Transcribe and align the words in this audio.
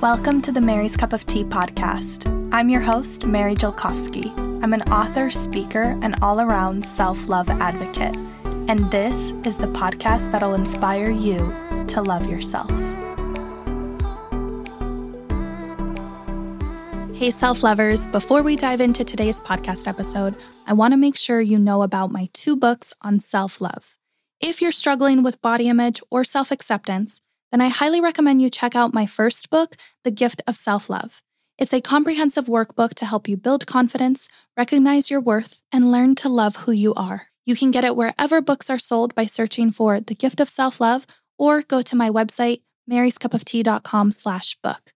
Welcome 0.00 0.40
to 0.42 0.52
the 0.52 0.62
Mary's 0.62 0.96
Cup 0.96 1.12
of 1.12 1.26
Tea 1.26 1.44
podcast. 1.44 2.24
I'm 2.54 2.70
your 2.70 2.80
host, 2.80 3.26
Mary 3.26 3.54
Jelkovsky. 3.54 4.34
I'm 4.64 4.72
an 4.72 4.80
author, 4.90 5.30
speaker, 5.30 5.98
and 6.00 6.14
all 6.22 6.40
around 6.40 6.86
self 6.86 7.28
love 7.28 7.50
advocate. 7.50 8.16
And 8.66 8.90
this 8.90 9.32
is 9.44 9.58
the 9.58 9.66
podcast 9.66 10.32
that'll 10.32 10.54
inspire 10.54 11.10
you 11.10 11.54
to 11.88 12.00
love 12.00 12.26
yourself. 12.30 12.70
Hey, 17.14 17.30
self 17.30 17.62
lovers, 17.62 18.06
before 18.06 18.42
we 18.42 18.56
dive 18.56 18.80
into 18.80 19.04
today's 19.04 19.38
podcast 19.38 19.86
episode, 19.86 20.34
I 20.66 20.72
want 20.72 20.94
to 20.94 20.96
make 20.96 21.18
sure 21.18 21.42
you 21.42 21.58
know 21.58 21.82
about 21.82 22.10
my 22.10 22.30
two 22.32 22.56
books 22.56 22.94
on 23.02 23.20
self 23.20 23.60
love. 23.60 23.98
If 24.40 24.62
you're 24.62 24.72
struggling 24.72 25.22
with 25.22 25.42
body 25.42 25.68
image 25.68 26.00
or 26.10 26.24
self 26.24 26.50
acceptance, 26.50 27.20
then 27.50 27.60
I 27.60 27.68
highly 27.68 28.00
recommend 28.00 28.42
you 28.42 28.50
check 28.50 28.74
out 28.76 28.94
my 28.94 29.06
first 29.06 29.50
book, 29.50 29.76
The 30.04 30.10
Gift 30.10 30.42
of 30.46 30.56
Self 30.56 30.88
Love. 30.88 31.22
It's 31.58 31.74
a 31.74 31.80
comprehensive 31.80 32.46
workbook 32.46 32.94
to 32.94 33.04
help 33.04 33.28
you 33.28 33.36
build 33.36 33.66
confidence, 33.66 34.28
recognize 34.56 35.10
your 35.10 35.20
worth, 35.20 35.62
and 35.70 35.90
learn 35.92 36.14
to 36.16 36.28
love 36.28 36.56
who 36.56 36.72
you 36.72 36.94
are. 36.94 37.28
You 37.44 37.54
can 37.54 37.70
get 37.70 37.84
it 37.84 37.96
wherever 37.96 38.40
books 38.40 38.70
are 38.70 38.78
sold 38.78 39.14
by 39.14 39.26
searching 39.26 39.70
for 39.70 40.00
The 40.00 40.14
Gift 40.14 40.40
of 40.40 40.48
Self 40.48 40.80
Love 40.80 41.06
or 41.38 41.62
go 41.62 41.82
to 41.82 41.96
my 41.96 42.08
website, 42.08 42.62
maryscupoftea.com 42.90 44.12
slash 44.12 44.56
book. 44.62 44.92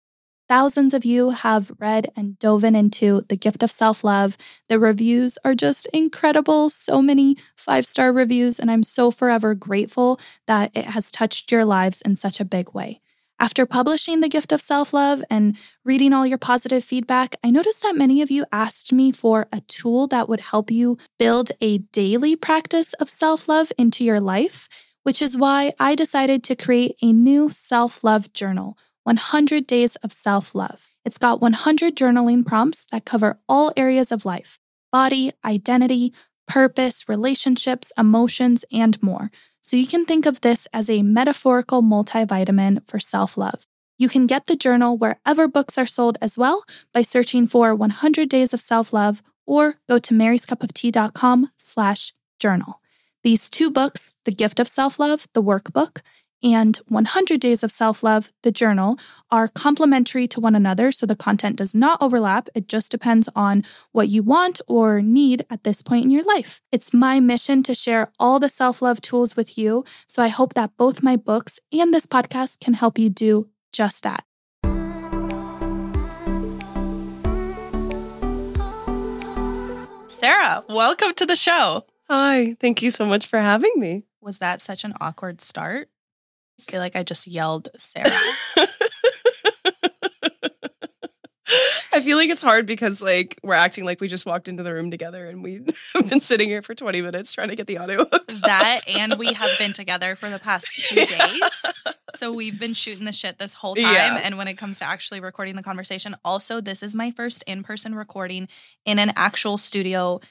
Thousands 0.52 0.94
of 0.94 1.06
you 1.06 1.30
have 1.30 1.72
read 1.80 2.12
and 2.14 2.38
dove 2.38 2.66
into 2.66 3.22
The 3.30 3.38
Gift 3.38 3.64
of 3.64 3.72
Self 3.72 4.04
Love. 4.04 4.36
The 4.68 4.80
reviews 4.80 5.38
are 5.46 5.56
just 5.56 5.86
incredible. 5.94 6.70
So 6.70 7.02
many 7.02 7.38
five 7.56 7.86
star 7.86 8.12
reviews, 8.12 8.60
and 8.60 8.70
I'm 8.70 8.84
so 8.84 9.12
forever 9.12 9.56
grateful 9.56 10.20
that 10.48 10.72
it 10.76 10.84
has 10.88 11.10
touched 11.10 11.54
your 11.54 11.64
lives 11.64 12.02
in 12.02 12.18
such 12.18 12.42
a 12.42 12.44
big 12.44 12.74
way. 12.74 13.00
After 13.40 13.66
publishing 13.66 14.20
The 14.20 14.28
Gift 14.28 14.52
of 14.52 14.60
Self 14.60 14.94
Love 14.94 15.24
and 15.30 15.56
reading 15.86 16.12
all 16.12 16.28
your 16.28 16.38
positive 16.38 16.84
feedback, 16.84 17.38
I 17.42 17.50
noticed 17.50 17.82
that 17.84 17.96
many 17.96 18.22
of 18.22 18.30
you 18.30 18.44
asked 18.52 18.92
me 18.92 19.14
for 19.14 19.48
a 19.54 19.62
tool 19.70 20.08
that 20.08 20.28
would 20.28 20.42
help 20.42 20.70
you 20.70 20.98
build 21.18 21.54
a 21.62 21.78
daily 21.78 22.36
practice 22.36 22.92
of 22.96 23.08
self 23.08 23.48
love 23.48 23.72
into 23.78 24.04
your 24.04 24.20
life, 24.20 24.68
which 25.04 25.22
is 25.22 25.38
why 25.38 25.72
I 25.80 25.96
decided 25.96 26.44
to 26.44 26.58
create 26.58 26.98
a 27.02 27.14
new 27.14 27.52
self 27.52 28.04
love 28.04 28.34
journal 28.34 28.78
100 29.04 29.68
Days 29.68 29.96
of 29.98 30.14
Self 30.14 30.54
Love. 30.54 30.90
It's 31.04 31.18
got 31.18 31.42
100 31.42 31.96
journaling 31.96 32.46
prompts 32.46 32.86
that 32.92 33.06
cover 33.06 33.40
all 33.50 33.74
areas 33.76 34.12
of 34.12 34.26
life 34.26 34.60
body, 34.92 35.32
identity, 35.46 36.14
purpose, 36.48 37.08
relationships, 37.08 37.92
emotions, 37.98 38.66
and 38.72 39.02
more. 39.02 39.32
So 39.62 39.78
you 39.78 39.88
can 39.88 40.06
think 40.06 40.26
of 40.26 40.42
this 40.42 40.68
as 40.74 40.90
a 40.90 41.02
metaphorical 41.02 41.82
multivitamin 41.82 42.88
for 42.88 43.00
self 43.00 43.38
love. 43.38 43.68
You 43.98 44.10
can 44.10 44.28
get 44.28 44.48
the 44.48 44.56
journal 44.56 44.98
wherever 44.98 45.48
books 45.48 45.78
are 45.78 45.86
sold 45.86 46.18
as 46.22 46.38
well 46.38 46.64
by 46.94 47.04
searching 47.04 47.48
for 47.48 47.76
100 47.76 48.28
Days 48.28 48.54
of 48.54 48.60
Self 48.60 48.94
Love 48.94 49.22
or 49.46 49.76
go 49.88 50.00
to 50.00 50.14
maryscupoftea.com 50.14 51.52
slash 51.56 52.14
journal. 52.40 52.82
These 53.24 53.50
two 53.50 53.70
books, 53.70 54.16
The 54.26 54.32
Gift 54.32 54.60
of 54.60 54.68
Self 54.68 55.00
Love, 55.00 55.28
the 55.34 55.44
workbook, 55.44 56.02
and 56.44 56.78
100 56.88 57.40
Days 57.40 57.64
of 57.64 57.72
Self 57.72 58.04
Love, 58.04 58.32
the 58.44 58.52
journal, 58.52 58.98
are 59.30 59.48
complementary 59.48 60.28
to 60.30 60.40
one 60.40 60.56
another. 60.56 60.92
So 60.92 61.06
the 61.06 61.16
content 61.16 61.56
does 61.56 61.76
not 61.76 62.02
overlap. 62.02 62.50
It 62.56 62.68
just 62.68 62.92
depends 62.92 63.30
on 63.36 63.64
what 63.92 64.10
you 64.10 64.24
want 64.24 64.62
or 64.68 65.02
need 65.02 65.46
at 65.50 65.64
this 65.64 65.82
point 65.82 66.06
in 66.06 66.12
your 66.12 66.24
life. 66.24 66.62
It's 66.72 66.94
my 66.94 67.20
mission 67.20 67.64
to 67.64 67.76
share 67.76 68.12
all 68.20 68.40
the 68.40 68.50
self 68.50 68.82
love 68.82 69.02
tools 69.02 69.36
with 69.36 69.58
you. 69.58 69.84
So 70.08 70.24
I 70.24 70.30
hope 70.30 70.54
that 70.56 70.78
both 70.78 71.04
my 71.04 71.16
books 71.16 71.60
and 71.72 71.94
this 71.94 72.06
podcast 72.06 72.60
can 72.60 72.74
help 72.74 72.98
you 72.98 73.10
do 73.10 73.50
just 73.72 74.04
that. 74.04 74.26
Sarah, 80.08 80.64
welcome 80.70 81.14
to 81.16 81.26
the 81.26 81.36
show. 81.36 81.86
Hi, 82.08 82.56
thank 82.60 82.84
you 82.84 82.92
so 82.92 83.06
much 83.06 83.26
for 83.26 83.40
having 83.40 83.72
me. 83.78 84.04
Was 84.22 84.38
that 84.38 84.62
such 84.62 84.84
an 84.84 84.94
awkward 85.02 85.42
start? 85.42 85.90
I 86.62 86.72
feel 86.72 86.80
like 86.80 86.96
I 86.96 87.04
just 87.04 87.28
yelled 87.28 87.70
Sarah. 87.78 88.10
I 91.94 92.02
feel 92.02 92.18
like 92.18 92.30
it's 92.30 92.42
hard 92.42 92.66
because 92.66 93.02
like 93.02 93.38
we're 93.44 93.54
acting 93.54 93.84
like 93.84 94.00
we 94.00 94.08
just 94.08 94.26
walked 94.26 94.48
into 94.48 94.64
the 94.64 94.74
room 94.74 94.92
together 94.92 95.28
and 95.28 95.44
we've 95.44 95.68
been 96.08 96.22
sitting 96.22 96.48
here 96.48 96.62
for 96.62 96.74
20 96.74 97.02
minutes 97.02 97.34
trying 97.34 97.50
to 97.50 97.56
get 97.56 97.68
the 97.68 97.78
audio 97.80 98.06
That 98.44 98.82
and 98.88 99.20
we 99.20 99.34
have 99.34 99.50
been 99.60 99.74
together 99.74 100.16
for 100.16 100.30
the 100.30 100.40
past 100.40 100.74
two 100.90 101.06
days. 101.06 101.80
So 102.16 102.32
we've 102.32 102.58
been 102.58 102.74
shooting 102.74 103.06
the 103.06 103.12
shit 103.12 103.40
this 103.40 103.56
whole 103.56 103.76
time. 103.76 103.94
Yeah. 103.94 104.22
And 104.24 104.38
when 104.38 104.48
it 104.48 104.58
comes 104.58 104.80
to 104.80 104.86
actually 104.86 105.20
recording 105.20 105.58
the 105.58 105.64
conversation, 105.64 106.16
also 106.24 106.62
this 106.62 106.82
is 106.82 106.96
my 106.96 107.12
first 107.12 107.44
in-person 107.46 107.96
recording 107.96 108.48
in 108.86 109.00
an 109.00 109.12
actual 109.18 109.58
studio 109.58 110.22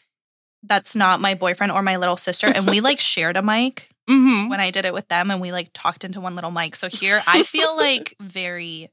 that's 0.63 0.97
not 0.97 1.21
my 1.21 1.35
boyfriend 1.35 1.73
or 1.73 1.83
my 1.83 1.97
little 1.97 2.17
sister. 2.17 2.47
And 2.47 2.67
we 2.67 2.81
like 2.81 3.01
shared 3.01 3.37
a 3.37 3.43
mic 3.43 3.91
mm-hmm. 4.10 4.48
when 4.48 4.60
I 4.60 4.71
did 4.71 4.84
it 4.84 4.93
with 4.93 5.09
them 5.09 5.31
and 5.31 5.41
we 5.41 5.53
like 5.53 5.71
talked 5.72 6.04
into 6.04 6.21
one 6.21 6.34
little 6.34 6.50
mic. 6.50 6.76
So 6.76 6.88
here 6.88 7.22
I 7.26 7.43
feel 7.43 7.76
like 7.76 8.15
very 8.21 8.91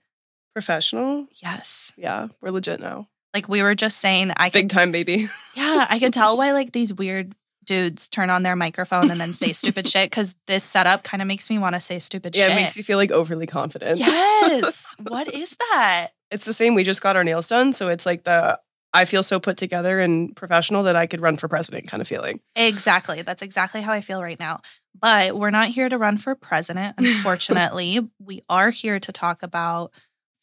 professional. 0.54 1.28
Yes. 1.42 1.94
Yeah, 1.98 2.28
we're 2.42 2.52
legit 2.52 2.80
now. 2.80 3.08
Like 3.34 3.50
we 3.50 3.62
were 3.62 3.76
just 3.76 3.98
saying, 3.98 4.32
I 4.38 4.50
big 4.50 4.70
time 4.70 4.92
baby. 4.92 5.28
Yeah, 5.56 5.86
I 5.90 6.00
can 6.00 6.12
tell 6.12 6.38
why 6.38 6.52
like 6.54 6.72
these 6.72 6.94
weird 6.94 7.36
dudes 7.66 8.08
turn 8.08 8.30
on 8.30 8.44
their 8.44 8.56
microphone 8.56 9.12
and 9.12 9.20
then 9.20 9.34
say 9.34 9.52
stupid 9.52 9.88
shit 9.90 10.10
because 10.10 10.36
this 10.48 10.64
setup 10.64 11.04
kind 11.04 11.22
of 11.22 11.28
makes 11.28 11.50
me 11.50 11.58
want 11.58 11.76
to 11.76 11.80
say 11.80 12.00
stupid 12.00 12.36
yeah, 12.36 12.44
shit. 12.44 12.50
Yeah, 12.50 12.58
it 12.58 12.62
makes 12.62 12.78
you 12.78 12.84
feel 12.84 12.98
like 12.98 13.12
overly 13.12 13.46
confident. 13.46 14.00
Yes. 14.00 14.96
what 15.04 15.34
is 15.34 15.58
that? 15.72 16.10
It's 16.32 16.46
the 16.46 16.54
same. 16.54 16.76
We 16.76 16.84
just 16.84 17.02
got 17.02 17.16
our 17.16 17.24
nails 17.24 17.48
done. 17.48 17.74
So 17.74 17.90
it's 17.90 18.06
like 18.06 18.24
the 18.24 18.60
I 18.94 19.06
feel 19.06 19.24
so 19.24 19.40
put 19.40 19.58
together 19.58 20.00
and 20.00 20.36
professional 20.36 20.84
that 20.84 20.96
I 20.96 21.08
could 21.08 21.22
run 21.22 21.38
for 21.38 21.48
president 21.48 21.88
kind 21.88 22.02
of 22.02 22.08
feeling. 22.08 22.40
Exactly. 22.56 23.22
That's 23.22 23.42
exactly 23.42 23.82
how 23.82 23.94
I 23.94 24.02
feel 24.02 24.22
right 24.22 24.40
now. 24.40 24.62
But 25.00 25.38
we're 25.38 25.52
not 25.52 25.68
here 25.68 25.90
to 25.90 25.98
run 25.98 26.18
for 26.18 26.34
president, 26.36 26.96
unfortunately. 26.98 28.00
we 28.20 28.42
are 28.50 28.72
here 28.72 29.00
to 29.00 29.12
talk 29.12 29.44
about 29.44 29.92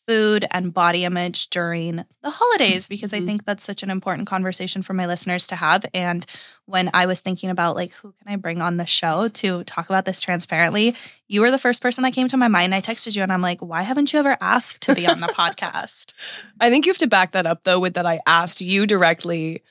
food 0.07 0.47
and 0.51 0.75
body 0.75 1.05
image 1.05 1.49
during 1.49 2.05
the 2.23 2.31
holidays 2.31 2.89
because 2.89 3.13
I 3.13 3.19
mm-hmm. 3.19 3.27
think 3.27 3.45
that's 3.45 3.65
such 3.65 3.83
an 3.83 3.91
important 3.91 4.27
conversation 4.27 4.83
for 4.83 4.93
my 4.93 5.07
listeners 5.07 5.47
to 5.49 5.57
have. 5.57 5.87
And 5.95 6.27
when 6.67 6.91
I 6.93 7.07
was 7.07 7.21
thinking 7.21 7.51
about 7.51 7.77
like 7.77 7.93
who 7.93 8.13
can 8.13 8.33
I 8.33 8.37
bring 8.37 8.61
on 8.61 8.77
the 8.77 8.87
show 8.87 9.29
to 9.29 9.65
talk 9.65 9.89
about 9.89 10.05
this 10.05 10.21
transparently, 10.21 10.95
you 11.27 11.41
were 11.41 11.51
the 11.51 11.59
first 11.59 11.81
person 11.81 12.05
that 12.05 12.13
came 12.13 12.29
to 12.29 12.37
my 12.37 12.49
mind. 12.49 12.75
I 12.75 12.81
texted 12.81 13.17
you 13.17 13.23
and 13.23 13.33
I'm 13.33 13.43
like, 13.43 13.61
why 13.61 13.83
haven't 13.83 14.13
you 14.13 14.19
ever 14.19 14.37
asked 14.41 14.83
to 14.83 14.95
be 14.95 15.07
on 15.07 15.21
the 15.21 15.27
podcast? 15.29 16.13
I 16.61 16.71
think 16.71 16.87
you 16.87 16.91
have 16.91 16.99
to 16.99 17.07
back 17.07 17.33
that 17.33 17.47
up 17.47 17.65
though 17.65 17.81
with 17.81 17.95
that 17.95 18.07
I 18.07 18.21
asked 18.27 18.61
you 18.61 18.87
directly 18.87 19.63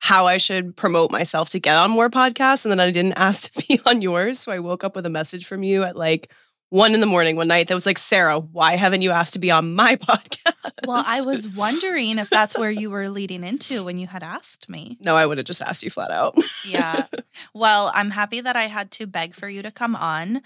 how 0.00 0.26
I 0.26 0.38
should 0.38 0.76
promote 0.76 1.10
myself 1.10 1.50
to 1.50 1.58
get 1.58 1.76
on 1.76 1.90
more 1.90 2.08
podcasts 2.08 2.64
and 2.64 2.70
then 2.70 2.80
I 2.80 2.90
didn't 2.90 3.14
ask 3.14 3.52
to 3.52 3.66
be 3.66 3.80
on 3.86 4.00
yours. 4.00 4.38
So 4.38 4.52
I 4.52 4.60
woke 4.60 4.84
up 4.84 4.96
with 4.96 5.06
a 5.06 5.10
message 5.10 5.46
from 5.46 5.62
you 5.62 5.82
at 5.82 5.96
like 5.96 6.32
one 6.70 6.94
in 6.94 7.00
the 7.00 7.06
morning 7.06 7.36
one 7.36 7.48
night 7.48 7.68
that 7.68 7.74
was 7.74 7.86
like, 7.86 7.98
Sarah, 7.98 8.38
why 8.38 8.76
haven't 8.76 9.02
you 9.02 9.10
asked 9.10 9.32
to 9.34 9.38
be 9.38 9.50
on 9.50 9.74
my 9.74 9.96
podcast? 9.96 10.72
Well, 10.86 11.02
I 11.06 11.22
was 11.22 11.48
wondering 11.48 12.18
if 12.18 12.30
that's 12.30 12.56
where 12.56 12.70
you 12.70 12.90
were 12.90 13.08
leading 13.08 13.44
into 13.44 13.84
when 13.84 13.98
you 13.98 14.06
had 14.06 14.22
asked 14.22 14.68
me. 14.68 14.98
No, 15.00 15.16
I 15.16 15.26
would 15.26 15.38
have 15.38 15.46
just 15.46 15.62
asked 15.62 15.82
you 15.82 15.90
flat 15.90 16.10
out. 16.10 16.36
yeah. 16.66 17.06
Well, 17.54 17.90
I'm 17.94 18.10
happy 18.10 18.40
that 18.40 18.56
I 18.56 18.64
had 18.64 18.90
to 18.92 19.06
beg 19.06 19.34
for 19.34 19.48
you 19.48 19.62
to 19.62 19.70
come 19.70 19.96
on. 19.96 20.42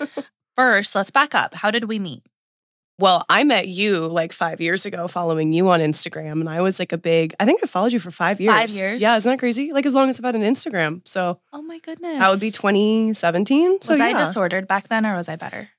First, 0.56 0.94
let's 0.94 1.10
back 1.10 1.34
up. 1.34 1.54
How 1.54 1.70
did 1.70 1.84
we 1.84 1.98
meet? 1.98 2.22
Well, 2.98 3.24
I 3.28 3.42
met 3.42 3.66
you 3.66 4.06
like 4.06 4.32
five 4.32 4.60
years 4.60 4.86
ago 4.86 5.08
following 5.08 5.52
you 5.52 5.68
on 5.70 5.80
Instagram. 5.80 6.32
And 6.32 6.48
I 6.48 6.60
was 6.60 6.78
like 6.78 6.92
a 6.92 6.98
big, 6.98 7.34
I 7.40 7.44
think 7.44 7.60
I 7.62 7.66
followed 7.66 7.92
you 7.92 7.98
for 7.98 8.10
five 8.10 8.40
years. 8.40 8.54
Five 8.54 8.70
years? 8.70 9.02
Yeah, 9.02 9.16
isn't 9.16 9.28
that 9.28 9.38
crazy? 9.38 9.72
Like 9.72 9.86
as 9.86 9.94
long 9.94 10.08
as 10.08 10.20
I've 10.20 10.24
had 10.24 10.36
an 10.36 10.42
Instagram. 10.42 11.00
So, 11.04 11.40
oh 11.52 11.62
my 11.62 11.78
goodness. 11.78 12.18
That 12.18 12.30
would 12.30 12.40
be 12.40 12.50
2017. 12.50 13.82
So, 13.82 13.94
was 13.94 13.98
yeah. 13.98 14.04
I 14.04 14.12
disordered 14.12 14.68
back 14.68 14.88
then 14.88 15.04
or 15.04 15.16
was 15.16 15.28
I 15.28 15.36
better? 15.36 15.70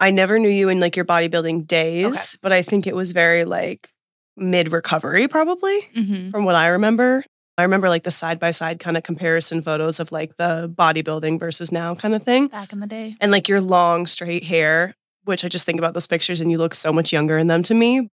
I 0.00 0.10
never 0.10 0.38
knew 0.38 0.48
you 0.48 0.68
in 0.68 0.80
like 0.80 0.96
your 0.96 1.04
bodybuilding 1.04 1.66
days, 1.66 2.06
okay. 2.06 2.38
but 2.42 2.52
I 2.52 2.62
think 2.62 2.86
it 2.86 2.94
was 2.94 3.12
very 3.12 3.44
like 3.44 3.88
mid 4.36 4.72
recovery, 4.72 5.28
probably 5.28 5.80
mm-hmm. 5.94 6.30
from 6.30 6.44
what 6.44 6.54
I 6.54 6.68
remember. 6.68 7.24
I 7.58 7.62
remember 7.62 7.88
like 7.88 8.02
the 8.02 8.10
side 8.10 8.38
by 8.38 8.50
side 8.50 8.80
kind 8.80 8.98
of 8.98 9.02
comparison 9.02 9.62
photos 9.62 9.98
of 9.98 10.12
like 10.12 10.36
the 10.36 10.70
bodybuilding 10.74 11.40
versus 11.40 11.72
now 11.72 11.94
kind 11.94 12.14
of 12.14 12.22
thing. 12.22 12.48
Back 12.48 12.72
in 12.72 12.80
the 12.80 12.86
day. 12.86 13.16
And 13.18 13.32
like 13.32 13.48
your 13.48 13.62
long 13.62 14.06
straight 14.06 14.44
hair, 14.44 14.94
which 15.24 15.44
I 15.44 15.48
just 15.48 15.64
think 15.64 15.78
about 15.78 15.94
those 15.94 16.06
pictures 16.06 16.42
and 16.42 16.50
you 16.50 16.58
look 16.58 16.74
so 16.74 16.92
much 16.92 17.12
younger 17.12 17.38
in 17.38 17.46
them 17.46 17.62
to 17.64 17.74
me. 17.74 18.10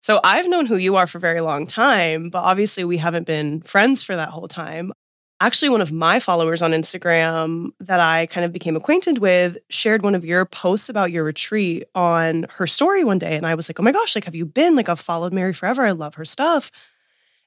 So 0.00 0.20
I've 0.24 0.48
known 0.48 0.64
who 0.66 0.76
you 0.76 0.96
are 0.96 1.06
for 1.06 1.18
a 1.18 1.20
very 1.20 1.40
long 1.42 1.66
time, 1.66 2.30
but 2.30 2.38
obviously 2.38 2.84
we 2.84 2.96
haven't 2.96 3.26
been 3.26 3.60
friends 3.60 4.02
for 4.02 4.16
that 4.16 4.30
whole 4.30 4.48
time 4.48 4.92
actually 5.40 5.68
one 5.68 5.80
of 5.80 5.92
my 5.92 6.18
followers 6.18 6.62
on 6.62 6.70
Instagram 6.72 7.68
that 7.80 8.00
I 8.00 8.26
kind 8.26 8.44
of 8.44 8.52
became 8.52 8.76
acquainted 8.76 9.18
with 9.18 9.58
shared 9.68 10.02
one 10.02 10.14
of 10.14 10.24
your 10.24 10.44
posts 10.46 10.88
about 10.88 11.12
your 11.12 11.24
retreat 11.24 11.84
on 11.94 12.46
her 12.50 12.66
story 12.66 13.04
one 13.04 13.18
day. 13.18 13.36
And 13.36 13.46
I 13.46 13.54
was 13.54 13.68
like, 13.68 13.78
oh 13.78 13.82
my 13.82 13.92
gosh, 13.92 14.14
like, 14.14 14.24
have 14.24 14.34
you 14.34 14.46
been? 14.46 14.76
Like, 14.76 14.88
I've 14.88 15.00
followed 15.00 15.32
Mary 15.32 15.52
forever. 15.52 15.84
I 15.84 15.90
love 15.92 16.14
her 16.14 16.24
stuff. 16.24 16.70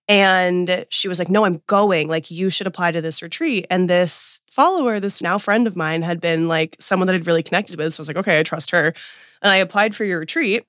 And 0.07 0.85
she 0.89 1.07
was 1.07 1.19
like, 1.19 1.29
no, 1.29 1.45
I'm 1.45 1.61
going. 1.67 2.07
Like, 2.07 2.31
you 2.31 2.49
should 2.49 2.67
apply 2.67 2.91
to 2.91 3.01
this 3.01 3.21
retreat. 3.21 3.67
And 3.69 3.89
this 3.89 4.41
follower, 4.49 4.99
this 4.99 5.21
now 5.21 5.37
friend 5.37 5.67
of 5.67 5.75
mine, 5.75 6.01
had 6.01 6.19
been 6.19 6.47
like 6.47 6.75
someone 6.79 7.07
that 7.07 7.15
I'd 7.15 7.27
really 7.27 7.43
connected 7.43 7.77
with. 7.77 7.93
So 7.93 8.01
I 8.01 8.03
was 8.03 8.07
like, 8.07 8.17
okay, 8.17 8.39
I 8.39 8.43
trust 8.43 8.71
her. 8.71 8.93
And 9.41 9.51
I 9.51 9.57
applied 9.57 9.95
for 9.95 10.05
your 10.05 10.19
retreat. 10.19 10.65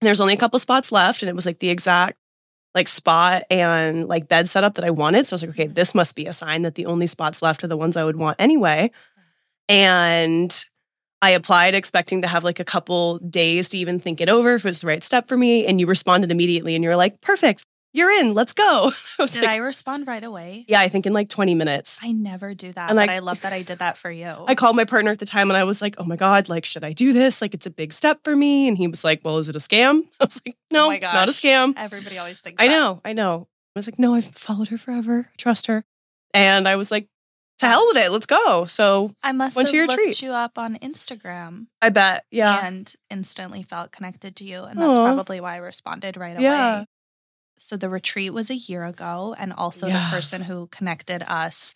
there's 0.00 0.20
only 0.20 0.34
a 0.34 0.38
couple 0.38 0.58
spots 0.58 0.92
left, 0.92 1.22
and 1.22 1.28
it 1.28 1.36
was 1.36 1.46
like 1.46 1.58
the 1.58 1.70
exact 1.70 2.19
like 2.74 2.88
spot 2.88 3.42
and 3.50 4.06
like 4.06 4.28
bed 4.28 4.48
setup 4.48 4.74
that 4.76 4.84
I 4.84 4.90
wanted. 4.90 5.26
So 5.26 5.34
I 5.34 5.36
was 5.36 5.42
like, 5.42 5.50
okay, 5.50 5.68
Mhm. 5.68 5.74
this 5.74 5.94
must 5.94 6.14
be 6.14 6.26
a 6.26 6.32
sign 6.32 6.62
that 6.62 6.76
the 6.76 6.86
only 6.86 7.06
spots 7.06 7.42
left 7.42 7.64
are 7.64 7.68
the 7.68 7.76
ones 7.76 7.96
I 7.96 8.04
would 8.04 8.16
want 8.16 8.36
anyway. 8.38 8.90
And 9.68 10.66
I 11.22 11.30
applied 11.30 11.74
expecting 11.74 12.22
to 12.22 12.28
have 12.28 12.44
like 12.44 12.60
a 12.60 12.64
couple 12.64 13.18
days 13.18 13.68
to 13.70 13.78
even 13.78 14.00
think 14.00 14.20
it 14.20 14.28
over 14.28 14.54
if 14.54 14.64
it 14.64 14.68
was 14.68 14.80
the 14.80 14.86
right 14.86 15.02
step 15.02 15.28
for 15.28 15.36
me. 15.36 15.66
And 15.66 15.80
you 15.80 15.86
responded 15.86 16.30
immediately 16.30 16.74
and 16.74 16.82
you're 16.84 16.96
like, 16.96 17.20
perfect, 17.20 17.64
you're 17.92 18.10
in, 18.10 18.34
let's 18.34 18.52
go. 18.52 18.92
I 19.18 19.26
Did 19.26 19.36
like, 19.42 19.48
I 19.50 19.56
respond 19.56 20.06
right 20.06 20.22
away? 20.22 20.64
yeah, 20.68 20.80
I 20.80 20.88
think 20.88 21.06
in 21.06 21.12
like 21.12 21.28
20 21.28 21.54
minutes. 21.54 21.98
I 22.02 22.12
never 22.12 22.54
do 22.54 22.72
that, 22.72 22.90
And 22.90 22.96
but 22.96 23.08
I- 23.08 23.16
I 23.16 23.18
love 23.18 23.40
that 23.42 23.52
I 23.52 23.62
did 23.62 23.78
that 23.80 23.96
for 23.98 24.10
you. 24.10 24.32
I 24.46 24.54
called 24.54 24.76
my 24.76 24.84
partner 24.84 25.10
at 25.10 25.18
the 25.18 25.26
time 25.26 25.50
and 25.50 25.56
I 25.56 25.64
was 25.64 25.82
like, 25.82 25.96
oh 25.98 26.04
my 26.04 26.16
God, 26.16 26.48
like, 26.48 26.64
should 26.64 26.84
I 26.84 26.92
do 26.92 27.12
this? 27.12 27.42
Like, 27.42 27.54
it's 27.54 27.66
a 27.66 27.70
big 27.70 27.92
step 27.92 28.20
for 28.24 28.34
me. 28.36 28.68
And 28.68 28.76
he 28.78 28.86
was 28.86 29.02
like, 29.04 29.20
well, 29.24 29.38
is 29.38 29.48
it 29.48 29.56
a 29.56 29.60
scam? 29.60 30.02
I 30.20 30.24
was 30.24 30.40
like, 30.46 30.54
oh 30.56 30.66
no, 30.74 30.86
Oh 30.86 30.90
it's 30.90 31.12
not 31.12 31.28
a 31.28 31.32
scam. 31.32 31.74
Everybody 31.76 32.18
always 32.18 32.38
thinks 32.38 32.62
I 32.62 32.68
that. 32.68 32.72
know, 32.74 33.00
I 33.04 33.12
know. 33.12 33.48
I 33.74 33.78
was 33.78 33.86
like, 33.86 33.98
no, 33.98 34.14
I've 34.14 34.24
followed 34.26 34.68
her 34.68 34.78
forever. 34.78 35.28
I 35.32 35.34
trust 35.36 35.66
her. 35.68 35.84
And 36.34 36.66
I 36.68 36.76
was 36.76 36.90
like, 36.90 37.08
to 37.58 37.66
hell 37.66 37.84
with 37.88 37.98
it. 37.98 38.10
Let's 38.10 38.24
go. 38.26 38.64
So 38.64 39.12
I 39.22 39.32
must 39.32 39.54
Went 39.54 39.68
have 39.68 39.72
to 39.72 39.76
your 39.76 39.86
looked 39.86 40.02
treat. 40.02 40.22
you 40.22 40.30
up 40.30 40.56
on 40.58 40.76
Instagram 40.78 41.66
I 41.82 41.90
bet. 41.90 42.24
Yeah. 42.30 42.66
and 42.66 42.92
instantly 43.10 43.62
felt 43.62 43.92
connected 43.92 44.36
to 44.36 44.44
you. 44.44 44.62
And 44.62 44.80
that's 44.80 44.96
Aw. 44.96 45.04
probably 45.14 45.40
why 45.40 45.54
I 45.54 45.58
responded 45.58 46.16
right 46.16 46.38
Yeah. 46.40 46.84
So 47.62 47.76
the 47.76 47.90
retreat 47.90 48.32
was 48.32 48.48
a 48.50 48.54
year 48.56 48.84
ago. 48.84 49.34
And 49.38 49.52
also 49.52 49.86
Yeah. 49.86 50.04
the 50.08 50.16
person 50.16 50.42
who 50.42 50.66
connected 50.68 51.22
us 51.30 51.74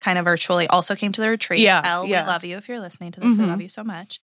kind 0.00 0.18
of 0.18 0.24
virtually 0.24 0.66
also 0.66 0.96
came 0.96 1.12
to 1.12 1.20
the 1.20 1.28
retreat. 1.28 1.60
Yeah, 1.60 1.82
Elle, 1.84 2.06
yeah. 2.06 2.22
we 2.22 2.26
love 2.26 2.44
you 2.44 2.56
if 2.56 2.68
you're 2.68 2.80
listening 2.80 3.12
to 3.12 3.20
this. 3.20 3.36
We 3.36 3.44
Mhm. 3.44 3.48
love 3.48 3.60
you 3.60 3.68
so 3.68 3.84
much. 3.84 4.20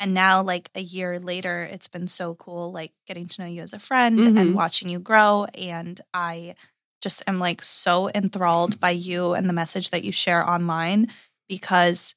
And 0.00 0.12
now, 0.14 0.42
like 0.42 0.70
a 0.74 0.80
year 0.80 1.20
later, 1.20 1.62
it's 1.64 1.88
been 1.88 2.08
so 2.08 2.34
cool, 2.34 2.72
like 2.72 2.92
getting 3.06 3.28
to 3.28 3.42
know 3.42 3.46
you 3.46 3.62
as 3.62 3.72
a 3.72 3.78
friend 3.78 4.18
Mhm. 4.18 4.38
and 4.40 4.54
watching 4.54 4.88
you 4.88 4.98
grow. 4.98 5.44
And 5.54 6.00
I 6.12 6.56
just 7.00 7.22
am 7.26 7.38
like 7.38 7.62
so 7.62 8.10
enthralled 8.14 8.80
by 8.80 8.90
you 8.90 9.34
and 9.34 9.48
the 9.48 9.52
message 9.52 9.90
that 9.90 10.02
you 10.04 10.12
share 10.12 10.46
online 10.48 11.12
because, 11.48 12.14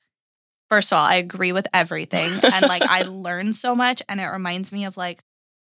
first 0.70 0.92
of 0.92 0.98
all, 0.98 1.06
I 1.06 1.16
agree 1.16 1.52
with 1.52 1.68
everything. 1.74 2.32
and 2.44 2.66
like 2.68 2.84
I 2.84 3.04
learn 3.04 3.54
so 3.54 3.76
much. 3.76 4.02
And 4.10 4.20
it 4.20 4.26
reminds 4.28 4.72
me 4.74 4.86
of 4.86 4.98
like, 4.98 5.22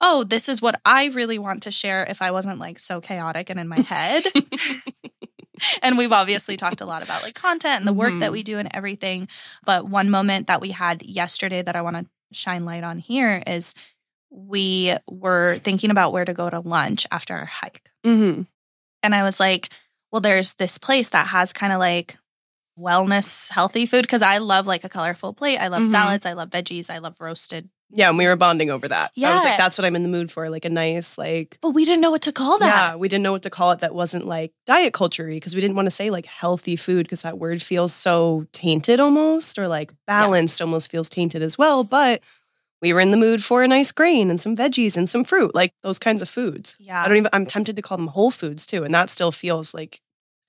oh, 0.02 0.24
this 0.24 0.48
is 0.50 0.62
what 0.62 0.80
I 0.86 1.08
really 1.08 1.40
want 1.40 1.64
to 1.64 1.72
share 1.72 2.04
if 2.08 2.22
I 2.22 2.32
wasn't 2.32 2.60
like 2.60 2.78
so 2.80 3.02
chaotic 3.02 3.50
and 3.50 3.60
in 3.60 3.68
my 3.68 3.80
head. 3.82 4.26
and 5.82 5.98
we've 5.98 6.12
obviously 6.12 6.56
talked 6.58 6.82
a 6.82 6.86
lot 6.86 7.04
about 7.04 7.24
like 7.24 7.34
content 7.36 7.80
and 7.80 7.88
the 7.88 7.94
work 7.94 8.14
that 8.20 8.30
Mhm. 8.30 8.34
we 8.34 8.44
do 8.44 8.60
and 8.60 8.70
everything. 8.76 9.28
But 9.66 9.88
one 9.90 10.10
moment 10.10 10.48
that 10.48 10.62
we 10.62 10.70
had 10.72 11.02
yesterday 11.04 11.62
that 11.64 11.76
I 11.76 11.82
want 11.82 11.96
to 11.98 12.06
shine 12.32 12.64
light 12.66 12.84
on 12.84 13.00
here 13.00 13.42
is 13.48 13.74
we 14.30 14.94
were 15.10 15.58
thinking 15.64 15.90
about 15.90 16.12
where 16.14 16.26
to 16.26 16.34
go 16.34 16.50
to 16.50 16.60
lunch 16.60 17.08
after 17.12 17.36
our 17.36 17.46
hike. 17.46 17.90
hmm 18.04 18.42
And 19.02 19.16
I 19.16 19.24
was 19.24 19.40
like, 19.40 19.70
well, 20.12 20.22
there's 20.22 20.54
this 20.56 20.78
place 20.78 21.10
that 21.10 21.28
has 21.28 21.54
kind 21.54 21.74
of 21.74 21.80
like 21.80 22.18
wellness, 22.80 23.50
healthy 23.50 23.86
food 23.88 24.04
because 24.04 24.22
I 24.22 24.38
love 24.38 24.68
like 24.68 24.84
a 24.84 24.90
colorful 24.90 25.34
plate. 25.34 25.58
I 25.58 25.70
love 25.70 25.84
Mhm. 25.84 25.92
salads. 25.92 26.26
I 26.26 26.34
love 26.34 26.50
veggies. 26.52 26.90
I 26.92 27.00
love 27.00 27.20
roasted. 27.20 27.70
Yeah. 27.90 28.10
And 28.10 28.18
we 28.18 28.28
were 28.28 28.36
bonding 28.36 28.70
over 28.70 28.88
that. 28.88 29.12
Yeah. 29.16 29.30
I 29.30 29.34
was 29.34 29.44
like, 29.44 29.58
that's 29.58 29.78
what 29.78 29.86
I'm 29.86 29.96
in 29.96 30.04
the 30.04 30.10
mood 30.10 30.32
for. 30.32 30.50
Like 30.50 30.66
a 30.66 30.70
nice, 30.70 31.18
like, 31.18 31.58
But 31.62 31.72
we 31.72 31.86
didn't 31.86 32.02
know 32.02 32.12
what 32.12 32.24
to 32.24 32.32
call 32.32 32.60
that. 32.60 32.66
yeah, 32.92 32.96
we 32.96 33.08
didn't 33.08 33.24
know 33.24 33.32
what 33.32 33.44
to 33.44 33.50
call 33.50 33.72
it 33.72 33.80
that 33.80 33.96
wasn't 33.96 34.26
like 34.26 34.52
diet 34.66 34.94
culture 34.94 35.28
because 35.28 35.56
we 35.56 35.62
didn't 35.62 35.76
want 35.76 35.86
to 35.88 35.92
say 35.92 36.10
like 36.10 36.26
healthy 36.26 36.76
food 36.76 37.04
because 37.04 37.22
that 37.22 37.38
word 37.40 37.62
feels 37.62 37.94
so 37.94 38.46
tainted 38.52 39.00
almost 39.00 39.58
or 39.58 39.68
like 39.68 39.94
balanced 40.06 40.62
almost 40.62 40.92
feels 40.92 41.10
tainted 41.10 41.42
as 41.42 41.58
well. 41.58 41.84
But 41.84 42.22
we 42.82 42.94
were 42.94 43.00
in 43.00 43.12
the 43.12 43.18
mood 43.18 43.44
for 43.44 43.64
a 43.64 43.68
nice 43.68 43.92
grain 43.92 44.30
and 44.30 44.40
some 44.40 44.56
veggies 44.56 44.98
and 44.98 45.10
some 45.10 45.24
fruit, 45.24 45.56
like 45.56 45.74
those 45.82 45.98
kinds 45.98 46.22
of 46.22 46.30
foods. 46.30 46.76
Yeah. 46.80 47.02
I 47.04 47.08
don't 47.08 47.18
even, 47.18 47.30
I'm 47.34 47.46
tempted 47.46 47.76
to 47.78 47.82
call 47.82 47.98
them 47.98 48.08
whole 48.08 48.32
foods 48.32 48.66
too. 48.66 48.84
And 48.84 48.94
that 48.94 49.10
still 49.10 49.32
feels 49.32 49.74
like 49.74 50.00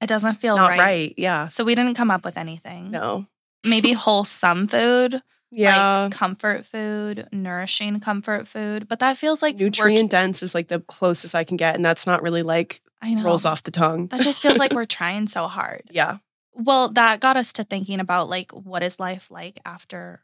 It 0.03 0.09
doesn't 0.09 0.35
feel 0.41 0.57
not 0.57 0.71
right. 0.71 0.79
right. 0.79 1.15
Yeah. 1.17 1.47
So 1.47 1.65
we 1.65 1.75
didn't 1.75 1.95
come 1.95 2.11
up 2.11 2.25
with 2.25 2.37
anything. 2.37 2.91
No. 2.91 3.27
Maybe 3.65 3.93
wholesome 3.93 4.69
food, 4.69 5.23
Yeah. 5.51 6.03
like 6.05 6.13
comfort 6.13 6.67
food, 6.67 7.29
nourishing 7.33 8.01
comfort 8.01 8.47
food. 8.49 8.87
But 8.89 8.99
that 9.01 9.17
feels 9.17 9.41
like 9.43 9.57
Nutrient 9.59 10.11
dense 10.11 10.43
is 10.43 10.55
like 10.55 10.69
the 10.69 10.81
closest 10.81 11.35
I 11.35 11.45
can 11.45 11.57
get. 11.57 11.75
And 11.75 11.85
that's 11.85 12.07
not 12.07 12.23
really 12.23 12.43
like 12.43 12.81
I 13.01 13.15
know. 13.15 13.23
rolls 13.25 13.45
off 13.45 13.63
the 13.63 13.71
tongue. 13.71 14.09
That 14.09 14.21
just 14.21 14.43
feels 14.43 14.59
like 14.59 14.73
we're 14.73 14.85
trying 15.01 15.27
so 15.29 15.47
hard. 15.47 15.83
yeah. 15.91 16.19
Well, 16.55 16.89
that 16.95 17.21
got 17.21 17.37
us 17.37 17.53
to 17.55 17.65
thinking 17.65 18.01
about 18.01 18.29
like 18.29 18.51
what 18.51 18.83
is 18.83 18.99
life 18.99 19.31
like 19.31 19.61
after 19.65 20.21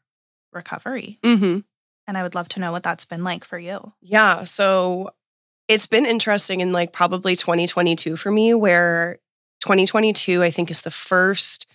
recovery? 0.53 1.19
hmm 1.25 1.61
And 2.06 2.19
I 2.19 2.23
would 2.23 2.35
love 2.35 2.49
to 2.50 2.61
know 2.61 2.73
what 2.73 2.82
that's 2.82 3.05
been 3.05 3.23
like 3.25 3.44
for 3.44 3.59
you. 3.59 3.93
Yeah. 4.03 4.44
So 4.44 5.11
it's 5.69 5.87
been 5.87 6.05
interesting 6.06 6.61
in 6.61 6.73
like 6.73 6.93
probably 6.93 7.37
2022 7.37 8.17
for 8.17 8.31
me, 8.31 8.53
where 8.53 9.19
2022, 9.61 10.43
I 10.43 10.50
think, 10.50 10.70
is 10.70 10.82
the 10.82 10.91
first 10.91 11.67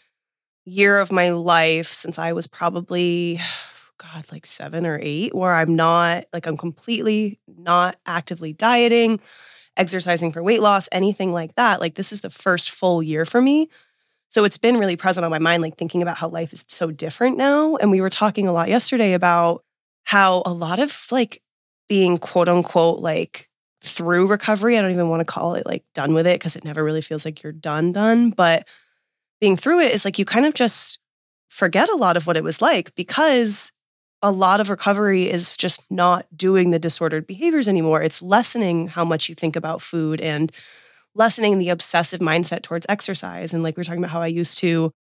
year 0.70 1.00
of 1.00 1.12
my 1.12 1.32
life 1.32 1.88
since 1.88 2.20
I 2.20 2.34
was 2.34 2.48
probably, 2.48 3.40
God, 3.98 4.26
like 4.32 4.46
seven 4.46 4.86
or 4.86 5.00
eight, 5.02 5.36
where 5.36 5.54
I'm 5.54 5.76
not 5.76 6.26
like, 6.32 6.48
I'm 6.48 6.58
completely 6.58 7.40
not 7.48 7.98
actively 8.06 8.54
dieting, 8.54 9.20
exercising 9.76 10.32
for 10.32 10.42
weight 10.42 10.62
loss, 10.62 10.88
anything 10.92 11.34
like 11.34 11.56
that. 11.56 11.80
Like, 11.82 11.96
this 11.96 12.12
is 12.12 12.22
the 12.22 12.30
first 12.30 12.72
full 12.72 13.04
year 13.04 13.26
for 13.26 13.42
me. 13.42 13.70
So 14.30 14.44
it's 14.44 14.58
been 14.58 14.78
really 14.78 14.96
present 14.96 15.26
on 15.26 15.32
my 15.32 15.40
mind, 15.40 15.64
like 15.64 15.76
thinking 15.76 16.02
about 16.02 16.18
how 16.18 16.30
life 16.30 16.54
is 16.54 16.66
so 16.70 16.92
different 16.92 17.36
now. 17.36 17.76
And 17.78 17.90
we 17.90 18.00
were 18.00 18.12
talking 18.12 18.48
a 18.48 18.54
lot 18.54 18.70
yesterday 18.70 19.14
about 19.14 19.64
how 20.04 20.44
a 20.46 20.54
lot 20.54 20.80
of 20.80 21.08
like 21.12 21.42
being 21.88 22.18
quote 22.20 22.48
unquote 22.48 23.00
like 23.00 23.50
through 23.82 24.28
recovery, 24.28 24.78
I 24.78 24.82
don't 24.82 24.92
even 24.92 25.10
want 25.10 25.22
to 25.22 25.26
call 25.26 25.56
it 25.56 25.66
like 25.66 25.84
done 25.96 26.14
with 26.14 26.28
it 26.28 26.40
because 26.40 26.56
it 26.56 26.64
never 26.64 26.84
really 26.84 27.02
feels 27.02 27.26
like 27.26 27.42
you're 27.42 27.52
done, 27.52 27.92
done. 27.92 28.30
But 28.30 28.68
being 29.42 29.56
through 29.56 29.82
it 29.82 29.94
is 29.94 30.06
like 30.06 30.20
you 30.20 30.26
kind 30.26 30.46
of 30.46 30.54
just 30.54 31.00
forget 31.50 31.90
a 31.90 31.96
lot 31.96 32.18
of 32.18 32.28
what 32.28 32.38
it 32.38 32.44
was 32.44 32.62
like 32.62 32.94
because 32.96 33.72
a 34.22 34.32
lot 34.32 34.60
of 34.60 34.70
recovery 34.70 35.30
is 35.30 35.56
just 35.56 35.82
not 35.90 36.26
doing 36.36 36.72
the 36.72 36.80
disordered 36.80 37.26
behaviors 37.26 37.70
anymore. 37.70 38.02
It's 38.02 38.22
lessening 38.22 38.88
how 38.88 39.06
much 39.06 39.30
you 39.30 39.36
think 39.36 39.56
about 39.56 39.82
food 39.82 40.20
and 40.20 40.52
lessening 41.16 41.58
the 41.58 41.70
obsessive 41.70 42.20
mindset 42.20 42.62
towards 42.62 42.86
exercise. 42.90 43.54
And 43.54 43.64
like 43.64 43.78
we 43.78 43.82
are 43.82 43.84
talking 43.86 44.00
about 44.00 44.12
how 44.12 44.22
I 44.22 44.28
used 44.28 44.58
to 44.60 44.92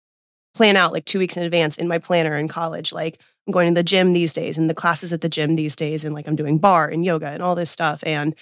plan 0.54 0.76
out 0.76 0.92
like 0.92 1.04
two 1.04 1.18
weeks 1.18 1.36
in 1.36 1.42
advance 1.42 1.78
in 1.78 1.88
my 1.88 1.98
planner 1.98 2.36
in 2.36 2.48
college. 2.48 2.92
Like 2.92 3.20
I'm 3.46 3.52
going 3.52 3.74
to 3.74 3.78
the 3.78 3.84
gym 3.84 4.12
these 4.12 4.32
days 4.32 4.56
and 4.56 4.70
the 4.70 4.74
classes 4.74 5.12
at 5.12 5.20
the 5.20 5.28
gym 5.28 5.56
these 5.56 5.76
days. 5.76 6.04
And 6.04 6.14
like 6.14 6.28
I'm 6.28 6.36
doing 6.36 6.58
barre 6.58 6.90
and 6.90 7.04
yoga 7.04 7.28
and 7.28 7.42
all 7.42 7.54
this 7.54 7.70
stuff 7.70 8.02
and 8.06 8.34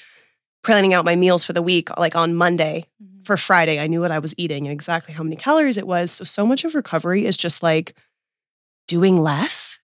planning 0.66 0.92
out 0.92 1.04
my 1.04 1.16
meals 1.16 1.44
for 1.44 1.52
the 1.52 1.62
week, 1.62 1.96
like 1.96 2.16
on 2.16 2.35
Monday 2.35 2.85
mm-hmm. 3.02 3.23
for 3.23 3.37
Friday. 3.37 3.78
I 3.78 3.87
knew 3.87 4.00
what 4.00 4.11
I 4.11 4.18
was 4.18 4.35
eating 4.37 4.66
and 4.66 4.73
exactly 4.73 5.14
how 5.14 5.23
many 5.23 5.37
calories 5.37 5.78
it 5.78 5.87
was. 5.87 6.11
So, 6.11 6.25
so 6.25 6.44
much 6.44 6.64
of 6.64 6.75
recovery 6.75 7.25
is 7.25 7.37
just 7.37 7.62
like 7.62 7.94
doing 8.88 9.16
less. 9.16 9.78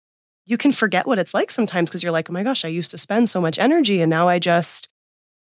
You 0.44 0.58
can 0.58 0.72
forget 0.72 1.06
what 1.06 1.20
it's 1.20 1.32
like 1.32 1.52
sometimes 1.52 1.88
because 1.88 2.02
you're 2.02 2.12
like, 2.12 2.28
oh 2.28 2.32
my 2.32 2.42
gosh, 2.42 2.64
I 2.64 2.68
used 2.68 2.90
to 2.90 2.98
spend 2.98 3.30
so 3.30 3.40
much 3.40 3.60
energy 3.60 4.02
and 4.02 4.10
now 4.10 4.28
I 4.28 4.40
just, 4.40 4.88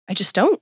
I 0.09 0.13
just 0.13 0.35
don't. 0.35 0.61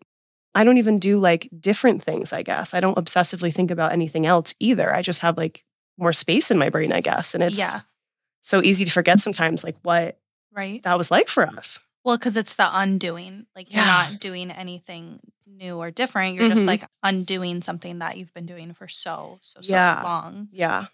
I 0.55 0.63
don't 0.63 0.77
even 0.77 0.99
do 0.99 1.19
like 1.19 1.49
different 1.59 2.03
things, 2.03 2.31
I 2.31 2.43
guess. 2.43 2.73
I 2.73 2.79
don't 2.79 2.97
obsessively 2.97 3.53
think 3.53 3.71
about 3.71 3.91
anything 3.91 4.25
else 4.25 4.53
either. 4.59 4.93
I 4.93 5.01
just 5.01 5.21
have 5.21 5.35
like 5.35 5.63
more 5.97 6.13
space 6.13 6.51
in 6.51 6.59
my 6.59 6.69
brain, 6.69 6.91
I 6.91 7.01
guess. 7.01 7.33
And 7.33 7.43
it's 7.43 7.57
yeah, 7.57 7.81
so 8.41 8.61
easy 8.63 8.85
to 8.85 8.91
forget 8.91 9.19
sometimes 9.19 9.63
like 9.63 9.77
what 9.81 10.19
right. 10.55 10.81
that 10.83 10.97
was 10.97 11.09
like 11.09 11.27
for 11.27 11.45
us. 11.45 11.79
Well, 12.09 12.17
because 12.17 12.37
it's 12.37 12.55
the 12.55 12.67
undoing. 12.67 13.45
Like 13.55 13.71
you're 13.71 13.83
Yeah. 13.83 14.09
not 14.09 14.19
doing 14.19 14.49
anything 14.49 15.19
new 15.45 15.77
or 15.77 15.91
different. 15.91 16.33
You're 16.33 16.49
just 16.49 16.63
Mhm. 16.63 16.67
like 16.67 16.85
undoing 17.03 17.61
something 17.61 17.99
that 17.99 18.17
you've 18.17 18.33
been 18.33 18.47
doing 18.47 18.73
for 18.73 18.87
so, 18.87 19.37
so, 19.43 19.61
so 19.61 19.75
Yeah. 19.75 20.01
long. 20.01 20.47
Yeah. 20.51 20.87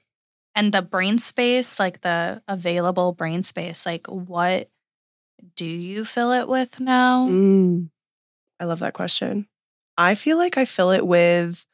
And 0.55 0.73
the 0.73 0.81
brain 0.81 1.17
space, 1.17 1.79
like 1.79 2.01
the 2.01 2.43
available 2.49 3.13
brain 3.13 3.43
space, 3.43 3.85
like 3.85 4.07
what 4.07 4.69
do 5.55 5.63
you 5.65 6.03
fill 6.03 6.33
it 6.33 6.49
with 6.49 6.81
now? 6.81 7.27
Mm. 7.29 7.91
I 8.59 8.65
love 8.65 8.79
that 8.79 8.93
question. 8.93 9.47
I 9.97 10.15
feel 10.15 10.35
like 10.37 10.57
I 10.57 10.65
fill 10.65 10.91
it 10.91 11.07
with 11.07 11.65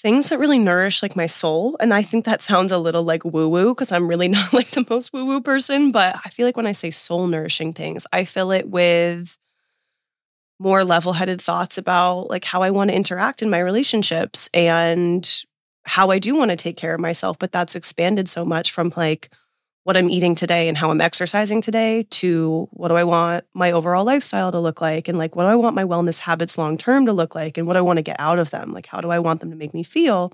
things 0.00 0.28
that 0.28 0.38
really 0.38 0.58
nourish 0.58 1.02
like 1.02 1.16
my 1.16 1.26
soul. 1.26 1.76
And 1.80 1.92
I 1.92 2.02
think 2.02 2.24
that 2.24 2.42
sounds 2.42 2.72
a 2.72 2.78
little 2.78 3.02
like 3.02 3.24
woo 3.24 3.48
woo 3.48 3.74
because 3.74 3.92
I'm 3.92 4.08
really 4.08 4.28
not 4.36 4.52
like 4.52 4.70
the 4.70 4.86
most 4.88 5.12
woo 5.12 5.24
woo 5.24 5.40
person. 5.40 5.92
But 5.92 6.16
I 6.24 6.28
feel 6.30 6.46
like 6.46 6.56
when 6.56 6.66
I 6.66 6.72
say 6.72 6.90
soul 6.90 7.26
nourishing 7.26 7.72
things, 7.72 8.06
I 8.12 8.24
fill 8.24 8.52
it 8.52 8.68
with 8.68 9.36
more 10.58 10.84
level 10.84 11.12
headed 11.12 11.40
thoughts 11.40 11.76
about 11.78 12.30
like 12.30 12.44
how 12.44 12.62
I 12.62 12.70
want 12.70 12.90
to 12.90 12.96
interact 12.96 13.42
in 13.42 13.50
my 13.50 13.58
relationships 13.58 14.48
and 14.54 15.28
how 15.84 16.10
I 16.10 16.18
do 16.18 16.34
want 16.34 16.50
to 16.50 16.56
take 16.56 16.76
care 16.76 16.94
of 16.94 17.00
myself. 17.00 17.38
But 17.38 17.52
that's 17.52 17.76
expanded 17.76 18.28
so 18.28 18.44
much 18.44 18.72
from 18.72 18.92
like, 18.96 19.30
what 19.86 19.96
I'm 19.96 20.10
eating 20.10 20.34
today 20.34 20.68
and 20.68 20.76
how 20.76 20.90
I'm 20.90 21.00
exercising 21.00 21.62
today 21.62 22.08
to 22.10 22.68
what 22.72 22.88
do 22.88 22.96
I 22.96 23.04
want 23.04 23.44
my 23.54 23.70
overall 23.70 24.04
lifestyle 24.04 24.50
to 24.50 24.58
look 24.58 24.80
like 24.80 25.06
and 25.06 25.16
like 25.16 25.36
what 25.36 25.44
do 25.44 25.48
I 25.48 25.54
want 25.54 25.76
my 25.76 25.84
wellness 25.84 26.18
habits 26.18 26.58
long 26.58 26.76
term 26.76 27.06
to 27.06 27.12
look 27.12 27.36
like 27.36 27.56
and 27.56 27.68
what 27.68 27.74
do 27.74 27.78
I 27.78 27.82
want 27.82 27.98
to 27.98 28.02
get 28.02 28.16
out 28.18 28.40
of 28.40 28.50
them? 28.50 28.72
Like 28.72 28.86
how 28.86 29.00
do 29.00 29.10
I 29.10 29.20
want 29.20 29.38
them 29.40 29.50
to 29.50 29.56
make 29.56 29.74
me 29.74 29.84
feel? 29.84 30.32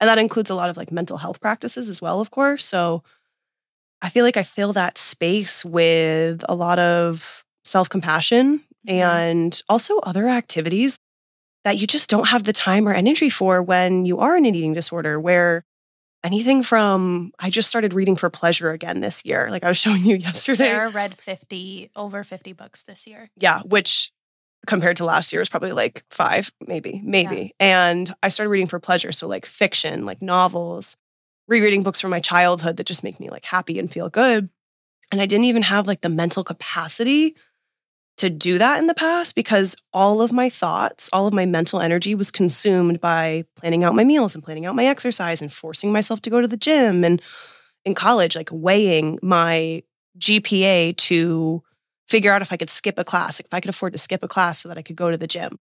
And 0.00 0.08
that 0.08 0.18
includes 0.18 0.50
a 0.50 0.54
lot 0.56 0.70
of 0.70 0.76
like 0.76 0.92
mental 0.92 1.18
health 1.18 1.40
practices 1.40 1.88
as 1.88 2.02
well 2.02 2.20
of 2.20 2.30
course. 2.30 2.64
So 2.64 3.02
I 4.02 4.10
feel 4.10 4.24
like 4.24 4.36
I 4.36 4.42
fill 4.42 4.72
that 4.74 4.98
space 4.98 5.64
with 5.64 6.44
a 6.48 6.54
lot 6.54 6.78
of 6.78 7.44
self 7.64 7.88
compassion 7.88 8.64
Mhm. 8.86 8.92
and 8.94 9.62
also 9.68 9.98
other 10.00 10.28
activities 10.28 10.98
that 11.64 11.78
you 11.78 11.86
just 11.86 12.10
don't 12.10 12.28
have 12.28 12.44
the 12.44 12.52
time 12.52 12.88
or 12.88 12.94
energy 12.94 13.30
for 13.30 13.62
when 13.62 14.06
you 14.06 14.18
are 14.20 14.36
in 14.36 14.46
an 14.46 14.54
eating 14.54 14.74
disorder, 14.74 15.20
where 15.20 15.64
anything 16.24 16.62
from 16.62 17.32
I 17.38 17.50
just 17.50 17.68
started 17.68 17.94
reading 17.94 18.16
for 18.16 18.30
pleasure 18.30 18.70
again 18.70 19.00
this 19.00 19.24
year. 19.24 19.48
Like 19.50 19.64
I 19.64 19.68
was 19.68 19.76
showing 19.78 20.04
you 20.04 20.16
yesterday. 20.16 20.64
Sarah 20.64 20.90
read 20.90 21.14
50, 21.14 21.90
over 21.96 22.24
50 22.24 22.52
books 22.52 22.84
this 22.84 23.06
year. 23.06 23.30
Yeah, 23.36 23.60
which 23.62 24.12
compared 24.66 24.96
to 24.98 25.04
last 25.04 25.32
year 25.32 25.40
was 25.40 25.48
probably 25.48 25.72
like 25.72 26.04
five, 26.10 26.52
maybe, 26.66 27.00
maybe. 27.04 27.54
And 27.60 28.14
I 28.22 28.28
started 28.28 28.50
reading 28.50 28.66
for 28.66 28.80
pleasure. 28.80 29.12
So, 29.12 29.26
like 29.26 29.46
fiction, 29.46 30.04
like 30.04 30.20
novels, 30.20 30.96
rereading 31.46 31.82
books 31.82 32.00
from 32.00 32.10
my 32.10 32.20
childhood 32.20 32.76
that 32.76 32.86
just 32.86 33.04
make 33.04 33.18
me 33.18 33.30
like 33.30 33.44
happy 33.44 33.78
and 33.78 33.90
feel 33.90 34.08
good. 34.08 34.48
And 35.10 35.20
I 35.20 35.26
didn't 35.26 35.46
even 35.46 35.62
have 35.62 35.86
like 35.86 36.02
the 36.02 36.10
mental 36.10 36.44
capacity 36.44 37.34
to 38.18 38.28
do 38.28 38.58
that 38.58 38.78
in 38.78 38.86
the 38.86 38.94
past 38.94 39.34
because 39.34 39.76
all 39.92 40.20
of 40.20 40.32
my 40.32 40.50
thoughts, 40.50 41.08
all 41.12 41.26
of 41.26 41.32
my 41.32 41.46
mental 41.46 41.80
energy 41.80 42.14
was 42.14 42.30
consumed 42.30 43.00
by 43.00 43.44
planning 43.54 43.84
out 43.84 43.94
my 43.94 44.04
meals 44.04 44.34
and 44.34 44.44
planning 44.44 44.66
out 44.66 44.74
my 44.74 44.86
exercise 44.86 45.40
and 45.40 45.52
forcing 45.52 45.92
myself 45.92 46.20
to 46.22 46.30
go 46.30 46.40
to 46.40 46.48
the 46.48 46.56
gym. 46.56 47.04
And 47.04 47.22
in 47.84 47.94
college, 47.94 48.36
like 48.36 48.50
weighing 48.52 49.18
my 49.22 49.82
GPA 50.18 50.96
to 50.96 51.62
figure 52.08 52.32
out 52.32 52.42
if 52.42 52.52
I 52.52 52.56
could 52.56 52.70
skip 52.70 52.98
a 52.98 53.04
class, 53.04 53.38
if 53.38 53.52
I 53.52 53.60
could 53.60 53.70
afford 53.70 53.92
to 53.92 53.98
skip 53.98 54.24
a 54.24 54.28
class 54.28 54.60
so 54.60 54.68
that 54.68 54.78
I 54.78 54.82
could 54.82 54.96
go 54.96 55.10
to 55.10 55.16
the 55.16 55.26
gym. 55.26 55.58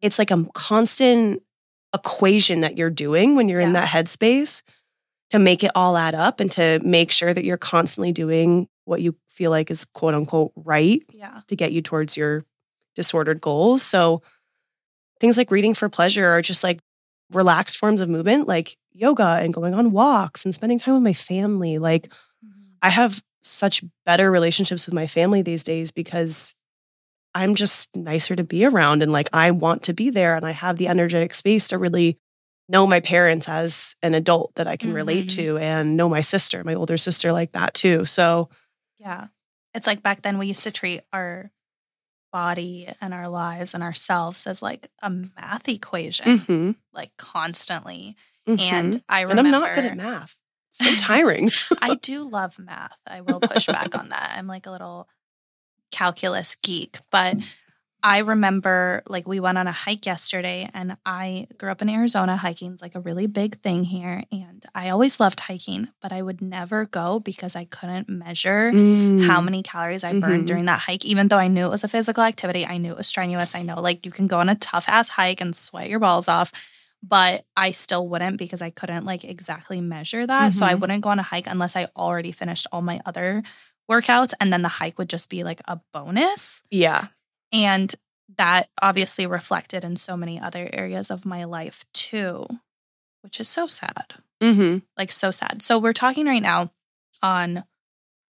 It's 0.00 0.18
like 0.18 0.32
a 0.32 0.44
constant 0.54 1.42
equation 1.94 2.62
that 2.62 2.76
you're 2.76 2.90
doing 2.90 3.36
when 3.36 3.48
you're 3.48 3.60
in 3.60 3.74
that 3.74 3.88
headspace 3.88 4.62
to 5.30 5.38
make 5.38 5.62
it 5.62 5.70
all 5.74 5.96
add 5.96 6.14
up 6.14 6.40
and 6.40 6.50
to 6.52 6.80
make 6.82 7.12
sure 7.12 7.32
that 7.32 7.44
you're 7.44 7.56
constantly 7.56 8.12
doing 8.12 8.68
what 8.84 9.00
you 9.00 9.16
feel 9.28 9.50
like 9.50 9.70
is 9.70 9.84
quote 9.84 10.14
unquote 10.14 10.52
right 10.56 11.02
Yeah. 11.12 11.40
to 11.48 11.56
get 11.56 11.72
you 11.72 11.82
towards 11.82 12.16
your 12.16 12.44
disordered 12.94 13.40
goals. 13.40 13.82
So 13.82 14.22
things 15.20 15.36
like 15.36 15.50
reading 15.50 15.74
for 15.74 15.88
pleasure 15.88 16.26
are 16.26 16.42
just 16.42 16.64
like 16.64 16.80
relaxed 17.30 17.78
forms 17.78 18.00
of 18.00 18.08
movement, 18.08 18.48
like 18.48 18.76
yoga 18.92 19.38
and 19.40 19.54
going 19.54 19.74
on 19.74 19.92
walks 19.92 20.44
and 20.44 20.54
spending 20.54 20.78
time 20.78 20.94
with 20.94 21.02
my 21.02 21.12
family. 21.14 21.78
Like 21.78 22.08
Mhm. 22.44 22.52
I 22.82 22.90
have 22.90 23.22
such 23.42 23.82
better 24.04 24.30
relationships 24.30 24.86
with 24.86 24.94
my 24.94 25.06
family 25.06 25.42
these 25.42 25.62
days 25.64 25.90
because 25.90 26.54
I'm 27.34 27.54
just 27.54 27.88
nicer 27.96 28.36
to 28.36 28.44
be 28.44 28.64
around 28.66 29.02
and 29.02 29.10
like 29.12 29.28
I 29.32 29.50
want 29.52 29.84
to 29.84 29.94
be 29.94 30.10
there 30.10 30.36
and 30.36 30.44
I 30.44 30.50
have 30.50 30.76
the 30.76 30.88
energetic 30.88 31.34
space 31.34 31.68
to 31.68 31.78
really 31.78 32.18
know 32.68 32.86
my 32.86 33.00
parents 33.00 33.48
as 33.48 33.96
an 34.02 34.14
adult 34.14 34.54
that 34.56 34.66
I 34.66 34.76
can 34.76 34.92
relate 34.92 35.26
Mhm. 35.26 35.36
to 35.36 35.58
and 35.58 35.96
know 35.96 36.08
my 36.08 36.20
sister, 36.20 36.62
my 36.64 36.74
older 36.74 36.96
sister 36.96 37.32
like 37.32 37.52
that 37.52 37.74
too. 37.74 38.04
So 38.04 38.50
Yeah. 39.02 39.26
It's 39.74 39.86
like 39.86 40.02
back 40.02 40.22
then 40.22 40.38
we 40.38 40.46
used 40.46 40.62
to 40.64 40.70
treat 40.70 41.00
our 41.12 41.50
body 42.32 42.88
and 43.00 43.12
our 43.12 43.28
lives 43.28 43.74
and 43.74 43.82
ourselves 43.82 44.46
as 44.46 44.62
like 44.62 44.88
a 45.02 45.10
math 45.10 45.68
equation, 45.68 46.38
mhm, 46.38 46.76
like 46.92 47.10
constantly. 47.18 48.16
mhm. 48.48 48.60
And 48.60 49.02
I 49.08 49.22
remember. 49.22 49.40
and 49.46 49.54
I'm 49.56 49.60
not 49.62 49.74
good 49.74 49.84
at 49.84 49.96
math. 49.96 50.36
So 50.70 50.94
tiring. 50.96 51.50
I 51.82 51.96
do 51.96 52.22
love 52.28 52.58
math. 52.58 52.98
I 53.06 53.20
will 53.20 53.40
push 53.40 53.66
back 53.66 53.94
on 53.98 54.10
that. 54.10 54.34
I'm 54.36 54.46
like 54.46 54.66
a 54.66 54.70
little 54.70 55.08
calculus 55.90 56.56
geek, 56.62 56.98
but 57.10 57.36
I 58.04 58.18
remember 58.18 59.02
like 59.06 59.28
we 59.28 59.38
went 59.38 59.58
on 59.58 59.68
a 59.68 59.72
hike 59.72 60.06
yesterday 60.06 60.68
and 60.74 60.96
I 61.06 61.46
grew 61.56 61.70
up 61.70 61.82
in 61.82 61.88
Arizona. 61.88 62.36
Hiking's 62.36 62.82
like 62.82 62.96
a 62.96 63.00
really 63.00 63.28
big 63.28 63.60
thing 63.60 63.84
here. 63.84 64.24
And 64.32 64.64
I 64.74 64.90
always 64.90 65.20
loved 65.20 65.38
hiking, 65.38 65.88
but 66.00 66.10
I 66.12 66.20
would 66.20 66.42
never 66.42 66.84
go 66.86 67.20
because 67.20 67.54
I 67.54 67.64
couldn't 67.64 68.08
measure 68.08 68.70
how 68.72 69.40
Mm. 69.40 69.44
many 69.44 69.62
calories 69.62 70.02
I 70.02 70.18
burned 70.18 70.44
Mhm. 70.44 70.48
during 70.48 70.64
that 70.64 70.80
hike. 70.80 71.04
Even 71.04 71.28
though 71.28 71.38
I 71.38 71.46
knew 71.46 71.66
it 71.66 71.70
was 71.70 71.84
a 71.84 71.88
physical 71.88 72.24
activity, 72.24 72.66
I 72.66 72.78
knew 72.78 72.90
it 72.90 72.96
was 72.96 73.06
strenuous. 73.06 73.54
I 73.54 73.62
know 73.62 73.80
like 73.80 74.04
you 74.04 74.10
can 74.10 74.26
go 74.26 74.40
on 74.40 74.48
a 74.48 74.56
tough 74.56 74.88
ass 74.88 75.08
hike 75.10 75.40
and 75.40 75.54
sweat 75.54 75.88
your 75.88 76.00
balls 76.00 76.26
off, 76.26 76.50
but 77.04 77.44
I 77.56 77.70
still 77.70 78.08
wouldn't 78.08 78.36
because 78.36 78.62
I 78.62 78.70
couldn't 78.70 79.04
like 79.06 79.22
exactly 79.24 79.80
measure 79.80 80.26
that. 80.26 80.54
So 80.54 80.66
I 80.66 80.74
Mhm. 80.74 80.80
wouldn't 80.80 81.02
go 81.04 81.10
on 81.10 81.20
a 81.20 81.22
hike 81.22 81.46
unless 81.46 81.76
I 81.76 81.86
already 81.96 82.32
finished 82.32 82.66
all 82.72 82.82
my 82.82 83.00
other 83.06 83.44
workouts. 83.88 84.32
And 84.40 84.52
then 84.52 84.62
the 84.62 84.68
hike 84.68 84.98
would 84.98 85.08
just 85.08 85.28
be 85.30 85.44
like 85.44 85.60
a 85.68 85.78
bonus. 85.92 86.62
Yeah. 86.68 87.06
And 87.52 87.94
that 88.38 88.68
obviously 88.80 89.26
reflected 89.26 89.84
in 89.84 89.96
so 89.96 90.16
many 90.16 90.40
other 90.40 90.68
areas 90.72 91.10
of 91.10 91.26
my 91.26 91.44
life 91.44 91.84
too, 91.92 92.46
which 93.22 93.40
is 93.40 93.48
so 93.48 93.66
sad 93.66 94.14
hmm 94.42 94.78
like 94.98 95.12
so 95.12 95.30
sad. 95.30 95.62
So 95.62 95.78
we're 95.78 95.92
talking 95.92 96.26
right 96.26 96.42
now 96.42 96.70
on 97.22 97.64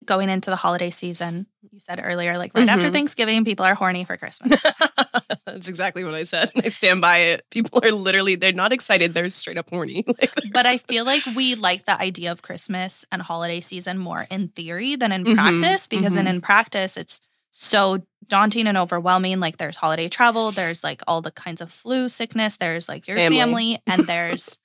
going 0.05 0.29
into 0.29 0.51
the 0.51 0.57
holiday 0.57 0.91
season. 0.91 1.47
You 1.71 1.81
said 1.81 2.01
earlier, 2.03 2.37
like 2.39 2.55
right 2.55 2.69
after 2.69 2.89
Mhm. 2.89 2.93
Thanksgiving, 2.93 3.45
people 3.45 3.65
are 3.65 3.75
horny 3.75 4.05
for 4.05 4.17
Christmas. 4.17 4.63
That's 5.47 5.69
exactly 5.69 6.05
what 6.05 6.15
I 6.15 6.25
said. 6.25 6.51
and 6.55 6.65
I 6.67 6.69
stand 6.71 7.01
by 7.01 7.19
it. 7.19 7.45
People 7.51 7.81
are 7.83 7.91
literally, 7.93 8.35
they're 8.37 8.53
not 8.53 8.73
excited. 8.73 9.15
They're 9.15 9.29
straight 9.31 9.59
up 9.59 9.71
horny. 9.71 10.05
Like, 10.21 10.35
but 10.53 10.67
I 10.67 10.79
feel 10.79 11.05
like 11.05 11.23
we 11.35 11.55
like 11.55 11.85
the 11.85 11.99
idea 12.01 12.31
of 12.33 12.43
Christmas 12.43 13.05
and 13.11 13.23
holiday 13.23 13.61
season 13.61 13.99
more 13.99 14.27
in 14.31 14.49
theory 14.49 14.97
than 14.97 15.13
in 15.13 15.25
Mhm, 15.25 15.35
practice 15.35 15.87
because 15.87 16.15
then 16.15 16.27
mhm. 16.27 16.31
in 16.31 16.41
practice 16.41 16.97
it's 16.97 17.21
so 17.55 18.03
daunting 18.29 18.67
and 18.67 18.79
overwhelming. 18.79 19.39
Like 19.39 19.59
there's 19.59 19.77
holiday 19.77 20.09
travel, 20.09 20.51
there's 20.51 20.83
like 20.83 21.03
all 21.07 21.21
the 21.23 21.31
kinds 21.31 21.61
of 21.61 21.71
flu 21.71 22.09
sickness, 22.09 22.57
there's 22.57 22.89
like 22.89 23.07
your 23.07 23.19
Family. 23.19 23.37
family, 23.39 23.79
and 23.87 24.07
there's 24.09 24.59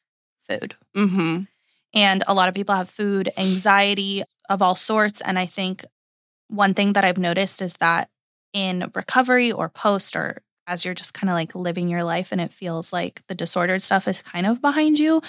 food. 0.48 0.76
hmm 0.96 1.42
And 1.94 2.24
a 2.28 2.34
lot 2.34 2.48
of 2.50 2.56
people 2.56 2.74
have 2.76 2.90
food 2.90 3.30
anxiety 3.38 4.24
of 4.50 4.62
all 4.62 4.76
sorts. 4.76 5.20
And 5.22 5.38
I 5.38 5.46
think 5.46 5.84
one 6.48 6.74
thing 6.74 6.94
that 6.94 7.04
I've 7.04 7.18
noticed 7.18 7.62
is 7.62 7.74
that 7.76 8.10
in 8.54 8.90
recovery 8.96 9.52
or 9.52 9.68
post, 9.68 10.16
or 10.16 10.42
as 10.66 10.86
you're 10.86 10.94
just 10.94 11.14
kind 11.14 11.30
of 11.30 11.34
like 11.34 11.56
living 11.56 11.90
your 11.90 12.04
life 12.06 12.32
and 12.32 12.40
it 12.40 12.54
feels 12.54 12.94
like 12.94 13.22
the 13.28 13.36
disordered 13.36 13.84
stuff 13.84 14.08
is 14.08 14.22
kind 14.22 14.46
of 14.46 14.62
behind 14.62 14.98
you, 14.98 15.22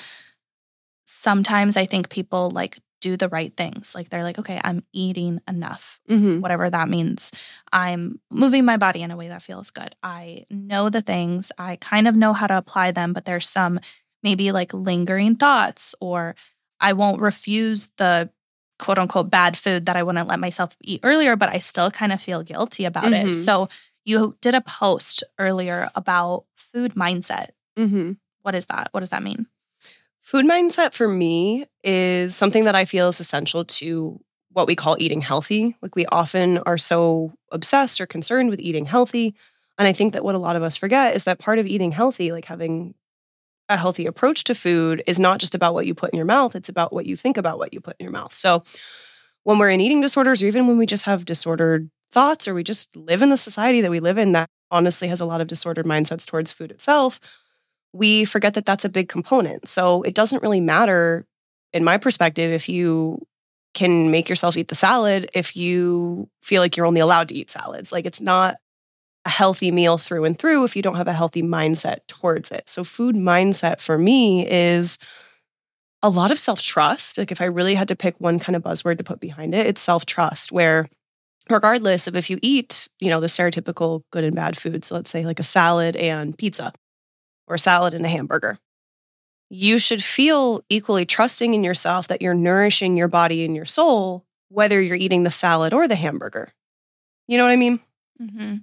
sometimes 1.04 1.76
I 1.76 1.86
think 1.86 2.08
people 2.08 2.50
like 2.50 2.78
do 3.00 3.16
the 3.16 3.28
right 3.28 3.56
things. 3.56 3.94
Like 3.94 4.08
they're 4.08 4.22
like, 4.22 4.38
okay, 4.38 4.60
I'm 4.62 4.82
eating 4.92 5.40
enough, 5.48 6.00
hmm 6.08 6.40
whatever 6.40 6.68
that 6.70 6.88
means. 6.88 7.32
I'm 7.72 8.20
moving 8.30 8.64
my 8.64 8.76
body 8.76 9.02
in 9.02 9.10
a 9.10 9.16
way 9.16 9.28
that 9.28 9.42
feels 9.42 9.70
good. 9.70 9.94
I 10.02 10.46
know 10.50 10.88
the 10.90 11.00
things, 11.02 11.52
I 11.58 11.76
kind 11.76 12.08
of 12.08 12.16
know 12.16 12.32
how 12.32 12.46
to 12.46 12.56
apply 12.58 12.92
them, 12.92 13.12
but 13.12 13.24
there's 13.24 13.48
some 13.48 13.80
maybe 14.22 14.50
like 14.52 14.72
lingering 14.74 15.36
thoughts, 15.36 15.94
or 16.00 16.34
I 16.80 16.92
won't 16.92 17.20
refuse 17.20 17.90
the 17.98 18.30
quote 18.78 18.98
unquote 18.98 19.30
bad 19.30 19.56
food 19.56 19.86
that 19.86 19.96
I 19.96 20.02
wouldn't 20.02 20.28
let 20.28 20.38
myself 20.40 20.76
eat 20.82 21.00
earlier, 21.02 21.34
but 21.36 21.48
I 21.48 21.58
still 21.58 21.90
kind 21.90 22.12
of 22.12 22.20
feel 22.20 22.42
guilty 22.42 22.84
about 22.84 23.12
Mhm. 23.12 23.28
it. 23.30 23.34
So 23.44 23.68
you 24.04 24.36
did 24.40 24.54
a 24.54 24.60
post 24.60 25.22
earlier 25.38 25.88
about 25.94 26.44
food 26.56 26.94
mindset. 26.94 27.50
hmm 27.76 28.12
What 28.42 28.54
is 28.54 28.66
that? 28.66 28.88
What 28.92 29.00
does 29.00 29.10
that 29.10 29.22
mean? 29.22 29.46
Food 30.28 30.44
mindset 30.44 30.92
for 30.92 31.08
me 31.08 31.64
is 31.82 32.36
something 32.36 32.66
that 32.66 32.74
I 32.74 32.84
feel 32.84 33.08
is 33.08 33.18
essential 33.18 33.64
to 33.64 34.20
what 34.52 34.66
we 34.66 34.74
call 34.76 34.98
eating 34.98 35.22
healthy. 35.22 35.74
Like 35.80 35.96
we 35.96 36.04
often 36.04 36.58
are 36.66 36.76
so 36.76 37.32
obsessed 37.50 37.98
or 37.98 38.04
concerned 38.04 38.50
with 38.50 38.60
eating 38.60 38.84
healthy. 38.84 39.34
And 39.78 39.88
I 39.88 39.94
think 39.94 40.12
that 40.12 40.22
what 40.22 40.34
a 40.34 40.38
lot 40.38 40.54
of 40.54 40.62
us 40.62 40.76
forget 40.76 41.16
is 41.16 41.24
that 41.24 41.38
part 41.38 41.58
of 41.58 41.66
eating 41.66 41.92
healthy, 41.92 42.30
like 42.30 42.44
having 42.44 42.94
a 43.70 43.78
healthy 43.78 44.04
approach 44.04 44.44
to 44.44 44.54
food, 44.54 45.02
is 45.06 45.18
not 45.18 45.40
just 45.40 45.54
about 45.54 45.72
what 45.72 45.86
you 45.86 45.94
put 45.94 46.10
in 46.10 46.18
your 46.18 46.26
mouth, 46.26 46.54
it's 46.54 46.68
about 46.68 46.92
what 46.92 47.06
you 47.06 47.16
think 47.16 47.38
about 47.38 47.58
what 47.58 47.72
you 47.72 47.80
put 47.80 47.96
in 47.98 48.04
your 48.04 48.12
mouth. 48.12 48.34
So 48.34 48.64
when 49.44 49.58
we're 49.58 49.70
in 49.70 49.80
eating 49.80 50.02
disorders, 50.02 50.42
or 50.42 50.46
even 50.46 50.66
when 50.66 50.76
we 50.76 50.84
just 50.84 51.04
have 51.04 51.24
disordered 51.24 51.90
thoughts, 52.12 52.46
or 52.46 52.52
we 52.52 52.62
just 52.62 52.94
live 52.94 53.22
in 53.22 53.30
the 53.30 53.38
society 53.38 53.80
that 53.80 53.90
we 53.90 54.00
live 54.00 54.18
in 54.18 54.32
that 54.32 54.50
honestly 54.70 55.08
has 55.08 55.22
a 55.22 55.24
lot 55.24 55.40
of 55.40 55.46
disordered 55.46 55.86
mindsets 55.86 56.26
towards 56.26 56.52
food 56.52 56.70
itself, 56.70 57.18
we 57.92 58.24
forget 58.24 58.54
that 58.54 58.66
that's 58.66 58.84
a 58.84 58.90
big 58.90 59.08
component. 59.08 59.68
So 59.68 60.02
it 60.02 60.14
doesn't 60.14 60.42
really 60.42 60.60
matter, 60.60 61.26
in 61.72 61.84
my 61.84 61.98
perspective, 61.98 62.52
if 62.52 62.68
you 62.68 63.26
can 63.74 64.10
make 64.10 64.28
yourself 64.28 64.56
eat 64.56 64.68
the 64.68 64.74
salad 64.74 65.30
if 65.34 65.56
you 65.56 66.28
feel 66.42 66.62
like 66.62 66.76
you're 66.76 66.86
only 66.86 67.00
allowed 67.00 67.28
to 67.28 67.34
eat 67.34 67.50
salads. 67.50 67.92
Like 67.92 68.06
it's 68.06 68.20
not 68.20 68.56
a 69.24 69.30
healthy 69.30 69.70
meal 69.70 69.98
through 69.98 70.24
and 70.24 70.38
through 70.38 70.64
if 70.64 70.74
you 70.74 70.82
don't 70.82 70.96
have 70.96 71.08
a 71.08 71.12
healthy 71.12 71.42
mindset 71.42 71.98
towards 72.08 72.50
it. 72.50 72.68
So, 72.68 72.82
food 72.82 73.14
mindset 73.14 73.80
for 73.80 73.98
me 73.98 74.48
is 74.48 74.98
a 76.02 76.08
lot 76.08 76.30
of 76.30 76.38
self 76.38 76.62
trust. 76.62 77.18
Like, 77.18 77.30
if 77.30 77.40
I 77.40 77.46
really 77.46 77.74
had 77.74 77.88
to 77.88 77.96
pick 77.96 78.14
one 78.18 78.38
kind 78.38 78.56
of 78.56 78.62
buzzword 78.62 78.98
to 78.98 79.04
put 79.04 79.20
behind 79.20 79.54
it, 79.54 79.66
it's 79.66 79.80
self 79.80 80.06
trust, 80.06 80.50
where 80.50 80.88
regardless 81.50 82.06
of 82.06 82.16
if 82.16 82.30
you 82.30 82.38
eat, 82.42 82.88
you 83.00 83.08
know, 83.08 83.20
the 83.20 83.26
stereotypical 83.26 84.02
good 84.10 84.24
and 84.24 84.34
bad 84.34 84.56
food. 84.56 84.84
So, 84.84 84.94
let's 84.94 85.10
say 85.10 85.26
like 85.26 85.40
a 85.40 85.44
salad 85.44 85.94
and 85.94 86.36
pizza 86.36 86.72
or 87.48 87.54
a 87.56 87.58
salad 87.58 87.94
and 87.94 88.04
a 88.04 88.08
hamburger. 88.08 88.58
You 89.50 89.78
should 89.78 90.02
feel 90.04 90.62
equally 90.68 91.06
trusting 91.06 91.54
in 91.54 91.64
yourself 91.64 92.08
that 92.08 92.20
you're 92.20 92.34
nourishing 92.34 92.96
your 92.96 93.08
body 93.08 93.44
and 93.44 93.56
your 93.56 93.64
soul, 93.64 94.26
whether 94.50 94.80
you're 94.80 94.96
eating 94.96 95.22
the 95.22 95.30
salad 95.30 95.72
or 95.72 95.88
the 95.88 95.94
hamburger. 95.96 96.52
You 97.26 97.38
know 97.38 97.44
what 97.44 97.52
I 97.52 97.56
mean? 97.56 97.80
hmm 98.18 98.56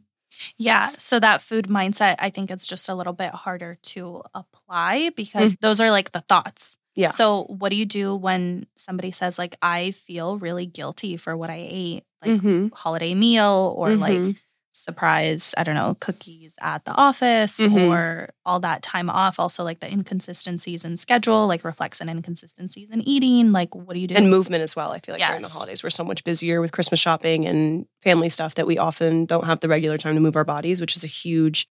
Yeah. 0.57 0.91
So 0.97 1.19
that 1.19 1.41
food 1.41 1.67
mindset, 1.67 2.15
I 2.19 2.29
think 2.29 2.51
it's 2.51 2.67
just 2.67 2.87
a 2.89 2.95
little 2.95 3.13
bit 3.13 3.31
harder 3.31 3.77
to 3.83 4.21
apply 4.33 5.11
because 5.15 5.55
those 5.61 5.79
are 5.81 5.89
like 5.91 6.11
the 6.11 6.21
thoughts. 6.21 6.77
Yeah. 6.93 7.11
So 7.11 7.43
what 7.43 7.69
do 7.69 7.77
you 7.77 7.85
do 7.85 8.15
when 8.15 8.67
somebody 8.75 9.11
says 9.11 9.37
like 9.39 9.55
I 9.61 9.91
feel 9.91 10.37
really 10.37 10.65
guilty 10.65 11.17
for 11.17 11.35
what 11.35 11.49
I 11.49 11.65
ate, 11.67 12.03
like 12.21 12.39
Mhm. 12.41 12.71
holiday 12.73 13.15
meal 13.15 13.73
or 13.77 13.95
like 13.95 14.19
Mhm. 14.19 14.37
Surprise, 14.75 15.53
I 15.57 15.63
don't 15.63 15.75
know, 15.75 15.95
cookies 15.99 16.55
at 16.61 16.85
the 16.85 16.91
office 16.91 17.59
Mhm. 17.59 17.89
or 17.89 18.29
all 18.45 18.59
that 18.59 18.81
time 18.83 19.09
off. 19.09 19.39
Also, 19.39 19.63
like 19.63 19.79
the 19.79 19.91
inconsistencies 19.91 20.83
in 20.85 20.97
schedule, 20.97 21.47
like 21.47 21.63
reflects 21.63 22.01
in 22.01 22.09
inconsistencies 22.09 22.89
in 22.91 23.01
eating. 23.07 23.51
Like, 23.51 23.73
what 23.73 23.93
do 23.93 23.99
you 23.99 24.07
do? 24.07 24.15
and 24.15 24.29
movement 24.29 24.63
as 24.63 24.75
well. 24.75 24.91
I 24.91 24.99
feel 24.99 25.13
like 25.15 25.25
during 25.25 25.41
the 25.41 25.47
holidays, 25.49 25.83
we're 25.83 25.89
so 25.89 26.03
much 26.03 26.23
busier 26.23 26.61
with 26.61 26.71
Christmas 26.71 26.99
shopping 26.99 27.45
and 27.47 27.85
family 28.03 28.29
stuff 28.29 28.55
that 28.55 28.67
we 28.67 28.77
often 28.77 29.25
don't 29.25 29.45
have 29.45 29.59
the 29.61 29.67
regular 29.69 29.97
time 29.97 30.15
to 30.15 30.21
move 30.21 30.35
our 30.35 30.45
bodies, 30.45 30.81
which 30.81 30.95
is 30.95 31.03
a 31.03 31.07
huge 31.07 31.67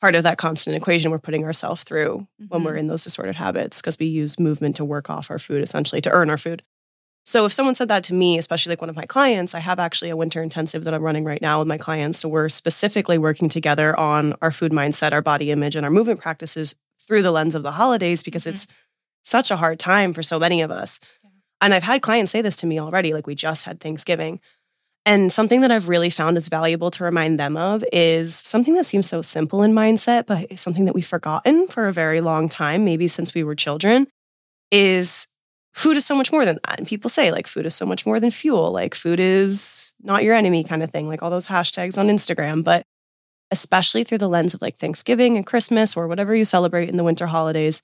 part 0.00 0.14
of 0.14 0.22
that 0.24 0.36
constant 0.36 0.76
equation 0.76 1.10
we're 1.10 1.18
putting 1.18 1.44
ourselves 1.44 1.82
through 1.82 2.26
when 2.48 2.60
Mhm. 2.60 2.64
we're 2.64 2.76
in 2.76 2.86
those 2.86 3.02
disordered 3.04 3.36
habits 3.36 3.80
because 3.80 3.98
we 3.98 4.04
use 4.06 4.38
movement 4.38 4.76
to 4.76 4.84
work 4.84 5.08
off 5.08 5.30
our 5.30 5.38
food, 5.38 5.62
essentially 5.62 6.02
to 6.02 6.10
earn 6.10 6.28
our 6.28 6.36
food. 6.38 6.62
So 7.26 7.44
if 7.44 7.52
someone 7.52 7.74
said 7.74 7.88
that 7.88 8.04
to 8.04 8.14
me, 8.14 8.38
especially 8.38 8.70
like 8.70 8.80
one 8.80 8.88
of 8.90 8.94
my 8.96 9.04
clients, 9.04 9.54
I 9.54 9.58
have 9.58 9.80
actually 9.80 10.10
a 10.10 10.16
winter 10.16 10.42
intensive 10.42 10.84
that 10.84 10.94
I'm 10.94 11.02
running 11.02 11.24
right 11.24 11.42
now 11.42 11.58
with 11.58 11.66
my 11.66 11.76
clients. 11.76 12.18
So 12.20 12.28
we're 12.28 12.48
specifically 12.48 13.18
working 13.18 13.48
together 13.48 13.98
on 13.98 14.34
our 14.42 14.52
food 14.52 14.70
mindset, 14.70 15.12
our 15.12 15.22
body 15.22 15.50
image, 15.50 15.74
and 15.74 15.84
our 15.84 15.90
movement 15.90 16.20
practices 16.20 16.76
through 17.06 17.22
the 17.22 17.32
lens 17.32 17.56
of 17.56 17.64
the 17.64 17.72
holidays 17.72 18.22
because 18.22 18.44
Mhm. 18.44 18.52
it's 18.52 18.66
such 19.24 19.50
a 19.50 19.56
hard 19.56 19.80
time 19.80 20.12
for 20.12 20.22
so 20.22 20.38
many 20.38 20.60
of 20.62 20.70
us. 20.70 21.00
Yeah. 21.24 21.30
And 21.62 21.74
I've 21.74 21.82
had 21.82 22.00
clients 22.00 22.30
say 22.30 22.42
this 22.42 22.56
to 22.56 22.66
me 22.66 22.78
already, 22.78 23.12
like 23.12 23.26
we 23.26 23.34
just 23.34 23.64
had 23.64 23.80
Thanksgiving. 23.80 24.40
And 25.04 25.32
something 25.32 25.60
that 25.62 25.70
I've 25.72 25.88
really 25.88 26.10
found 26.10 26.36
is 26.36 26.48
valuable 26.48 26.90
to 26.92 27.04
remind 27.04 27.38
them 27.40 27.56
of 27.56 27.84
is 27.92 28.34
something 28.36 28.74
that 28.74 28.86
seems 28.86 29.08
so 29.08 29.22
simple 29.22 29.62
in 29.62 29.72
mindset, 29.72 30.26
but 30.26 30.58
something 30.58 30.84
that 30.84 30.94
we've 30.94 31.06
forgotten 31.06 31.66
for 31.68 31.88
a 31.88 31.92
very 31.92 32.20
long 32.20 32.48
time, 32.48 32.84
maybe 32.84 33.08
since 33.08 33.34
we 33.34 33.42
were 33.44 33.54
children, 33.56 34.06
is 34.72 35.26
food 35.76 35.96
is 35.96 36.06
so 36.06 36.16
much 36.16 36.32
more 36.32 36.44
than 36.44 36.58
that. 36.66 36.78
And 36.78 36.88
people 36.88 37.10
say, 37.10 37.30
like, 37.30 37.46
food 37.46 37.66
is 37.66 37.74
so 37.74 37.86
much 37.86 38.06
more 38.06 38.18
than 38.18 38.30
fuel. 38.30 38.72
Like, 38.72 38.94
food 38.94 39.20
is 39.20 39.94
not 40.02 40.24
your 40.24 40.34
enemy, 40.34 40.64
kind 40.64 40.82
of 40.82 40.90
thing, 40.90 41.06
like 41.06 41.22
all 41.22 41.30
those 41.30 41.46
hashtags 41.46 41.98
on 41.98 42.08
Instagram. 42.08 42.64
But 42.64 42.84
especially 43.50 44.02
through 44.02 44.18
the 44.18 44.28
lens 44.28 44.54
of 44.54 44.62
like 44.62 44.76
Thanksgiving 44.76 45.36
and 45.36 45.46
Christmas 45.46 45.96
or 45.96 46.08
whatever 46.08 46.34
you 46.34 46.44
celebrate 46.44 46.88
in 46.88 46.96
the 46.96 47.04
winter 47.04 47.26
holidays, 47.26 47.80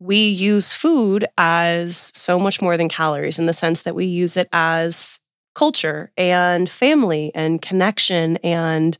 we 0.00 0.28
use 0.28 0.72
food 0.72 1.24
as 1.38 2.10
so 2.14 2.40
much 2.40 2.60
more 2.60 2.76
than 2.76 2.88
calories 2.88 3.38
in 3.38 3.46
the 3.46 3.52
sense 3.52 3.82
that 3.82 3.94
we 3.94 4.06
use 4.06 4.36
it 4.36 4.48
as 4.52 5.20
culture 5.54 6.10
and 6.16 6.68
family 6.68 7.30
and 7.34 7.62
connection 7.62 8.38
and 8.38 8.98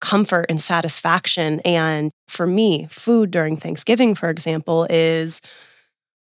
comfort 0.00 0.46
and 0.50 0.60
satisfaction. 0.60 1.60
And 1.60 2.10
for 2.28 2.46
me, 2.46 2.88
food 2.90 3.30
during 3.30 3.56
Thanksgiving, 3.56 4.14
for 4.14 4.28
example, 4.28 4.86
is 4.90 5.40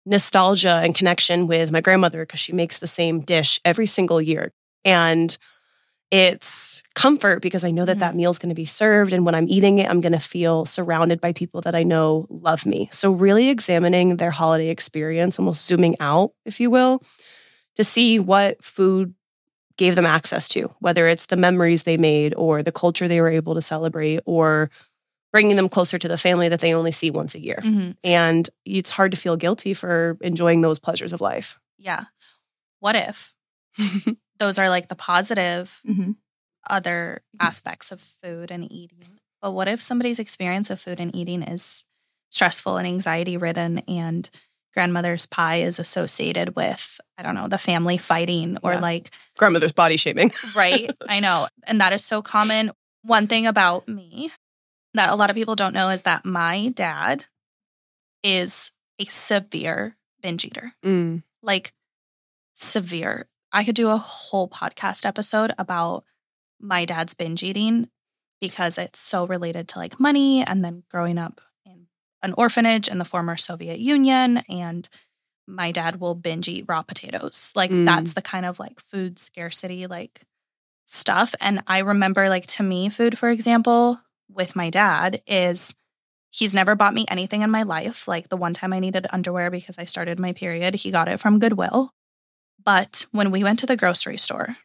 nostalgia 0.05 0.81
and 0.83 0.95
connection 0.95 1.47
with 1.47 1.71
my 1.71 1.81
grandmother 1.81 2.25
because 2.25 2.39
she 2.39 2.53
makes 2.53 2.79
the 2.79 2.87
same 2.87 3.21
dish 3.21 3.59
every 3.63 3.85
single 3.85 4.21
year. 4.21 4.51
And 4.83 5.37
it's 6.11 6.83
comfort 6.93 7.41
because 7.41 7.63
I 7.63 7.71
know 7.71 7.85
that 7.85 7.99
that 7.99 8.09
mm-hmm. 8.09 8.17
meal 8.17 8.31
is 8.31 8.39
going 8.39 8.49
to 8.49 8.55
be 8.55 8.65
served. 8.65 9.13
And 9.13 9.25
when 9.25 9.33
I'm 9.33 9.47
eating 9.47 9.79
it, 9.79 9.89
I'm 9.89 10.01
going 10.01 10.11
to 10.11 10.19
feel 10.19 10.65
surrounded 10.65 11.21
by 11.21 11.31
people 11.31 11.61
that 11.61 11.73
I 11.73 11.83
know 11.83 12.25
love 12.29 12.65
me. 12.65 12.89
So, 12.91 13.11
really 13.11 13.49
examining 13.49 14.17
their 14.17 14.31
holiday 14.31 14.67
experience, 14.67 15.39
almost 15.39 15.65
zooming 15.65 15.95
out, 16.01 16.31
if 16.45 16.59
you 16.59 16.69
will, 16.69 17.01
to 17.77 17.85
see 17.85 18.19
what 18.19 18.63
food 18.63 19.15
gave 19.77 19.95
them 19.95 20.05
access 20.05 20.49
to, 20.49 20.69
whether 20.79 21.07
it's 21.07 21.27
the 21.27 21.37
memories 21.37 21.83
they 21.83 21.97
made 21.97 22.33
or 22.35 22.61
the 22.61 22.73
culture 22.73 23.07
they 23.07 23.21
were 23.21 23.29
able 23.29 23.55
to 23.55 23.61
celebrate 23.61 24.19
or 24.25 24.69
bringing 25.31 25.55
them 25.55 25.69
closer 25.69 25.97
to 25.97 26.07
the 26.07 26.17
family 26.17 26.49
that 26.49 26.59
they 26.59 26.73
only 26.73 26.91
see 26.91 27.09
once 27.11 27.35
a 27.35 27.39
year. 27.39 27.59
Mhm. 27.63 27.95
And 28.03 28.49
it's 28.65 28.89
hard 28.89 29.11
to 29.11 29.17
feel 29.17 29.35
guilty 29.37 29.73
for 29.73 30.17
enjoying 30.21 30.61
those 30.61 30.79
pleasures 30.79 31.13
of 31.13 31.21
life. 31.21 31.57
Yeah. 31.77 32.05
What 32.79 32.95
if 32.95 33.33
those 34.39 34.59
are 34.59 34.69
like 34.69 34.87
the 34.89 34.95
positive 34.95 35.81
other 36.69 37.21
aspects 37.39 37.91
of 37.91 37.99
food 38.01 38.51
and 38.51 38.71
eating. 38.71 39.19
But 39.41 39.51
what 39.53 39.67
if 39.67 39.81
somebody's 39.81 40.19
experience 40.19 40.69
of 40.69 40.79
food 40.79 40.99
and 40.99 41.15
eating 41.15 41.41
is 41.41 41.83
stressful 42.29 42.77
and 42.77 42.87
anxiety 42.87 43.37
ridden 43.37 43.79
and 43.87 44.29
grandmother's 44.73 45.25
pie 45.25 45.57
is 45.57 45.79
associated 45.79 46.55
with, 46.55 47.01
I 47.17 47.23
don't 47.23 47.35
know, 47.35 47.47
the 47.47 47.57
family 47.57 47.97
fighting 47.97 48.57
or 48.63 48.73
Yeah. 48.73 48.79
like, 48.79 49.09
Grandmother's 49.37 49.71
body 49.73 49.97
shaming. 49.97 50.31
right? 50.55 50.89
I 51.09 51.19
know. 51.19 51.47
And 51.65 51.81
that 51.81 51.93
is 51.93 52.05
so 52.05 52.21
common. 52.21 52.71
One 53.03 53.27
thing 53.27 53.47
about 53.47 53.87
me 53.87 54.31
that 54.93 55.09
a 55.09 55.15
lot 55.15 55.29
of 55.29 55.35
people 55.35 55.55
don't 55.55 55.73
know 55.73 55.89
is 55.89 56.01
that 56.03 56.25
my 56.25 56.69
dad 56.75 57.25
is 58.23 58.71
a 58.99 59.05
severe 59.05 59.97
binge 60.21 60.45
eater 60.45 60.73
Mm. 60.83 61.23
like 61.41 61.71
severe. 62.53 63.27
I 63.51 63.63
could 63.63 63.75
do 63.75 63.89
a 63.89 63.97
whole 63.97 64.47
podcast 64.47 65.05
episode 65.05 65.53
about 65.57 66.03
my 66.59 66.85
dad's 66.85 67.13
binge 67.13 67.43
eating 67.43 67.89
because 68.39 68.77
it's 68.77 68.99
so 68.99 69.25
related 69.25 69.67
to 69.69 69.79
like 69.79 69.99
money 69.99 70.43
and 70.43 70.63
then 70.63 70.83
growing 70.89 71.17
up 71.17 71.41
in 71.65 71.87
an 72.21 72.33
orphanage 72.37 72.87
in 72.87 72.97
the 72.97 73.05
former 73.05 73.35
Soviet 73.37 73.79
Union 73.79 74.37
and 74.49 74.87
my 75.47 75.71
dad 75.71 75.99
will 75.99 76.15
binge 76.15 76.47
eat 76.47 76.65
raw 76.67 76.81
potatoes. 76.81 77.51
Like 77.55 77.71
Mm. 77.71 77.85
that's 77.85 78.13
the 78.13 78.21
kind 78.21 78.45
of 78.45 78.59
like 78.59 78.79
food 78.79 79.19
scarcity 79.19 79.87
like 79.87 80.21
stuff 80.85 81.33
and 81.39 81.63
I 81.67 81.79
remember 81.79 82.29
like 82.29 82.45
to 82.47 82.63
me 82.63 82.89
food 82.89 83.17
for 83.17 83.29
example 83.29 83.99
with 84.33 84.55
my 84.55 84.69
dad 84.69 85.21
is 85.27 85.75
he's 86.29 86.53
never 86.53 86.75
bought 86.75 86.93
me 86.93 87.05
anything 87.09 87.41
in 87.41 87.49
my 87.51 87.63
life. 87.63 88.07
Like 88.07 88.29
the 88.29 88.37
one 88.37 88.53
time 88.53 88.73
I 88.73 88.79
needed 88.79 89.07
underwear 89.11 89.51
because 89.51 89.77
I 89.77 89.85
started 89.85 90.19
my 90.19 90.33
period, 90.33 90.75
he 90.75 90.91
got 90.91 91.07
it 91.07 91.19
from 91.19 91.39
Goodwill. 91.39 91.91
But 92.63 93.05
when 93.11 93.31
we 93.31 93.43
went 93.43 93.59
to 93.59 93.65
the 93.65 93.77
grocery 93.77 94.17
store, 94.17 94.57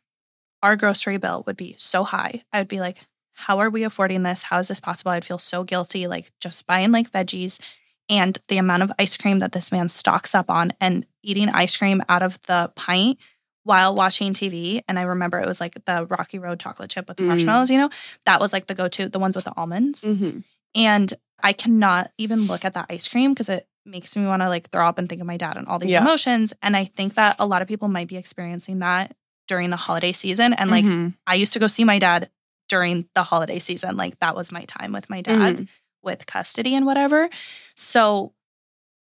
our 0.62 0.76
grocery 0.76 1.16
bill 1.16 1.44
would 1.46 1.56
be 1.56 1.74
so 1.78 2.04
high. 2.04 2.42
I 2.52 2.60
would 2.60 2.68
be 2.68 2.80
like, 2.80 2.98
how 3.32 3.58
are 3.58 3.70
we 3.70 3.84
affording 3.84 4.22
this? 4.22 4.44
How 4.44 4.58
is 4.58 4.68
this 4.68 4.80
possible? 4.80 5.12
I'd 5.12 5.24
feel 5.24 5.38
so 5.38 5.64
guilty, 5.64 6.06
like 6.06 6.32
just 6.40 6.66
buying 6.66 6.92
like 6.92 7.12
veggies 7.12 7.60
and 8.08 8.38
the 8.48 8.58
amount 8.58 8.82
of 8.82 8.92
ice 8.98 9.16
cream 9.16 9.40
that 9.40 9.52
this 9.52 9.72
man 9.72 9.88
stocks 9.88 10.34
up 10.34 10.48
on 10.50 10.72
and 10.80 11.06
eating 11.22 11.48
ice 11.48 11.76
cream 11.76 12.02
out 12.08 12.22
of 12.22 12.40
the 12.42 12.72
pint 12.76 13.18
while 13.66 13.94
watching 13.96 14.32
TV. 14.32 14.80
And 14.86 14.96
I 14.98 15.02
remember 15.02 15.40
it 15.40 15.46
was 15.46 15.60
like 15.60 15.74
the 15.84 16.06
Rocky 16.08 16.38
Road 16.38 16.60
chocolate 16.60 16.88
chip 16.88 17.08
with 17.08 17.16
the 17.16 17.24
Mm. 17.24 17.28
marshmallows, 17.28 17.68
you 17.70 17.78
know? 17.78 17.90
That 18.24 18.40
was 18.40 18.52
like 18.52 18.66
the 18.68 18.74
go 18.74 18.86
to, 18.88 19.08
the 19.08 19.18
ones 19.18 19.34
with 19.34 19.44
the 19.44 19.52
almonds. 19.56 20.04
Mm-hmm. 20.04 20.38
And 20.76 21.12
I 21.42 21.52
cannot 21.52 22.12
even 22.16 22.42
look 22.46 22.64
at 22.64 22.74
that 22.74 22.86
ice 22.88 23.08
cream 23.08 23.32
because 23.34 23.48
it 23.48 23.66
makes 23.84 24.16
me 24.16 24.24
want 24.24 24.42
to 24.42 24.48
like 24.48 24.70
throw 24.70 24.86
up 24.86 24.98
and 24.98 25.08
think 25.08 25.20
of 25.20 25.26
my 25.26 25.36
dad 25.36 25.56
and 25.56 25.66
all 25.66 25.78
these 25.80 25.90
Yeah. 25.90 26.00
emotions. 26.00 26.52
And 26.62 26.76
I 26.76 26.84
think 26.84 27.14
that 27.14 27.36
a 27.40 27.46
lot 27.46 27.60
of 27.60 27.66
people 27.68 27.88
might 27.88 28.08
be 28.08 28.16
experiencing 28.16 28.78
that 28.78 29.16
during 29.48 29.70
the 29.70 29.76
holiday 29.76 30.12
season. 30.12 30.52
And 30.54 30.70
like 30.70 30.84
Mm-hmm. 30.84 31.08
I 31.26 31.34
used 31.34 31.52
to 31.54 31.58
go 31.58 31.66
see 31.66 31.84
my 31.84 31.98
dad 31.98 32.30
during 32.68 33.08
the 33.14 33.24
holiday 33.24 33.58
season. 33.58 33.96
Like 33.96 34.18
that 34.20 34.36
was 34.36 34.52
my 34.52 34.64
time 34.64 34.92
with 34.92 35.10
my 35.10 35.22
dad 35.22 35.56
Mhm. 35.56 35.68
with 36.04 36.24
custody 36.26 36.74
and 36.76 36.86
whatever. 36.86 37.28
So 37.76 38.32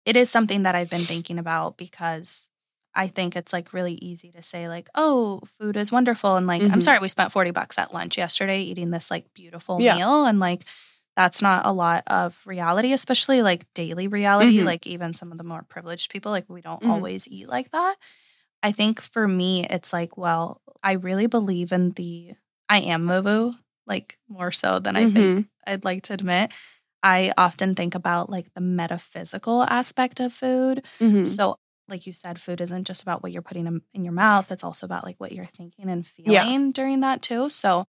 it 0.05 0.15
is 0.15 0.29
something 0.29 0.63
that 0.63 0.75
I've 0.75 0.89
been 0.89 0.99
thinking 0.99 1.39
about 1.39 1.77
because 1.77 2.49
I 2.95 3.07
think 3.07 3.35
it's 3.35 3.51
like 3.53 3.73
really 3.73 3.93
easy 3.93 4.31
to 4.31 4.41
say 4.41 4.67
like, 4.67 4.87
oh, 4.95 5.39
food 5.45 5.77
is 5.77 5.91
wonderful. 5.91 6.35
And 6.35 6.45
like, 6.47 6.61
I'm 6.61 6.79
Mhm. 6.79 6.83
sorry, 6.83 6.99
we 6.99 7.07
spent 7.09 7.31
40 7.31 7.51
bucks 7.51 7.77
at 7.79 7.93
lunch 7.93 8.17
yesterday 8.17 8.61
eating 8.61 8.91
this 8.91 9.09
like 9.09 9.33
beautiful 9.33 9.79
Yeah. 9.81 9.95
meal. 9.95 10.25
And 10.25 10.39
like, 10.39 10.65
that's 11.15 11.41
not 11.41 11.65
a 11.65 11.71
lot 11.73 12.03
of 12.07 12.41
reality, 12.45 12.93
especially 12.93 13.41
like 13.41 13.65
daily 13.73 14.07
reality. 14.07 14.59
Mhm. 14.59 14.65
Like 14.65 14.85
even 14.87 15.13
some 15.13 15.31
of 15.31 15.37
the 15.37 15.43
more 15.43 15.63
privileged 15.67 16.11
people, 16.11 16.31
like 16.31 16.45
we 16.49 16.61
don't 16.61 16.81
Mhm. 16.81 16.89
always 16.89 17.27
eat 17.27 17.47
like 17.49 17.71
that. 17.71 17.95
I 18.61 18.71
think 18.71 19.01
for 19.01 19.27
me, 19.27 19.65
it's 19.67 19.91
like, 19.91 20.17
well, 20.17 20.61
I 20.81 20.93
really 20.93 21.27
believe 21.27 21.71
in 21.71 21.91
the 21.91 22.33
I 22.69 22.79
am 22.79 23.05
moo 23.05 23.53
like 23.85 24.17
more 24.29 24.51
so 24.51 24.79
than 24.79 24.95
I 24.95 25.09
think 25.11 25.47
I'd 25.67 25.83
like 25.83 26.03
to 26.03 26.13
admit. 26.13 26.51
I 27.03 27.33
often 27.37 27.75
think 27.75 27.95
about 27.95 28.29
like 28.29 28.53
the 28.53 28.61
metaphysical 28.61 29.63
aspect 29.63 30.19
of 30.21 30.31
food. 30.31 30.85
Mhm. 31.01 31.27
So, 31.27 31.59
like 31.87 32.07
you 32.07 32.13
said, 32.13 32.39
food 32.39 32.61
isn't 32.61 32.85
just 32.87 33.01
about 33.03 33.21
what 33.21 33.31
you're 33.31 33.41
putting 33.41 33.67
in, 33.67 33.81
in 33.93 34.03
your 34.03 34.13
mouth, 34.13 34.51
it's 34.51 34.63
also 34.63 34.85
about 34.85 35.03
like 35.03 35.17
what 35.19 35.31
you're 35.31 35.45
thinking 35.45 35.89
and 35.89 36.07
Yeah. 36.25 36.43
feeling 36.43 36.71
during 36.71 36.99
that 37.01 37.21
too. 37.21 37.49
So, 37.49 37.85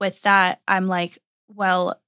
with 0.00 0.20
that, 0.22 0.60
I'm 0.66 0.86
like, 0.88 1.18
well, 1.48 2.00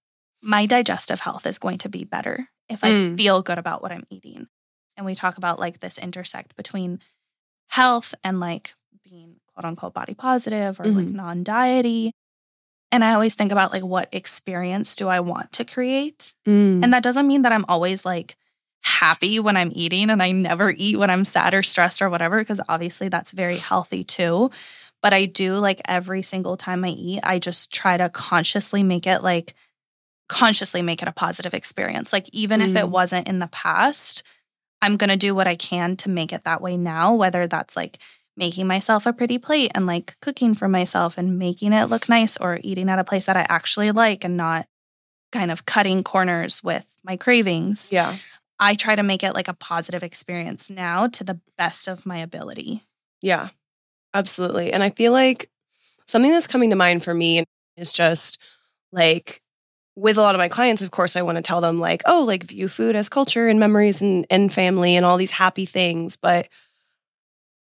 my 0.42 0.66
digestive 0.66 1.20
health 1.20 1.46
is 1.46 1.58
going 1.58 1.78
to 1.78 1.88
be 1.88 2.04
better 2.04 2.48
if 2.68 2.82
I 2.84 2.92
Mm. 2.92 3.16
feel 3.16 3.42
good 3.42 3.58
about 3.58 3.82
what 3.82 3.92
I'm 3.92 4.06
eating. 4.10 4.48
And 4.96 5.06
we 5.06 5.14
talk 5.14 5.38
about 5.38 5.58
like 5.58 5.80
this 5.80 5.96
intersect 5.98 6.56
between 6.56 7.00
health 7.68 8.14
and 8.22 8.40
like 8.40 8.74
being 9.04 9.36
quote 9.54 9.64
unquote 9.64 9.94
body 9.94 10.14
positive 10.14 10.78
or 10.80 10.84
like 10.84 11.06
Mhm. 11.06 11.14
non 11.14 11.44
diety. 11.44 12.12
And 12.92 13.02
I 13.02 13.14
always 13.14 13.34
think 13.34 13.50
about 13.52 13.72
like 13.72 13.82
what 13.82 14.08
experience 14.12 14.94
do 14.96 15.08
I 15.08 15.20
want 15.20 15.52
to 15.52 15.64
create? 15.64 16.34
Mm. 16.46 16.82
And 16.84 16.92
that 16.92 17.02
doesn't 17.02 17.26
mean 17.26 17.42
that 17.42 17.52
I'm 17.52 17.64
always 17.68 18.04
like 18.04 18.36
happy 18.84 19.40
when 19.40 19.56
I'm 19.56 19.72
eating 19.74 20.10
and 20.10 20.22
I 20.22 20.30
never 20.32 20.72
eat 20.76 20.98
when 20.98 21.10
I'm 21.10 21.24
sad 21.24 21.54
or 21.54 21.62
stressed 21.62 22.02
or 22.02 22.10
whatever, 22.10 22.38
because 22.38 22.60
obviously 22.68 23.08
that's 23.08 23.32
very 23.32 23.56
healthy 23.56 24.04
too. 24.04 24.50
But 25.02 25.12
I 25.12 25.24
do 25.26 25.54
like 25.54 25.80
every 25.86 26.22
single 26.22 26.56
time 26.56 26.84
I 26.84 26.88
eat, 26.88 27.20
I 27.22 27.38
just 27.38 27.72
try 27.72 27.96
to 27.96 28.08
consciously 28.10 28.82
make 28.82 29.06
it 29.06 29.22
like 29.22 29.54
consciously 30.28 30.82
make 30.82 31.02
it 31.02 31.08
a 31.08 31.12
positive 31.12 31.54
experience. 31.54 32.12
Like 32.12 32.28
even 32.32 32.60
if 32.60 32.70
it 32.76 32.84
Mm. 32.84 32.90
wasn't 32.90 33.28
in 33.28 33.38
the 33.38 33.46
past, 33.48 34.22
I'm 34.80 34.96
going 34.96 35.10
to 35.10 35.16
do 35.16 35.34
what 35.34 35.46
I 35.46 35.54
can 35.56 35.96
to 35.98 36.08
make 36.10 36.32
it 36.32 36.44
that 36.44 36.62
way 36.62 36.76
now, 36.76 37.14
whether 37.14 37.46
that's 37.46 37.76
like 37.76 37.98
making 38.36 38.66
myself 38.66 39.06
a 39.06 39.12
pretty 39.12 39.38
plate 39.38 39.70
and 39.74 39.86
like 39.86 40.18
cooking 40.20 40.54
for 40.54 40.68
myself 40.68 41.16
and 41.18 41.38
making 41.38 41.72
it 41.72 41.86
look 41.86 42.08
nice 42.08 42.36
or 42.36 42.58
eating 42.62 42.88
at 42.88 42.98
a 42.98 43.04
place 43.04 43.26
that 43.26 43.36
I 43.36 43.46
actually 43.48 43.92
like 43.92 44.24
and 44.24 44.36
not 44.36 44.66
kind 45.30 45.50
of 45.50 45.66
cutting 45.66 46.02
corners 46.02 46.62
with 46.62 46.86
my 47.02 47.16
cravings. 47.16 47.92
Yeah. 47.92 48.16
I 48.58 48.74
try 48.74 48.94
to 48.94 49.02
make 49.02 49.22
it 49.22 49.34
like 49.34 49.48
a 49.48 49.54
positive 49.54 50.02
experience 50.02 50.70
now 50.70 51.06
to 51.08 51.24
the 51.24 51.40
best 51.58 51.88
of 51.88 52.06
my 52.06 52.18
ability. 52.18 52.82
Yeah. 53.20 53.48
Absolutely. 54.14 54.72
And 54.72 54.82
I 54.82 54.90
feel 54.90 55.12
like 55.12 55.50
something 56.06 56.30
that's 56.30 56.46
coming 56.46 56.70
to 56.70 56.76
mind 56.76 57.02
for 57.02 57.12
me 57.12 57.44
is 57.76 57.92
just 57.92 58.38
like 58.92 59.42
with 59.96 60.16
a 60.16 60.20
lot 60.20 60.34
of 60.34 60.38
my 60.38 60.48
clients, 60.48 60.82
of 60.82 60.90
course, 60.90 61.16
I 61.16 61.22
want 61.22 61.36
to 61.36 61.42
tell 61.42 61.60
them 61.60 61.80
like, 61.80 62.02
oh, 62.06 62.22
like 62.22 62.44
view 62.44 62.68
food 62.68 62.96
as 62.96 63.08
culture 63.08 63.48
and 63.48 63.60
memories 63.60 64.02
and, 64.02 64.26
and 64.30 64.52
family 64.52 64.96
and 64.96 65.04
all 65.04 65.16
these 65.16 65.30
happy 65.30 65.66
things. 65.66 66.16
But 66.16 66.48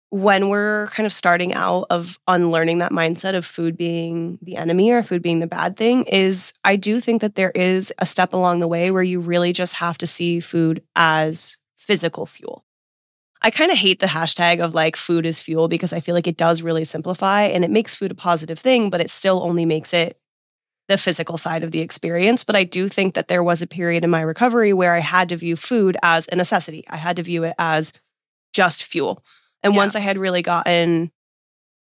when 0.10 0.50
we're 0.50 0.88
kind 0.88 1.06
of 1.06 1.12
starting 1.12 1.54
out 1.54 1.86
of 1.89 2.17
unlearning 2.28 2.78
that 2.78 2.91
mindset 2.91 3.36
of 3.36 3.46
food 3.46 3.76
being 3.76 4.39
the 4.41 4.56
enemy 4.56 4.91
or 4.91 5.04
food 5.04 5.22
being 5.22 5.39
the 5.39 5.48
bad 5.48 5.76
thing 5.76 6.04
is 6.04 6.54
I 6.63 6.78
do 6.78 7.00
think 7.02 7.22
that 7.22 7.36
there 7.36 7.52
is 7.54 7.91
a 7.98 8.06
step 8.06 8.34
along 8.34 8.60
the 8.60 8.67
way 8.67 8.89
where 8.89 9.04
you 9.04 9.20
really 9.20 9.52
just 9.52 9.76
have 9.76 9.98
to 10.00 10.08
see 10.08 10.39
food 10.39 10.82
as 10.96 11.58
physical 11.76 12.26
fuel. 12.26 12.63
I 13.41 13.52
kind 13.52 13.72
of 13.72 13.78
hate 13.78 14.00
the 14.00 14.08
hashtag 14.08 14.62
of 14.62 14.74
like 14.74 14.96
food 14.96 15.26
is 15.26 15.41
fuel 15.41 15.67
because 15.67 15.93
I 15.93 16.00
feel 16.00 16.15
like 16.15 16.28
it 16.28 16.38
does 16.38 16.62
really 16.62 16.86
simplify 16.86 17.43
and 17.43 17.63
it 17.63 17.72
makes 17.72 17.96
food 17.96 18.12
a 18.12 18.15
positive 18.15 18.58
thing, 18.58 18.89
but 18.89 19.02
it 19.02 19.12
still 19.12 19.43
only 19.43 19.65
makes 19.65 19.93
it 19.93 20.20
the 20.88 20.98
physical 20.98 21.38
side 21.38 21.63
of 21.63 21.72
the 21.72 21.82
experience. 21.82 22.43
But 22.43 22.56
I 22.56 22.63
do 22.63 22.88
think 22.88 23.13
that 23.13 23.28
there 23.28 23.43
was 23.43 23.62
a 23.62 23.67
period 23.67 24.04
in 24.04 24.10
my 24.10 24.22
recovery 24.22 24.74
where 24.74 24.93
I 24.93 25.00
had 25.00 25.30
to 25.30 25.38
view 25.38 25.56
food 25.58 25.98
as 26.02 26.28
a 26.32 26.36
necessity. 26.36 26.86
I 26.89 26.96
had 26.96 27.17
to 27.17 27.24
view 27.24 27.43
it 27.43 27.56
as 27.60 27.93
just 28.54 28.84
fuel. 28.84 29.24
And 29.63 29.74
Yeah. 29.74 29.78
once 29.78 29.96
I 29.96 30.00
had 30.00 30.17
really 30.17 30.41
gotten 30.41 31.12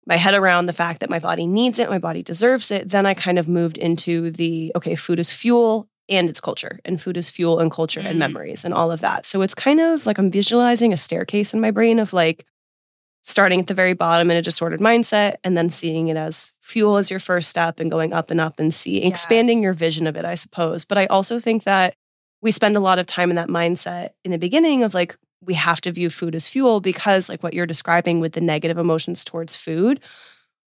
my 0.07 0.17
head 0.17 0.35
around 0.35 0.67
the 0.67 0.73
fact 0.73 1.01
that 1.01 1.11
my 1.11 1.19
body 1.21 1.47
needs 1.47 1.79
it, 1.79 1.89
my 1.89 1.99
body 1.99 2.23
deserves 2.23 2.71
it, 2.71 2.89
then 2.91 3.07
I 3.07 3.15
kind 3.15 3.39
of 3.39 3.47
moved 3.49 3.79
into 3.79 4.31
the 4.31 4.73
okay, 4.77 4.95
food 4.97 5.19
is 5.21 5.33
fuel 5.33 5.89
and 6.09 6.29
it's 6.29 6.41
culture, 6.41 6.81
and 6.85 7.01
food 7.01 7.17
is 7.17 7.31
fuel 7.31 7.61
and 7.61 7.71
culture 7.71 8.01
and 8.01 8.17
Mm. 8.17 8.19
memories 8.19 8.65
and 8.65 8.75
all 8.75 8.91
of 8.91 9.01
that. 9.01 9.25
So 9.27 9.41
it's 9.43 9.55
kind 9.55 9.81
of 9.81 10.05
like 10.05 10.19
I'm 10.19 10.31
visualizing 10.31 10.93
a 10.93 10.97
staircase 10.97 11.55
in 11.55 11.61
my 11.61 11.71
brain 11.71 11.99
of 12.01 12.13
like 12.13 12.45
starting 13.23 13.61
at 13.61 13.69
the 13.69 13.75
very 13.75 13.93
bottom 13.93 14.29
in 14.33 14.37
a 14.37 14.43
disordered 14.43 14.81
mindset 14.81 15.37
and 15.45 15.57
then 15.57 15.71
seeing 15.71 16.09
it 16.09 16.17
as 16.17 16.53
fuel 16.61 16.97
as 16.97 17.09
your 17.09 17.21
first 17.21 17.49
step 17.49 17.79
and 17.79 17.89
going 17.89 18.13
up 18.13 18.33
and 18.33 18.41
up 18.41 18.59
and 18.59 18.75
seeing 18.75 19.07
expanding 19.09 19.63
your 19.63 19.73
vision 19.75 20.09
of 20.09 20.17
it, 20.17 20.25
I 20.25 20.35
suppose. 20.35 20.85
But 20.85 20.99
I 20.99 21.07
also 21.07 21.39
think 21.39 21.63
that 21.63 21.95
we 22.41 22.51
spend 22.51 22.77
a 22.77 22.81
lot 22.81 22.99
of 22.99 23.07
time 23.07 23.31
in 23.31 23.37
that 23.37 23.49
mindset 23.49 24.11
in 24.25 24.33
the 24.33 24.39
beginning 24.39 24.83
of 24.83 24.93
like 24.95 25.17
we 25.45 25.55
have 25.55 25.81
to 25.81 25.93
view 25.93 26.11
food 26.11 26.35
as 26.35 26.49
fuel 26.49 26.81
because 26.81 27.29
like 27.29 27.43
what 27.43 27.55
you're 27.55 27.67
describing 27.67 28.21
with 28.21 28.33
the 28.33 28.41
negative 28.41 28.79
emotions 28.79 29.25
towards 29.25 29.57
food 29.57 30.01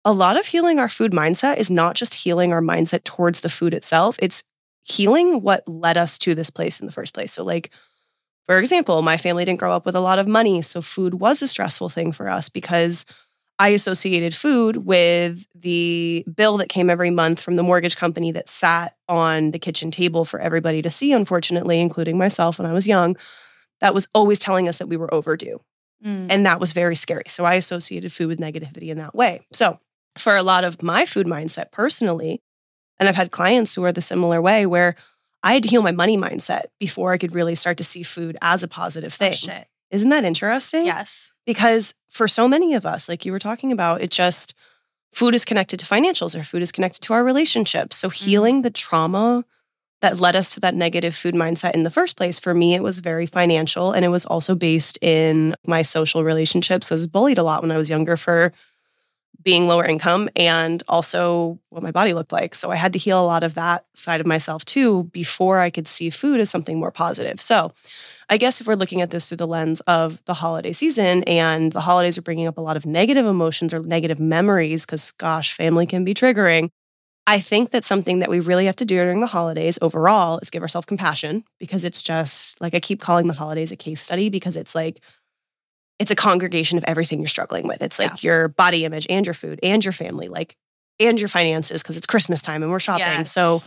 a 0.04 0.14
lot 0.14 0.40
of 0.40 0.46
healing 0.46 0.80
our 0.80 0.90
food 0.90 1.12
mindset 1.12 1.58
is 1.58 1.70
not 1.70 1.96
just 1.96 2.14
healing 2.14 2.54
our 2.54 2.62
mindset 2.62 3.04
towards 3.04 3.42
the 3.42 3.50
food 3.50 3.74
itself 3.74 4.16
it's 4.20 4.44
healing 4.84 5.42
what 5.42 5.68
led 5.68 5.98
us 5.98 6.18
to 6.18 6.34
this 6.34 6.50
place 6.50 6.80
in 6.80 6.86
the 6.86 6.92
first 6.92 7.14
place 7.14 7.32
so 7.32 7.44
like 7.44 7.70
for 8.48 8.58
example 8.58 9.02
my 9.02 9.18
family 9.18 9.46
didn't 9.46 9.60
grow 9.60 9.72
up 9.72 9.86
with 9.86 9.96
a 9.96 10.00
lot 10.00 10.20
of 10.20 10.28
money 10.28 10.62
so 10.62 10.82
food 10.82 11.16
was 11.16 11.42
a 11.42 11.48
stressful 11.48 11.90
thing 11.90 12.12
for 12.12 12.28
us 12.28 12.50
because 12.50 13.06
I 13.62 13.70
associated 13.70 14.36
food 14.36 14.78
with 14.78 15.46
the 15.54 16.26
bill 16.34 16.58
that 16.58 16.70
came 16.70 16.90
every 16.90 17.12
month 17.12 17.40
from 17.40 17.58
the 17.58 17.62
mortgage 17.64 17.96
company 17.96 18.32
that 18.32 18.50
sat 18.50 18.96
on 19.08 19.52
the 19.52 19.60
kitchen 19.60 19.92
table 19.92 20.26
for 20.26 20.40
everybody 20.40 20.82
to 20.82 20.90
see, 20.90 21.14
unfortunately, 21.14 21.80
including 21.80 22.18
myself 22.18 22.58
when 22.58 22.66
I 22.66 22.74
was 22.74 22.88
young. 22.88 23.16
That 23.82 23.94
was 23.94 24.08
always 24.14 24.40
telling 24.40 24.68
us 24.70 24.78
that 24.78 24.88
we 24.88 24.98
were 24.98 25.14
overdue. 25.14 25.60
Mm. 26.06 26.28
And 26.30 26.46
that 26.46 26.60
was 26.60 26.72
very 26.72 26.96
scary. 26.96 27.26
So 27.28 27.46
I 27.46 27.56
associated 27.56 28.12
food 28.12 28.28
with 28.28 28.40
negativity 28.40 28.90
in 28.90 28.98
that 28.98 29.14
way. 29.14 29.46
So 29.52 29.80
for 30.18 30.36
a 30.36 30.44
lot 30.44 30.64
of 30.64 30.82
my 30.82 31.06
food 31.06 31.28
mindset 31.28 31.72
personally, 31.72 32.42
and 33.00 33.08
I've 33.10 33.16
had 33.16 33.32
clients 33.32 33.74
who 33.76 33.84
are 33.86 33.92
the 33.92 34.02
similar 34.02 34.42
way 34.42 34.66
where 34.66 34.96
I 35.44 35.54
had 35.54 35.64
to 35.64 35.70
heal 35.70 35.82
my 35.82 35.92
money 35.92 36.18
mindset 36.18 36.66
before 36.80 37.12
I 37.12 37.18
could 37.18 37.34
really 37.34 37.56
start 37.56 37.78
to 37.78 37.84
see 37.84 38.04
food 38.04 38.38
as 38.42 38.62
a 38.64 38.68
positive 38.68 39.14
Oh, 39.14 39.18
thing. 39.26 39.34
shit. 39.34 39.68
Isn't 39.90 40.10
that 40.10 40.24
interesting? 40.24 40.86
Yes. 40.86 41.32
because 41.46 41.94
for 42.10 42.28
so 42.28 42.48
many 42.48 42.74
of 42.76 42.86
us, 42.86 43.10
like 43.10 43.26
you 43.26 43.32
were 43.32 43.40
talking 43.40 43.72
about, 43.72 44.02
it 44.02 44.12
just 44.12 44.54
food 45.12 45.34
is 45.36 45.44
connected 45.46 45.80
to 45.80 45.86
financials 45.86 46.40
or 46.40 46.44
food 46.44 46.62
is 46.62 46.72
connected 46.72 47.02
to 47.02 47.14
our 47.14 47.24
relationships. 47.24 47.96
So 47.98 48.10
healing 48.10 48.62
the 48.62 48.70
trauma 48.70 49.44
that 50.02 50.20
led 50.20 50.36
us 50.36 50.54
to 50.54 50.60
that 50.60 50.76
negative 50.76 51.16
food 51.16 51.36
mindset 51.36 51.74
in 51.74 51.84
the 51.84 51.92
first 51.92 52.18
place, 52.18 52.40
for 52.40 52.54
me, 52.54 52.76
it 52.76 52.84
was 52.84 53.00
very 53.00 53.26
financial 53.26 53.92
and 53.92 54.04
it 54.04 54.10
was 54.10 54.26
also 54.26 54.56
based 54.56 54.98
in 55.02 55.56
my 55.66 55.84
social 55.84 56.24
relationships. 56.24 56.92
I 56.92 56.96
was 56.96 57.08
bullied 57.08 57.38
a 57.38 57.44
lot 57.44 57.62
when 57.62 57.72
I 57.72 57.78
was 57.78 57.90
younger 57.90 58.18
for 58.18 58.52
being 59.44 59.68
lower 59.68 59.86
income 59.86 60.30
and 60.36 60.84
also 60.88 61.60
what 61.70 61.84
my 61.84 61.92
body 61.92 62.14
looked 62.14 62.32
like. 62.32 62.54
So 62.54 62.70
I 62.70 62.76
had 62.76 62.94
to 62.94 63.00
heal 63.00 63.24
a 63.24 63.26
lot 63.26 63.44
of 63.44 63.56
that 63.56 63.86
side 63.94 64.22
of 64.22 64.28
myself 64.28 64.66
too 64.66 65.06
before 65.06 65.60
I 65.60 65.70
could 65.70 65.88
see 65.88 66.10
food 66.10 66.40
as 66.40 66.50
something 66.50 66.80
more 66.80 66.92
positive. 66.92 67.42
So 67.42 67.72
I 68.30 68.38
guess 68.38 68.62
if 68.62 68.68
we're 68.68 68.76
looking 68.76 69.02
at 69.02 69.10
this 69.10 69.28
through 69.28 69.38
the 69.38 69.48
lens 69.48 69.82
of 69.82 70.24
the 70.26 70.34
holiday 70.34 70.72
season 70.74 71.24
and 71.24 71.72
the 71.72 71.82
holidays 71.82 72.18
are 72.18 72.22
bringing 72.22 72.48
up 72.48 72.58
a 72.58 72.62
lot 72.62 72.78
of 72.78 72.86
negative 72.86 73.26
emotions 73.26 73.74
or 73.74 73.80
negative 73.82 74.20
memories, 74.20 74.86
because 74.86 75.12
gosh, 75.12 75.54
family 75.54 75.86
can 75.86 76.04
be 76.04 76.14
triggering. 76.14 76.70
I 77.28 77.40
think 77.40 77.70
that 77.70 77.86
something 77.86 78.20
that 78.20 78.30
we 78.30 78.40
really 78.40 78.66
have 78.66 78.76
to 78.78 78.86
do 78.86 78.96
during 78.96 79.22
the 79.22 79.28
holidays 79.28 79.78
overall 79.82 80.40
is 80.40 80.50
give 80.50 80.64
ourselves 80.64 80.86
compassion 80.86 81.44
because 81.60 81.84
it's 81.84 82.02
just 82.02 82.60
like 82.60 82.74
I 82.74 82.80
keep 82.80 83.00
calling 83.00 83.28
the 83.28 83.34
holidays 83.34 83.72
a 83.72 83.76
case 83.76 84.02
study 84.02 84.30
because 84.30 84.56
it's 84.56 84.74
like, 84.74 85.00
it's 86.00 86.10
a 86.10 86.16
congregation 86.16 86.80
of 86.80 86.84
everything 86.86 87.20
you're 87.20 87.28
struggling 87.28 87.68
with. 87.68 87.84
It's 87.84 88.00
like 88.00 88.24
your 88.24 88.48
body 88.48 88.86
image 88.86 89.06
and 89.08 89.24
your 89.24 89.36
food 89.36 89.60
and 89.62 89.86
your 89.86 89.92
family, 89.92 90.30
like, 90.30 90.56
and 91.00 91.20
your 91.20 91.30
finances 91.30 91.84
because 91.84 91.96
it's 91.96 92.08
Christmas 92.08 92.42
time 92.42 92.64
and 92.64 92.72
we're 92.72 92.80
shopping. 92.80 93.06
Yes. 93.06 93.32
So 93.32 93.62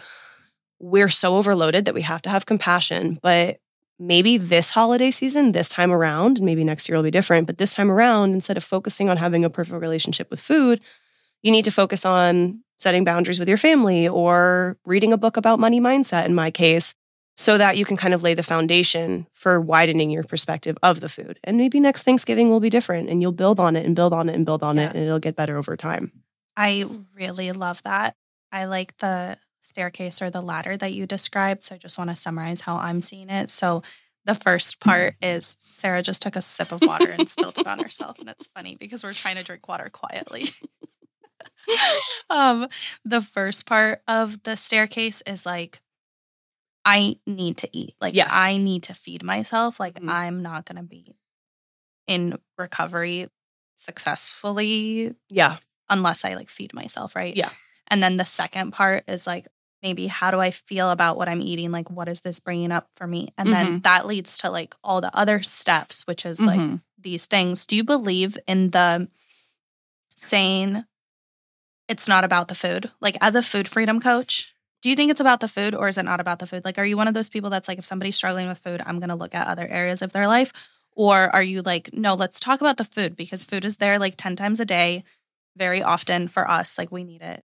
we're 0.80 1.08
so 1.08 1.36
overloaded 1.36 1.84
that 1.84 1.94
we 1.94 2.02
have 2.02 2.22
to 2.22 2.30
have 2.30 2.46
compassion. 2.46 3.20
But 3.22 3.60
maybe 4.00 4.36
this 4.36 4.70
holiday 4.70 5.12
season, 5.12 5.52
this 5.52 5.68
time 5.68 5.92
around, 5.92 6.38
and 6.38 6.44
maybe 6.44 6.64
next 6.64 6.88
year 6.88 6.96
will 6.96 7.04
be 7.04 7.12
different, 7.12 7.46
but 7.46 7.58
this 7.58 7.74
time 7.74 7.88
around, 7.88 8.32
instead 8.32 8.56
of 8.56 8.64
focusing 8.64 9.08
on 9.08 9.16
having 9.16 9.44
a 9.44 9.50
perfect 9.50 9.80
relationship 9.80 10.28
with 10.28 10.40
food, 10.40 10.80
you 11.44 11.52
need 11.52 11.66
to 11.66 11.70
focus 11.70 12.04
on 12.04 12.63
setting 12.78 13.04
boundaries 13.04 13.38
with 13.38 13.48
your 13.48 13.58
family 13.58 14.08
or 14.08 14.76
reading 14.86 15.12
a 15.12 15.16
book 15.16 15.36
about 15.36 15.58
money 15.60 15.80
mindset, 15.80 16.26
in 16.26 16.34
my 16.34 16.50
case, 16.50 16.94
so 17.36 17.58
that 17.58 17.76
you 17.76 17.84
can 17.84 17.96
kind 17.96 18.14
of 18.14 18.22
lay 18.22 18.34
the 18.34 18.42
foundation 18.42 19.26
for 19.32 19.60
widening 19.60 20.10
your 20.10 20.22
perspective 20.22 20.76
of 20.82 21.00
the 21.00 21.08
food. 21.08 21.38
And 21.44 21.56
maybe 21.56 21.80
next 21.80 22.02
Thanksgiving 22.02 22.48
will 22.50 22.60
be 22.60 22.70
different 22.70 23.08
and 23.08 23.20
you'll 23.22 23.32
build 23.32 23.58
on 23.58 23.74
it 23.76 23.84
and 23.86 23.96
build 23.96 24.12
on 24.12 24.28
it 24.28 24.34
and 24.34 24.44
build 24.46 24.62
on 24.62 24.76
Yeah. 24.76 24.90
it 24.90 24.94
and 24.96 25.04
it'll 25.04 25.18
get 25.18 25.34
better 25.36 25.56
over 25.56 25.76
time. 25.76 26.12
I 26.56 26.88
really 27.14 27.50
love 27.52 27.82
that. 27.82 28.14
I 28.52 28.66
like 28.66 28.96
the 28.98 29.36
staircase 29.60 30.22
or 30.22 30.30
the 30.30 30.42
ladder 30.42 30.76
that 30.76 30.92
you 30.92 31.06
described. 31.06 31.64
So 31.64 31.74
I 31.74 31.78
just 31.78 31.98
want 31.98 32.10
to 32.10 32.16
summarize 32.16 32.60
how 32.60 32.76
I'm 32.76 33.00
seeing 33.00 33.30
it. 33.30 33.50
So 33.50 33.82
the 34.24 34.34
first 34.36 34.78
part 34.78 35.16
is 35.22 35.56
Sarah 35.60 36.02
just 36.02 36.22
took 36.22 36.36
a 36.36 36.40
sip 36.40 36.70
of 36.70 36.82
water 36.82 37.10
and 37.10 37.28
spilled 37.28 37.58
it 37.58 37.66
on 37.66 37.80
herself. 37.80 38.20
And 38.20 38.28
it's 38.28 38.46
funny 38.48 38.76
because 38.76 39.02
we're 39.02 39.12
trying 39.12 39.36
to 39.36 39.42
drink 39.42 39.66
water 39.66 39.90
quietly. 39.92 40.48
um, 42.30 42.68
the 43.04 43.22
first 43.22 43.66
part 43.66 44.02
of 44.08 44.42
the 44.42 44.56
staircase 44.56 45.22
is 45.26 45.44
like, 45.46 45.80
I 46.84 47.18
need 47.26 47.58
to 47.58 47.68
eat. 47.72 47.94
Like, 48.00 48.14
Yes. 48.14 48.28
I 48.32 48.56
need 48.58 48.84
to 48.84 48.94
feed 48.94 49.22
myself. 49.22 49.80
Like, 49.80 49.94
Mhm. 50.00 50.10
I'm 50.10 50.42
not 50.42 50.66
going 50.66 50.76
to 50.76 50.82
be 50.82 51.16
in 52.06 52.38
recovery 52.58 53.28
successfully 53.76 55.14
Yeah. 55.30 55.56
unless 55.88 56.24
I 56.24 56.34
like 56.34 56.50
feed 56.50 56.74
myself, 56.74 57.16
right? 57.16 57.34
Yeah. 57.34 57.50
And 57.88 58.02
then 58.02 58.16
the 58.18 58.24
second 58.24 58.72
part 58.72 59.04
is 59.08 59.26
like, 59.26 59.48
maybe 59.82 60.06
how 60.06 60.30
do 60.30 60.40
I 60.40 60.50
feel 60.50 60.90
about 60.90 61.16
what 61.16 61.28
I'm 61.28 61.40
eating? 61.42 61.70
Like, 61.70 61.90
what 61.90 62.08
is 62.08 62.20
this 62.20 62.40
bringing 62.40 62.72
up 62.72 62.88
for 62.96 63.06
me? 63.06 63.28
And 63.36 63.52
then 63.52 63.80
that 63.80 64.06
leads 64.06 64.38
to 64.38 64.50
like 64.50 64.74
all 64.84 65.00
the 65.00 65.14
other 65.16 65.42
steps, 65.42 66.06
which 66.06 66.24
is 66.24 66.40
like 66.40 66.58
Mhm. 66.60 66.82
these 66.98 67.26
things. 67.26 67.66
Do 67.66 67.76
you 67.76 67.84
believe 67.84 68.38
in 68.46 68.70
the 68.70 69.08
saying 70.14 70.84
it's 71.88 72.08
not 72.08 72.24
about 72.24 72.48
the 72.48 72.54
food? 72.54 72.90
Like, 73.00 73.16
as 73.20 73.34
a 73.34 73.42
food 73.42 73.68
freedom 73.68 74.00
coach, 74.00 74.54
do 74.82 74.90
you 74.90 74.96
think 74.96 75.10
it's 75.10 75.20
about 75.20 75.40
the 75.40 75.48
food 75.48 75.74
or 75.74 75.88
is 75.88 75.98
it 75.98 76.04
not 76.04 76.20
about 76.20 76.38
the 76.38 76.46
food? 76.46 76.64
Like, 76.64 76.78
are 76.78 76.84
you 76.84 76.96
one 76.96 77.08
of 77.08 77.14
those 77.14 77.30
people 77.30 77.50
that's 77.50 77.68
like, 77.68 77.78
if 77.78 77.86
somebody's 77.86 78.16
struggling 78.16 78.48
with 78.48 78.58
food, 78.58 78.82
I'm 78.84 78.98
going 78.98 79.08
to 79.08 79.14
look 79.14 79.34
at 79.34 79.46
other 79.46 79.66
areas 79.66 80.02
of 80.02 80.12
their 80.12 80.26
life? 80.26 80.52
Or 80.92 81.16
are 81.16 81.42
you 81.42 81.62
like, 81.62 81.90
no, 81.92 82.14
let's 82.14 82.38
talk 82.38 82.60
about 82.60 82.76
the 82.76 82.84
food 82.84 83.16
because 83.16 83.44
food 83.44 83.64
is 83.64 83.78
there 83.78 83.98
like 83.98 84.16
10 84.16 84.36
times 84.36 84.60
a 84.60 84.64
day, 84.64 85.04
very 85.56 85.82
often 85.82 86.28
for 86.28 86.48
us. 86.48 86.78
Like, 86.78 86.92
we 86.92 87.04
need 87.04 87.22
it. 87.22 87.42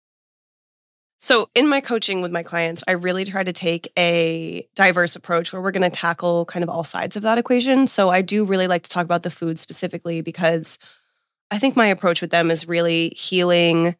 So, 1.17 1.49
in 1.55 1.67
my 1.67 1.81
coaching 1.81 2.21
with 2.21 2.31
my 2.31 2.43
clients, 2.43 2.83
I 2.87 2.91
really 2.91 3.25
try 3.25 3.43
to 3.43 3.53
take 3.53 3.91
a 3.97 4.67
diverse 4.75 5.15
approach 5.15 5.51
where 5.53 5.61
we're 5.61 5.71
going 5.71 5.89
to 5.89 5.95
tackle 5.95 6.45
kind 6.45 6.61
of 6.61 6.69
all 6.69 6.83
sides 6.83 7.15
of 7.15 7.23
that 7.23 7.37
equation. 7.37 7.87
So, 7.87 8.09
I 8.09 8.21
do 8.21 8.45
really 8.45 8.67
like 8.67 8.83
to 8.83 8.89
talk 8.89 9.05
about 9.05 9.23
the 9.23 9.29
food 9.29 9.57
specifically 9.57 10.21
because 10.21 10.77
I 11.51 11.57
think 11.57 11.75
my 11.75 11.87
approach 11.87 12.21
with 12.21 12.31
them 12.31 12.51
is 12.51 12.67
really 12.67 13.09
healing 13.09 13.95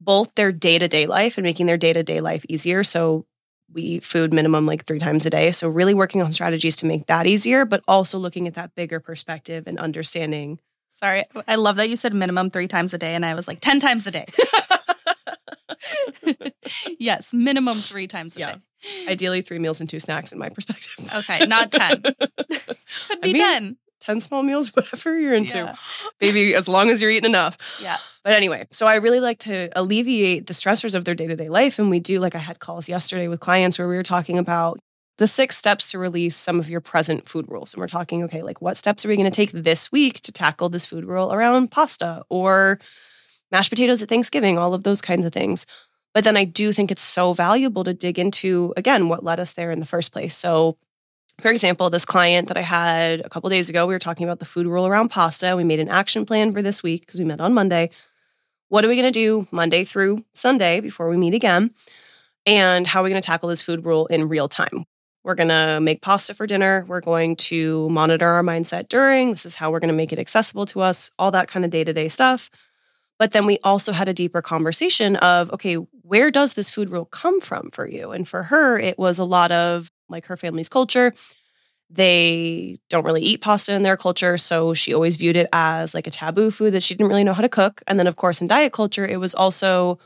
both 0.00 0.34
their 0.34 0.52
day 0.52 0.78
to 0.78 0.88
day 0.88 1.06
life 1.06 1.36
and 1.38 1.44
making 1.44 1.66
their 1.66 1.76
day 1.78 1.92
to 1.92 2.02
day 2.02 2.20
life 2.20 2.44
easier. 2.48 2.84
So, 2.84 3.26
we 3.72 3.82
eat 3.82 4.04
food 4.04 4.32
minimum 4.32 4.64
like 4.66 4.84
three 4.84 5.00
times 5.00 5.26
a 5.26 5.30
day. 5.30 5.50
So, 5.52 5.68
really 5.68 5.94
working 5.94 6.22
on 6.22 6.32
strategies 6.32 6.76
to 6.76 6.86
make 6.86 7.06
that 7.06 7.26
easier, 7.26 7.64
but 7.64 7.82
also 7.88 8.18
looking 8.18 8.46
at 8.46 8.54
that 8.54 8.74
bigger 8.74 9.00
perspective 9.00 9.64
and 9.66 9.78
understanding 9.78 10.60
Sorry. 10.88 11.24
I 11.46 11.56
love 11.56 11.76
that 11.76 11.90
you 11.90 11.96
said 11.96 12.14
minimum 12.14 12.48
three 12.48 12.68
times 12.68 12.94
a 12.94 12.98
day, 12.98 13.14
and 13.14 13.26
I 13.26 13.34
was 13.34 13.46
like 13.46 13.60
10 13.60 13.80
times 13.80 14.06
a 14.06 14.10
day. 14.10 14.24
yes, 16.98 17.34
minimum 17.34 17.76
three 17.76 18.06
times 18.06 18.36
a 18.36 18.40
Yeah. 18.40 18.54
day. 18.54 18.60
Ideally, 19.08 19.42
three 19.42 19.58
meals 19.58 19.80
and 19.80 19.90
two 19.90 19.98
snacks, 19.98 20.32
in 20.32 20.38
my 20.38 20.48
perspective. 20.48 20.94
Okay, 21.14 21.44
not 21.46 21.70
10. 21.72 22.02
Could 23.08 23.20
be 23.20 23.32
mean, 23.34 23.42
10. 23.42 23.76
10 24.06 24.20
small 24.20 24.42
meals, 24.42 24.68
whatever 24.74 25.18
you're 25.18 25.34
into. 25.34 25.58
Yeah. 25.58 25.74
Baby, 26.20 26.54
as 26.54 26.68
long 26.68 26.90
as 26.90 27.02
you're 27.02 27.10
eating 27.10 27.28
enough. 27.28 27.58
Yeah. 27.82 27.98
But 28.22 28.32
anyway, 28.32 28.66
so 28.70 28.86
I 28.86 28.96
really 28.96 29.20
like 29.20 29.40
to 29.40 29.68
alleviate 29.76 30.46
the 30.46 30.52
stressors 30.52 30.94
of 30.94 31.04
their 31.04 31.14
day 31.14 31.26
to 31.26 31.36
day 31.36 31.48
life. 31.48 31.78
And 31.78 31.90
we 31.90 32.00
do, 32.00 32.20
like, 32.20 32.34
I 32.34 32.38
had 32.38 32.60
calls 32.60 32.88
yesterday 32.88 33.28
with 33.28 33.40
clients 33.40 33.78
where 33.78 33.88
we 33.88 33.96
were 33.96 34.02
talking 34.02 34.38
about 34.38 34.78
the 35.18 35.26
six 35.26 35.56
steps 35.56 35.90
to 35.90 35.98
release 35.98 36.36
some 36.36 36.58
of 36.58 36.70
your 36.70 36.80
present 36.80 37.28
food 37.28 37.46
rules. 37.48 37.74
And 37.74 37.80
we're 37.80 37.88
talking, 37.88 38.22
okay, 38.24 38.42
like, 38.42 38.60
what 38.60 38.76
steps 38.76 39.04
are 39.04 39.08
we 39.08 39.16
going 39.16 39.30
to 39.30 39.34
take 39.34 39.52
this 39.52 39.90
week 39.90 40.20
to 40.22 40.32
tackle 40.32 40.68
this 40.68 40.86
food 40.86 41.04
rule 41.04 41.32
around 41.32 41.70
pasta 41.70 42.22
or 42.28 42.78
mashed 43.50 43.70
potatoes 43.70 44.02
at 44.02 44.08
Thanksgiving, 44.08 44.58
all 44.58 44.74
of 44.74 44.82
those 44.82 45.00
kinds 45.00 45.24
of 45.24 45.32
things. 45.32 45.66
But 46.14 46.24
then 46.24 46.36
I 46.36 46.44
do 46.44 46.72
think 46.72 46.90
it's 46.90 47.02
so 47.02 47.32
valuable 47.32 47.84
to 47.84 47.94
dig 47.94 48.18
into, 48.18 48.72
again, 48.76 49.08
what 49.08 49.24
led 49.24 49.40
us 49.40 49.52
there 49.52 49.70
in 49.70 49.80
the 49.80 49.86
first 49.86 50.12
place. 50.12 50.34
So, 50.34 50.78
for 51.40 51.50
example, 51.50 51.90
this 51.90 52.04
client 52.04 52.48
that 52.48 52.56
I 52.56 52.62
had 52.62 53.20
a 53.20 53.28
couple 53.28 53.50
days 53.50 53.68
ago, 53.68 53.86
we 53.86 53.94
were 53.94 53.98
talking 53.98 54.24
about 54.24 54.38
the 54.38 54.44
food 54.44 54.66
rule 54.66 54.86
around 54.86 55.10
pasta. 55.10 55.54
We 55.56 55.64
made 55.64 55.80
an 55.80 55.88
action 55.88 56.24
plan 56.24 56.52
for 56.52 56.62
this 56.62 56.82
week 56.82 57.02
because 57.02 57.18
we 57.18 57.26
met 57.26 57.40
on 57.40 57.52
Monday. 57.52 57.90
What 58.68 58.84
are 58.84 58.88
we 58.88 58.96
going 58.96 59.12
to 59.12 59.18
do 59.18 59.46
Monday 59.52 59.84
through 59.84 60.24
Sunday 60.34 60.80
before 60.80 61.08
we 61.08 61.16
meet 61.16 61.34
again? 61.34 61.72
And 62.46 62.86
how 62.86 63.00
are 63.00 63.04
we 63.04 63.10
going 63.10 63.20
to 63.20 63.26
tackle 63.26 63.48
this 63.48 63.62
food 63.62 63.84
rule 63.84 64.06
in 64.06 64.28
real 64.28 64.48
time? 64.48 64.86
We're 65.24 65.34
going 65.34 65.48
to 65.48 65.80
make 65.80 66.02
pasta 66.02 66.34
for 66.34 66.46
dinner. 66.46 66.84
We're 66.88 67.00
going 67.00 67.36
to 67.36 67.88
monitor 67.90 68.26
our 68.26 68.42
mindset 68.42 68.88
during. 68.88 69.32
This 69.32 69.44
is 69.44 69.56
how 69.56 69.70
we're 69.70 69.80
going 69.80 69.88
to 69.88 69.94
make 69.94 70.12
it 70.12 70.18
accessible 70.18 70.66
to 70.66 70.80
us, 70.80 71.10
all 71.18 71.32
that 71.32 71.48
kind 71.48 71.64
of 71.64 71.70
day 71.70 71.84
to 71.84 71.92
day 71.92 72.08
stuff. 72.08 72.50
But 73.18 73.32
then 73.32 73.44
we 73.44 73.58
also 73.64 73.92
had 73.92 74.08
a 74.08 74.14
deeper 74.14 74.40
conversation 74.40 75.16
of, 75.16 75.52
okay, 75.52 75.74
where 75.74 76.30
does 76.30 76.54
this 76.54 76.70
food 76.70 76.90
rule 76.90 77.06
come 77.06 77.40
from 77.40 77.70
for 77.72 77.88
you? 77.88 78.12
And 78.12 78.28
for 78.28 78.44
her, 78.44 78.78
it 78.78 78.98
was 78.98 79.18
a 79.18 79.24
lot 79.24 79.50
of 79.50 79.90
like 80.08 80.26
her 80.26 80.36
family's 80.36 80.68
culture. 80.68 81.12
They 81.88 82.80
don't 82.90 83.04
really 83.04 83.22
eat 83.22 83.40
pasta 83.40 83.72
in 83.74 83.82
their 83.82 83.96
culture. 83.96 84.36
So 84.38 84.74
she 84.74 84.92
always 84.92 85.16
viewed 85.16 85.36
it 85.36 85.48
as 85.52 85.94
like 85.94 86.06
a 86.06 86.10
taboo 86.10 86.50
food 86.50 86.72
that 86.72 86.82
she 86.82 86.94
didn't 86.94 87.10
really 87.10 87.24
know 87.24 87.32
how 87.32 87.42
to 87.42 87.48
cook. 87.48 87.82
And 87.86 87.98
then, 87.98 88.06
of 88.06 88.16
course, 88.16 88.40
in 88.40 88.48
diet 88.48 88.72
culture, 88.72 89.06
it 89.06 89.20
was 89.20 89.34
also 89.34 89.98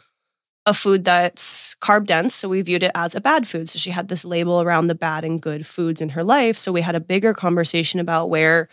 a 0.67 0.75
food 0.75 1.05
that's 1.05 1.75
carb 1.81 2.07
dense. 2.07 2.35
So 2.35 2.49
we 2.49 2.61
viewed 2.61 2.83
it 2.83 2.93
as 2.95 3.15
a 3.15 3.21
bad 3.21 3.47
food. 3.49 3.69
So 3.69 3.79
she 3.79 3.91
had 3.91 4.09
this 4.09 4.27
label 4.27 4.61
around 4.61 4.89
the 4.89 4.95
bad 4.95 5.25
and 5.25 5.41
good 5.41 5.67
foods 5.67 6.03
in 6.03 6.11
her 6.11 6.23
life. 6.23 6.57
So 6.57 6.71
we 6.71 6.83
had 6.83 6.95
a 6.95 7.01
bigger 7.01 7.33
conversation 7.33 7.99
about 7.99 8.29
where 8.29 8.69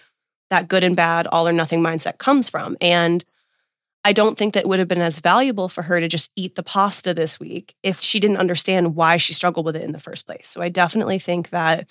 that 0.49 0.67
good 0.67 0.83
and 0.83 0.95
bad, 0.95 1.27
all 1.27 1.47
or 1.47 1.53
nothing 1.53 1.81
mindset 1.81 2.17
comes 2.17 2.49
from. 2.49 2.75
And 2.81 3.23
I 4.07 4.13
don't 4.13 4.37
think 4.37 4.53
that 4.53 4.61
it 4.61 4.69
would 4.69 4.79
have 4.79 4.87
been 4.87 5.01
as 5.01 5.19
valuable 5.19 5.67
for 5.67 5.81
her 5.81 5.99
to 5.99 6.07
just 6.07 6.31
eat 6.37 6.55
the 6.55 6.63
pasta 6.63 7.13
this 7.13 7.41
week 7.41 7.75
if 7.83 7.99
she 7.99 8.21
didn't 8.21 8.37
understand 8.37 8.95
why 8.95 9.17
she 9.17 9.33
struggled 9.33 9.65
with 9.65 9.75
it 9.75 9.83
in 9.83 9.91
the 9.91 9.99
first 9.99 10.25
place. 10.25 10.47
So 10.47 10.61
I 10.61 10.69
definitely 10.69 11.19
think 11.19 11.49
that 11.49 11.89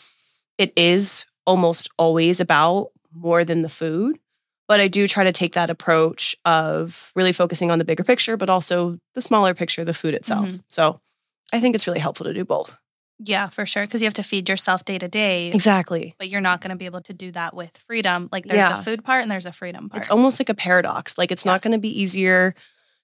it 0.57 0.73
is 0.77 1.27
almost 1.45 1.91
always 1.99 2.41
about 2.41 2.89
more 3.13 3.45
than 3.45 3.61
the 3.61 3.69
food. 3.69 4.19
But 4.67 4.81
I 4.81 4.89
do 4.89 5.07
try 5.07 5.25
to 5.25 5.33
take 5.33 5.53
that 5.53 5.69
approach 5.69 6.35
of 6.47 7.13
really 7.15 7.35
focusing 7.35 7.71
on 7.71 7.79
the 7.79 7.85
bigger 7.85 8.03
picture, 8.03 8.39
but 8.39 8.49
also 8.49 8.99
the 9.13 9.21
smaller 9.21 9.53
picture, 9.53 9.85
the 9.85 9.93
food 9.93 10.15
itself. 10.15 10.47
Mhm. 10.47 10.63
So 10.69 11.03
I 11.53 11.61
think 11.61 11.75
it's 11.75 11.87
really 11.87 12.01
helpful 12.01 12.25
to 12.25 12.33
do 12.33 12.47
both. 12.47 12.79
Yeah, 13.19 13.49
for 13.49 13.65
sure. 13.67 13.85
Because 13.87 14.03
you 14.03 14.07
have 14.07 14.15
to 14.15 14.23
feed 14.23 14.49
yourself 14.49 14.85
day 14.85 14.99
to 14.99 15.09
day. 15.09 15.51
Exactly. 15.53 16.15
But 16.19 16.29
you're 16.29 16.41
not 16.43 16.61
going 16.61 16.71
to 16.71 16.77
be 16.77 16.85
able 16.87 17.01
to 17.03 17.13
do 17.15 17.31
that 17.33 17.55
with 17.55 17.77
freedom. 17.79 18.29
Like 18.31 18.45
there's 18.47 18.59
Yeah. 18.59 18.79
a 18.79 18.83
food 18.83 19.05
part 19.05 19.23
and 19.23 19.31
there's 19.31 19.47
a 19.47 19.53
freedom 19.53 19.89
part. 19.89 20.03
It's 20.03 20.11
almost 20.11 20.39
like 20.39 20.49
a 20.51 20.55
paradox. 20.55 21.17
Like 21.17 21.33
it's 21.33 21.47
Yeah. 21.47 21.53
not 21.53 21.63
going 21.63 21.73
to 21.73 21.79
be 21.79 22.01
easier 22.01 22.55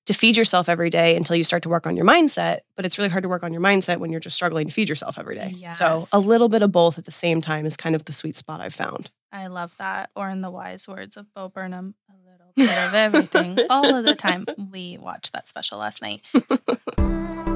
to 0.07 0.13
feed 0.13 0.37
yourself 0.37 0.69
every 0.69 0.91
day 0.91 1.15
until 1.17 1.37
you 1.37 1.45
start 1.45 1.63
to 1.63 1.69
work 1.69 1.87
on 1.87 1.97
your 1.97 2.05
mindset, 2.05 2.59
but 2.77 2.85
it's 2.85 2.99
really 2.99 3.09
hard 3.09 3.23
to 3.23 3.29
work 3.29 3.45
on 3.45 3.53
your 3.53 3.63
mindset 3.63 3.99
when 3.99 4.11
you're 4.11 4.19
just 4.21 4.35
struggling 4.35 4.67
to 4.67 4.73
feed 4.75 4.89
yourself 4.89 5.17
every 5.17 5.37
day. 5.37 5.55
So 5.71 6.01
a 6.13 6.19
little 6.19 6.49
bit 6.49 6.63
of 6.63 6.73
both 6.73 6.99
at 6.99 7.05
the 7.05 7.13
same 7.13 7.41
time 7.41 7.67
is 7.67 7.77
kind 7.77 7.95
of 7.95 8.05
the 8.05 8.13
sweet 8.13 8.35
spot 8.35 8.61
I've 8.61 8.75
found. 8.75 9.11
I 9.31 9.47
love 9.47 9.73
that. 9.79 10.11
Or 10.17 10.29
in 10.29 10.41
the 10.43 10.51
wise 10.51 10.89
words 10.89 11.17
of 11.17 11.33
Bo 11.35 11.49
Burnham, 11.49 11.95
a 12.11 12.15
little 12.29 12.53
bit 12.57 12.69
of 12.89 12.95
everything 12.95 13.59
all 13.71 13.95
of 13.95 14.05
the 14.05 14.17
time. 14.17 14.45
We 14.73 14.99
watched 15.01 15.33
that 15.35 15.47
special 15.47 15.79
last 15.79 16.03
night. 16.03 16.23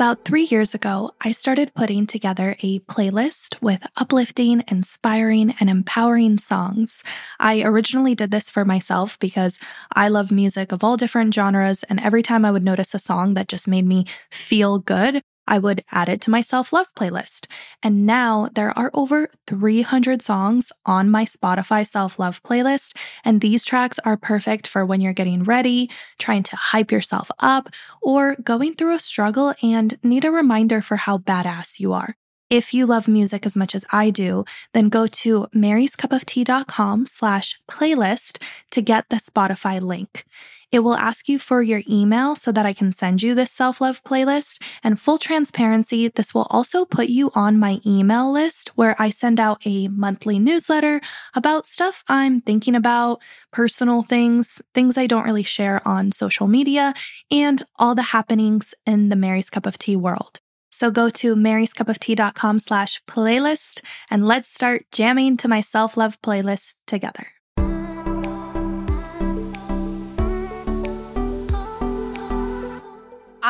About 0.00 0.24
three 0.24 0.44
years 0.44 0.72
ago, 0.72 1.10
I 1.22 1.32
started 1.32 1.74
putting 1.74 2.06
together 2.06 2.56
a 2.62 2.78
playlist 2.78 3.60
with 3.60 3.86
uplifting, 3.98 4.64
inspiring, 4.66 5.54
and 5.60 5.68
empowering 5.68 6.38
songs. 6.38 7.02
I 7.38 7.62
originally 7.64 8.14
did 8.14 8.30
this 8.30 8.48
for 8.48 8.64
myself 8.64 9.18
because 9.18 9.58
I 9.94 10.08
love 10.08 10.32
music 10.32 10.72
of 10.72 10.82
all 10.82 10.96
different 10.96 11.34
genres, 11.34 11.82
and 11.82 12.00
every 12.00 12.22
time 12.22 12.46
I 12.46 12.50
would 12.50 12.64
notice 12.64 12.94
a 12.94 12.98
song 12.98 13.34
that 13.34 13.48
just 13.48 13.68
made 13.68 13.84
me 13.84 14.06
feel 14.30 14.78
good, 14.78 15.20
I 15.50 15.58
would 15.58 15.84
add 15.90 16.08
it 16.08 16.20
to 16.22 16.30
my 16.30 16.40
self 16.40 16.72
love 16.72 16.86
playlist. 16.94 17.46
And 17.82 18.06
now 18.06 18.48
there 18.54 18.76
are 18.78 18.90
over 18.94 19.28
300 19.48 20.22
songs 20.22 20.72
on 20.86 21.10
my 21.10 21.24
Spotify 21.24 21.86
self 21.86 22.18
love 22.18 22.42
playlist. 22.42 22.96
And 23.24 23.40
these 23.40 23.64
tracks 23.64 23.98
are 24.04 24.16
perfect 24.16 24.66
for 24.66 24.86
when 24.86 25.00
you're 25.00 25.12
getting 25.12 25.44
ready, 25.44 25.90
trying 26.18 26.44
to 26.44 26.56
hype 26.56 26.92
yourself 26.92 27.30
up, 27.40 27.68
or 28.00 28.36
going 28.36 28.74
through 28.74 28.94
a 28.94 29.00
struggle 29.00 29.52
and 29.62 29.98
need 30.04 30.24
a 30.24 30.30
reminder 30.30 30.80
for 30.80 30.96
how 30.96 31.18
badass 31.18 31.80
you 31.80 31.92
are. 31.92 32.14
If 32.48 32.74
you 32.74 32.84
love 32.84 33.06
music 33.06 33.46
as 33.46 33.56
much 33.56 33.76
as 33.76 33.84
I 33.92 34.10
do, 34.10 34.44
then 34.74 34.88
go 34.88 35.06
to 35.06 35.46
maryscupoftea.com 35.54 37.06
slash 37.06 37.60
playlist 37.68 38.42
to 38.72 38.82
get 38.82 39.08
the 39.08 39.16
Spotify 39.16 39.80
link. 39.80 40.24
It 40.72 40.80
will 40.80 40.94
ask 40.94 41.28
you 41.28 41.38
for 41.38 41.62
your 41.62 41.82
email 41.88 42.36
so 42.36 42.52
that 42.52 42.66
I 42.66 42.72
can 42.72 42.92
send 42.92 43.22
you 43.22 43.34
this 43.34 43.50
self 43.50 43.80
love 43.80 44.02
playlist. 44.04 44.62
And 44.82 45.00
full 45.00 45.18
transparency, 45.18 46.08
this 46.08 46.32
will 46.32 46.46
also 46.50 46.84
put 46.84 47.08
you 47.08 47.30
on 47.34 47.58
my 47.58 47.80
email 47.84 48.30
list 48.30 48.70
where 48.76 48.94
I 48.98 49.10
send 49.10 49.40
out 49.40 49.60
a 49.64 49.88
monthly 49.88 50.38
newsletter 50.38 51.00
about 51.34 51.66
stuff 51.66 52.04
I'm 52.08 52.40
thinking 52.40 52.74
about, 52.74 53.20
personal 53.52 54.02
things, 54.02 54.62
things 54.74 54.96
I 54.96 55.06
don't 55.06 55.24
really 55.24 55.42
share 55.42 55.86
on 55.86 56.12
social 56.12 56.46
media, 56.46 56.94
and 57.30 57.62
all 57.78 57.94
the 57.94 58.02
happenings 58.02 58.74
in 58.86 59.08
the 59.08 59.16
Mary's 59.16 59.50
Cup 59.50 59.66
of 59.66 59.78
Tea 59.78 59.96
world. 59.96 60.40
So 60.70 60.90
go 60.90 61.10
to 61.10 61.34
maryscupoftea.com 61.34 62.60
slash 62.60 63.02
playlist 63.06 63.82
and 64.08 64.26
let's 64.26 64.48
start 64.48 64.86
jamming 64.92 65.36
to 65.38 65.48
my 65.48 65.60
self 65.60 65.96
love 65.96 66.20
playlist 66.22 66.76
together. 66.86 67.26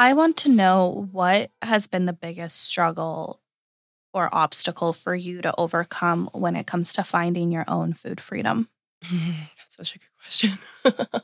I 0.00 0.14
want 0.14 0.38
to 0.38 0.48
know 0.48 1.08
what 1.12 1.50
has 1.60 1.86
been 1.86 2.06
the 2.06 2.14
biggest 2.14 2.58
struggle 2.64 3.42
or 4.14 4.34
obstacle 4.34 4.94
for 4.94 5.14
you 5.14 5.42
to 5.42 5.54
overcome 5.58 6.30
when 6.32 6.56
it 6.56 6.66
comes 6.66 6.94
to 6.94 7.04
finding 7.04 7.52
your 7.52 7.66
own 7.68 7.92
food 7.92 8.18
freedom. 8.18 8.70
That's 9.02 9.76
such 9.76 9.96
a 9.96 9.98
good 9.98 10.08
question. 10.22 10.52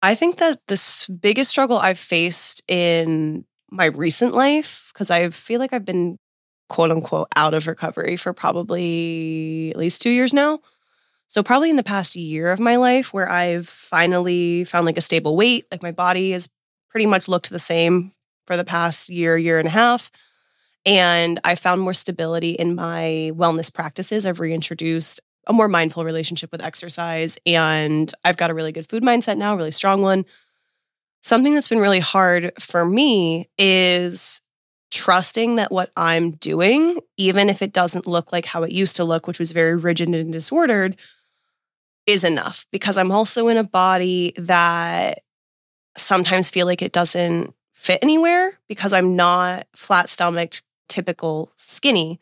I 0.00 0.14
think 0.14 0.36
that 0.36 0.60
the 0.68 1.08
biggest 1.20 1.50
struggle 1.50 1.76
I've 1.76 1.98
faced 1.98 2.62
in 2.68 3.44
my 3.68 3.86
recent 3.86 4.34
life, 4.34 4.92
because 4.94 5.10
I 5.10 5.28
feel 5.30 5.58
like 5.58 5.72
I've 5.72 5.84
been 5.84 6.20
quote 6.68 6.92
unquote 6.92 7.26
out 7.34 7.52
of 7.52 7.66
recovery 7.66 8.14
for 8.16 8.32
probably 8.32 9.72
at 9.72 9.76
least 9.76 10.02
two 10.02 10.10
years 10.10 10.32
now. 10.32 10.60
So, 11.26 11.42
probably 11.42 11.70
in 11.70 11.76
the 11.76 11.82
past 11.82 12.14
year 12.14 12.52
of 12.52 12.60
my 12.60 12.76
life, 12.76 13.12
where 13.12 13.28
I've 13.28 13.68
finally 13.68 14.62
found 14.62 14.86
like 14.86 14.98
a 14.98 15.00
stable 15.00 15.36
weight, 15.36 15.64
like 15.72 15.82
my 15.82 15.90
body 15.90 16.30
has 16.30 16.48
pretty 16.94 17.06
much 17.06 17.26
looked 17.26 17.50
the 17.50 17.58
same 17.58 18.12
for 18.46 18.56
the 18.56 18.64
past 18.64 19.10
year, 19.10 19.36
year 19.36 19.58
and 19.58 19.66
a 19.66 19.70
half. 19.70 20.12
And 20.86 21.40
I 21.42 21.56
found 21.56 21.80
more 21.80 21.92
stability 21.92 22.52
in 22.52 22.76
my 22.76 23.32
wellness 23.34 23.72
practices. 23.72 24.26
I've 24.26 24.38
reintroduced 24.38 25.20
a 25.48 25.52
more 25.52 25.66
mindful 25.66 26.04
relationship 26.04 26.52
with 26.52 26.62
exercise. 26.62 27.36
And 27.46 28.14
I've 28.22 28.36
got 28.36 28.50
a 28.50 28.54
really 28.54 28.70
good 28.70 28.88
food 28.88 29.02
mindset 29.02 29.38
now, 29.38 29.54
a 29.54 29.56
really 29.56 29.72
strong 29.72 30.02
one. 30.02 30.24
Something 31.20 31.54
that's 31.54 31.68
been 31.68 31.80
really 31.80 31.98
hard 31.98 32.52
for 32.60 32.84
me 32.84 33.48
is 33.58 34.40
trusting 34.92 35.56
that 35.56 35.72
what 35.72 35.90
I'm 35.96 36.32
doing, 36.32 37.00
even 37.16 37.50
if 37.50 37.60
it 37.60 37.72
doesn't 37.72 38.06
look 38.06 38.30
like 38.30 38.44
how 38.44 38.62
it 38.62 38.70
used 38.70 38.94
to 38.96 39.04
look, 39.04 39.26
which 39.26 39.40
was 39.40 39.50
very 39.50 39.74
rigid 39.74 40.10
and 40.10 40.32
disordered, 40.32 40.96
is 42.06 42.22
enough. 42.22 42.66
Because 42.70 42.96
I'm 42.96 43.10
also 43.10 43.48
in 43.48 43.56
a 43.56 43.64
body 43.64 44.32
that 44.36 45.23
sometimes 45.96 46.50
feel 46.50 46.66
like 46.66 46.82
it 46.82 46.92
doesn't 46.92 47.54
fit 47.72 47.98
anywhere 48.02 48.58
because 48.68 48.92
I'm 48.92 49.16
not 49.16 49.66
flat 49.74 50.08
stomached, 50.08 50.62
typical 50.88 51.52
skinny, 51.56 52.20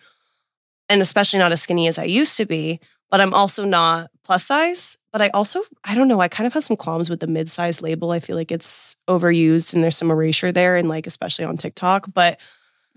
and 0.88 1.00
especially 1.00 1.38
not 1.38 1.52
as 1.52 1.62
skinny 1.62 1.88
as 1.88 1.98
I 1.98 2.04
used 2.04 2.36
to 2.36 2.46
be 2.46 2.80
but 3.12 3.20
I'm 3.20 3.34
also 3.34 3.66
not 3.66 4.10
plus 4.24 4.46
size. 4.46 4.96
But 5.12 5.20
I 5.20 5.28
also, 5.28 5.60
I 5.84 5.94
don't 5.94 6.08
know, 6.08 6.20
I 6.20 6.28
kind 6.28 6.46
of 6.46 6.54
have 6.54 6.64
some 6.64 6.78
qualms 6.78 7.10
with 7.10 7.20
the 7.20 7.26
mid 7.26 7.50
size 7.50 7.82
label. 7.82 8.10
I 8.10 8.20
feel 8.20 8.36
like 8.36 8.50
it's 8.50 8.96
overused 9.06 9.74
and 9.74 9.84
there's 9.84 9.98
some 9.98 10.10
erasure 10.10 10.50
there, 10.50 10.78
and 10.78 10.88
like, 10.88 11.06
especially 11.06 11.44
on 11.44 11.58
TikTok. 11.58 12.12
But 12.12 12.40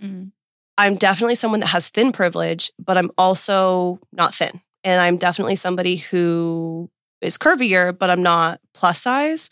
Mm. 0.02 0.32
I'm 0.78 0.96
definitely 0.96 1.36
someone 1.36 1.62
that 1.62 1.68
has 1.68 1.88
thin 1.88 2.12
privilege, 2.12 2.70
but 2.78 2.98
I'm 2.98 3.12
also 3.18 3.98
not 4.12 4.36
thin. 4.36 4.60
And 4.84 5.02
I'm 5.02 5.16
definitely 5.16 5.56
somebody 5.56 5.96
who 5.96 6.90
is 7.22 7.38
curvier, 7.38 7.98
but 7.98 8.10
I'm 8.10 8.22
not 8.22 8.60
plus 8.74 9.02
size. 9.02 9.50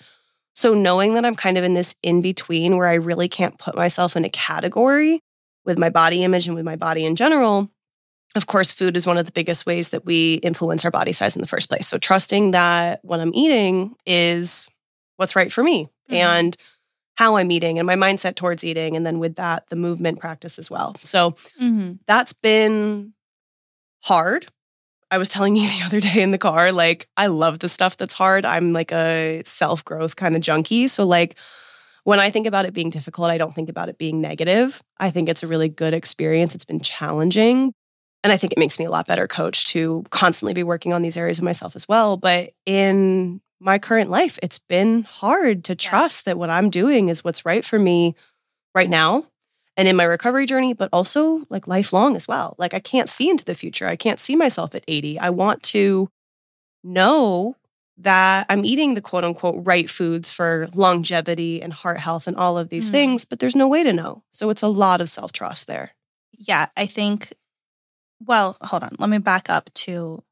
So 0.56 0.74
knowing 0.74 1.16
that 1.16 1.26
I'm 1.26 1.36
kind 1.36 1.58
of 1.58 1.64
in 1.64 1.74
this 1.74 1.96
in 2.04 2.22
between 2.22 2.78
where 2.78 2.88
I 2.88 2.96
really 2.96 3.28
can't 3.28 3.58
put 3.58 3.76
myself 3.76 4.16
in 4.16 4.26
a 4.26 4.30
category 4.30 5.20
with 5.66 5.78
my 5.78 5.90
body 5.90 6.24
image 6.24 6.48
and 6.48 6.56
with 6.56 6.66
my 6.66 6.76
body 6.76 7.06
in 7.06 7.16
general, 7.16 7.70
of 8.36 8.48
course, 8.48 8.72
food 8.72 8.98
is 8.98 9.06
one 9.06 9.18
of 9.18 9.26
the 9.26 9.32
biggest 9.32 9.66
ways 9.66 9.90
that 9.90 10.06
we 10.06 10.36
influence 10.36 10.84
our 10.86 10.92
body 10.92 11.12
size 11.12 11.36
in 11.36 11.42
the 11.42 11.48
first 11.48 11.70
place. 11.70 11.88
So 11.88 11.98
trusting 11.98 12.52
that 12.52 13.00
what 13.04 13.20
I'm 13.20 13.34
eating 13.34 13.96
is 14.06 14.70
what's 15.18 15.36
right 15.36 15.52
for 15.52 15.64
me 15.64 15.86
mm-hmm. 15.86 16.16
and 16.16 16.58
how 17.16 17.36
I'm 17.36 17.52
eating 17.52 17.78
and 17.78 17.86
my 17.86 17.96
mindset 17.96 18.36
towards 18.36 18.64
eating. 18.64 18.96
And 18.96 19.06
then 19.06 19.20
with 19.20 19.36
that, 19.36 19.68
the 19.70 19.76
movement 19.76 20.20
practice 20.20 20.58
as 20.58 20.72
well. 20.72 20.96
So 21.04 21.32
mm-hmm. 21.62 21.94
that's 22.08 22.34
been 22.34 23.14
hard. 24.02 24.48
I 25.14 25.20
was 25.20 25.30
telling 25.30 25.56
you 25.56 25.68
the 25.80 25.86
other 25.86 26.00
day 26.00 26.24
in 26.24 26.32
the 26.32 26.40
car, 26.40 26.72
like, 26.72 27.08
I 27.16 27.28
love 27.28 27.60
the 27.60 27.70
stuff 27.70 27.98
that's 27.98 28.16
hard. 28.16 28.46
I'm 28.46 28.74
like 28.74 28.92
a 28.92 29.44
self 29.46 29.86
growth 29.86 30.16
kind 30.16 30.36
of 30.36 30.42
junkie. 30.42 30.88
So, 30.88 31.06
like, 31.06 31.36
when 32.04 32.20
I 32.20 32.32
think 32.32 32.48
about 32.48 32.66
it 32.66 32.74
being 32.74 32.90
difficult, 32.90 33.30
I 33.30 33.38
don't 33.38 33.54
think 33.54 33.70
about 33.70 33.90
it 33.90 34.00
being 34.00 34.20
negative. 34.20 34.82
I 34.98 35.12
think 35.12 35.30
it's 35.30 35.44
a 35.44 35.48
really 35.48 35.70
good 35.70 35.94
experience. 35.94 36.56
It's 36.56 36.66
been 36.66 36.80
challenging, 36.80 37.74
and 38.24 38.34
I 38.34 38.38
think 38.38 38.54
it 38.54 38.60
makes 38.60 38.80
me 38.80 38.86
a 38.86 38.90
lot 38.90 39.06
better 39.06 39.28
coach 39.28 39.66
to 39.66 40.04
constantly 40.10 40.54
be 40.54 40.64
working 40.64 40.94
on 40.94 41.04
these 41.04 41.16
areas 41.16 41.38
of 41.38 41.46
myself 41.46 41.76
as 41.76 41.88
well. 41.88 42.18
But 42.18 42.52
in 42.66 43.40
my 43.60 43.78
current 43.78 44.10
life, 44.10 44.40
it's 44.42 44.60
been 44.60 45.04
hard 45.04 45.64
to 45.66 45.76
trust 45.76 46.26
that 46.26 46.40
what 46.40 46.50
I'm 46.50 46.72
doing 46.72 47.10
is 47.10 47.24
what's 47.24 47.46
right 47.46 47.64
for 47.64 47.78
me 47.78 48.16
right 48.74 48.90
now 48.90 49.26
and 49.76 49.88
in 49.88 49.96
my 49.96 50.04
recovery 50.04 50.46
journey, 50.46 50.74
but 50.74 50.90
also 50.94 51.46
like 51.50 51.68
lifelong 51.68 52.16
as 52.16 52.28
well. 52.28 52.56
Like 52.58 52.74
I 52.74 52.80
can't 52.80 53.10
see 53.10 53.30
into 53.30 53.46
the 53.46 53.56
future. 53.56 53.88
I 53.88 53.96
can't 53.96 54.20
see 54.20 54.36
myself 54.36 54.76
at 54.76 54.84
80. 54.88 55.20
I 55.20 55.30
want 55.30 55.64
to 55.64 56.10
know 56.84 57.56
that 57.98 58.46
I'm 58.50 58.66
eating 58.66 58.94
the 58.94 59.02
quote 59.02 59.24
unquote 59.24 59.66
right 59.66 59.90
foods 59.90 60.32
for 60.32 60.68
longevity 60.74 61.62
and 61.62 61.72
heart 61.72 62.00
health 62.00 62.28
and 62.28 62.36
all 62.36 62.58
of 62.58 62.70
these 62.70 62.90
mm. 62.90 62.92
things, 62.92 63.26
but 63.26 63.40
there's 63.40 63.56
no 63.56 63.68
way 63.68 63.84
to 63.84 63.94
know. 63.94 64.24
So 64.32 64.50
it's 64.50 64.64
a 64.64 64.68
lot 64.68 65.02
of 65.02 65.10
self 65.10 65.32
trust 65.32 65.68
there. 65.68 65.92
Yeah, 66.32 66.68
I 66.76 66.86
think 66.86 67.34
well, 68.26 68.58
hold 68.62 68.84
on. 68.84 68.96
Let 69.00 69.10
me 69.10 69.18
back 69.18 69.50
up 69.50 69.74
to 69.74 70.24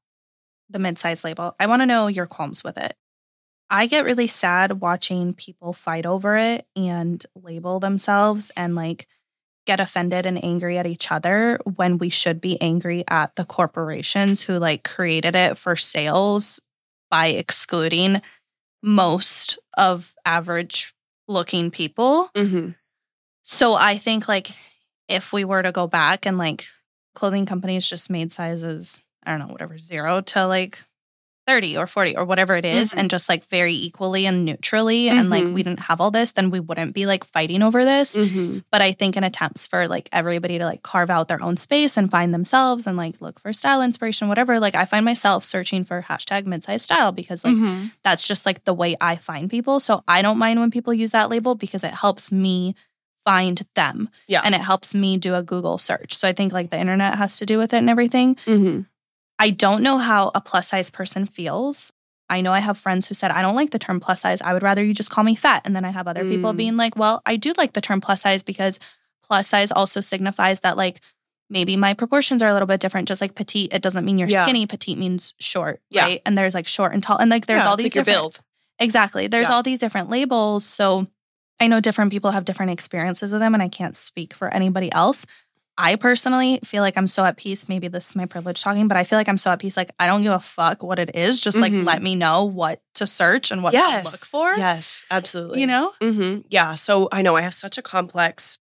the 0.70 0.80
mid-size 0.80 1.24
label. 1.24 1.56
I 1.60 1.68
want 1.68 1.82
to 1.82 1.86
know 1.86 2.08
your 2.08 2.26
qualms 2.26 2.64
with 2.64 2.78
it. 2.78 2.96
I 3.70 3.88
get 3.88 4.06
really 4.06 4.28
sad 4.28 4.82
watching 4.82 5.34
people 5.34 5.74
fight 5.74 6.06
over 6.06 6.38
it 6.38 6.66
and 6.76 7.24
label 7.36 7.80
themselves 7.80 8.52
and 8.56 8.76
like 8.76 9.08
get 9.66 9.80
offended 9.80 10.26
and 10.26 10.44
angry 10.44 10.78
at 10.78 10.88
each 10.88 11.12
other 11.12 11.60
when 11.76 11.98
we 11.98 12.10
should 12.10 12.42
be 12.42 12.60
angry 12.62 13.04
at 13.08 13.36
the 13.36 13.46
corporations 13.46 14.42
who 14.42 14.54
like 14.54 14.84
created 14.84 15.36
it 15.36 15.58
for 15.58 15.76
sales 15.76 16.60
by 17.10 17.28
excluding 17.28 18.22
most 18.82 19.60
of 19.78 20.16
average 20.26 20.94
looking 21.28 21.72
people. 21.72 22.30
Mm-hmm. 22.36 22.72
So 23.44 23.74
I 23.74 23.98
think 23.98 24.28
like 24.28 24.50
if 25.08 25.34
we 25.34 25.44
were 25.44 25.62
to 25.62 25.72
go 25.72 25.88
back 25.88 26.26
and 26.26 26.38
like 26.38 26.68
clothing 27.14 27.46
companies 27.46 27.88
just 27.88 28.10
made 28.10 28.32
sizes, 28.32 29.04
I 29.24 29.32
don't 29.32 29.48
know, 29.48 29.54
whatever, 29.54 29.78
zero 29.78 30.22
to 30.22 30.48
like 30.48 30.84
30 31.52 31.78
or 31.78 31.86
40 31.86 32.16
or 32.16 32.24
whatever 32.24 32.56
it 32.56 32.64
is, 32.64 32.92
mm-hmm. 32.92 33.00
and 33.00 33.10
just 33.10 33.28
like 33.28 33.46
very 33.48 33.74
equally 33.74 34.26
and 34.26 34.46
neutrally 34.46 35.08
mm-hmm. 35.08 35.18
and 35.18 35.30
like 35.30 35.44
we 35.44 35.64
didn't 35.64 35.82
have 35.82 36.00
all 36.00 36.12
this 36.12 36.32
then 36.32 36.50
we 36.50 36.62
wouldn't 36.62 36.94
be 36.94 37.06
like 37.06 37.26
fighting 37.26 37.62
over 37.62 37.84
this 37.84 38.16
mm-hmm. 38.16 38.60
but 38.72 38.82
i 38.82 38.94
think 38.94 39.18
in 39.18 39.24
attempts 39.24 39.68
for 39.68 39.88
like 39.88 40.08
everybody 40.14 40.58
to 40.58 40.66
like 40.66 40.82
carve 40.82 41.10
out 41.10 41.28
their 41.28 41.44
own 41.44 41.58
space 41.58 41.98
and 41.98 42.10
find 42.10 42.34
themselves 42.34 42.88
and 42.88 42.96
like 42.96 43.20
look 43.20 43.40
for 43.40 43.52
style 43.52 43.82
inspiration 43.82 44.30
whatever 44.30 44.60
like 44.60 44.76
i 44.76 44.86
find 44.86 45.04
myself 45.04 45.44
searching 45.44 45.84
for 45.84 46.02
hashtag 46.02 46.46
midsize 46.46 46.82
style 46.82 47.12
because 47.12 47.44
like 47.44 47.56
mm-hmm. 47.56 47.88
that's 48.04 48.26
just 48.26 48.46
like 48.46 48.64
the 48.64 48.74
way 48.74 48.96
i 49.02 49.18
find 49.18 49.50
people 49.50 49.80
so 49.80 50.04
i 50.08 50.22
don't 50.22 50.38
mind 50.38 50.60
when 50.60 50.72
people 50.72 50.94
use 50.94 51.12
that 51.12 51.30
label 51.30 51.56
because 51.56 51.84
it 51.84 51.94
helps 51.94 52.32
me 52.32 52.76
find 53.24 53.64
them. 53.76 54.10
Yeah. 54.28 54.42
And 54.44 54.56
it 54.56 54.62
helps 54.62 54.96
me 54.96 55.18
do 55.18 55.36
a 55.36 55.44
Google 55.44 55.78
search. 55.78 56.16
So 56.16 56.28
I 56.28 56.34
think 56.34 56.54
like 56.54 56.72
the 56.72 56.80
internet 56.80 57.16
has 57.16 57.38
to 57.38 57.46
do 57.46 57.60
with 57.60 57.74
it 57.74 57.78
and 57.78 57.90
everything. 57.90 58.36
Mm-hmm. 58.48 58.82
I 59.42 59.50
don't 59.50 59.82
know 59.82 59.98
how 59.98 60.30
a 60.36 60.40
plus 60.40 60.68
size 60.68 60.92
person 60.92 61.26
feels. 61.26 61.92
I 62.30 62.42
know 62.42 62.54
I 62.54 62.60
have 62.60 62.78
friends 62.78 63.08
who 63.08 63.16
said, 63.16 63.32
I 63.32 63.42
don't 63.42 63.56
like 63.56 63.72
the 63.72 63.80
term 63.80 64.00
plus 64.00 64.22
size. 64.22 64.40
I 64.40 64.54
would 64.54 64.62
rather 64.62 64.84
you 64.84 64.94
just 64.94 65.10
call 65.10 65.24
me 65.24 65.34
fat. 65.34 65.64
And 65.66 65.76
then 65.76 65.84
I 65.84 65.90
have 65.90 66.08
other 66.08 66.24
mm. 66.24 66.30
people 66.30 66.54
being 66.54 66.78
like, 66.78 66.96
well, 66.96 67.24
I 67.26 67.38
do 67.38 67.52
like 67.58 67.74
the 67.74 67.82
term 67.82 68.02
plus 68.02 68.22
size 68.22 68.44
because 68.44 68.78
plus 69.24 69.48
size 69.48 69.72
also 69.72 70.00
signifies 70.00 70.60
that 70.60 70.78
like 70.78 71.02
maybe 71.50 71.76
my 71.76 71.96
proportions 71.96 72.44
are 72.44 72.50
a 72.50 72.54
little 72.54 72.68
bit 72.68 72.80
different. 72.82 73.08
Just 73.08 73.20
like 73.20 73.34
petite, 73.34 73.74
it 73.74 73.82
doesn't 73.82 74.06
mean 74.06 74.20
you're 74.20 74.30
yeah. 74.30 74.44
skinny. 74.44 74.68
Petite 74.68 75.00
means 75.00 75.34
short, 75.40 75.82
yeah. 75.90 76.04
right? 76.04 76.22
And 76.24 76.38
there's 76.38 76.54
like 76.54 76.68
short 76.68 76.94
and 76.94 77.02
tall. 77.02 77.18
And 77.18 77.32
like 77.32 77.48
there's 77.48 77.64
yeah, 77.64 77.70
all 77.70 77.78
these 77.78 77.96
like 77.96 78.06
different, 78.06 78.40
Exactly. 78.78 79.26
There's 79.26 79.50
all 79.50 79.64
these 79.64 79.80
different 79.80 80.12
labels. 80.12 80.66
So 80.66 81.08
I 81.60 81.68
know 81.68 81.80
different 81.80 82.12
people 82.12 82.30
have 82.30 82.46
different 82.46 82.74
experiences 82.74 83.32
with 83.32 83.42
them, 83.42 83.56
and 83.56 83.64
I 83.64 83.70
can't 83.70 83.96
speak 83.96 84.36
for 84.36 84.54
anybody 84.54 84.92
else. 84.92 85.26
I 85.82 85.96
personally 85.96 86.60
feel 86.64 86.84
like 86.84 86.96
I'm 86.96 87.08
so 87.08 87.26
at 87.26 87.38
peace. 87.38 87.68
Maybe 87.68 87.88
this 87.88 88.12
is 88.12 88.16
my 88.16 88.28
privilege 88.28 88.62
talking, 88.62 88.88
but 88.88 88.98
I 88.98 89.04
feel 89.04 89.18
like 89.18 89.28
I'm 89.28 89.40
so 89.40 89.50
at 89.50 89.58
peace. 89.58 89.76
Like, 89.76 89.90
I 90.00 90.06
don't 90.06 90.22
give 90.22 90.32
a 90.32 90.40
fuck 90.40 90.84
what 90.84 91.00
it 91.00 91.16
is. 91.16 91.42
Just 91.42 91.58
like, 91.58 91.74
mm-hmm. 91.74 91.88
let 91.88 92.04
me 92.04 92.14
know 92.14 92.46
what 92.46 92.84
to 92.94 93.08
search 93.08 93.50
and 93.50 93.64
what 93.64 93.74
yes. 93.74 94.04
to 94.04 94.12
look 94.12 94.20
for. 94.20 94.60
Yes, 94.60 95.08
absolutely. 95.10 95.60
You 95.60 95.66
know? 95.66 95.92
Mm-hmm. 96.00 96.42
Yeah. 96.50 96.76
So 96.76 97.10
I 97.12 97.24
know 97.24 97.36
I 97.36 97.42
have 97.42 97.56
such 97.56 97.80
a 97.80 97.82
complex 97.82 98.60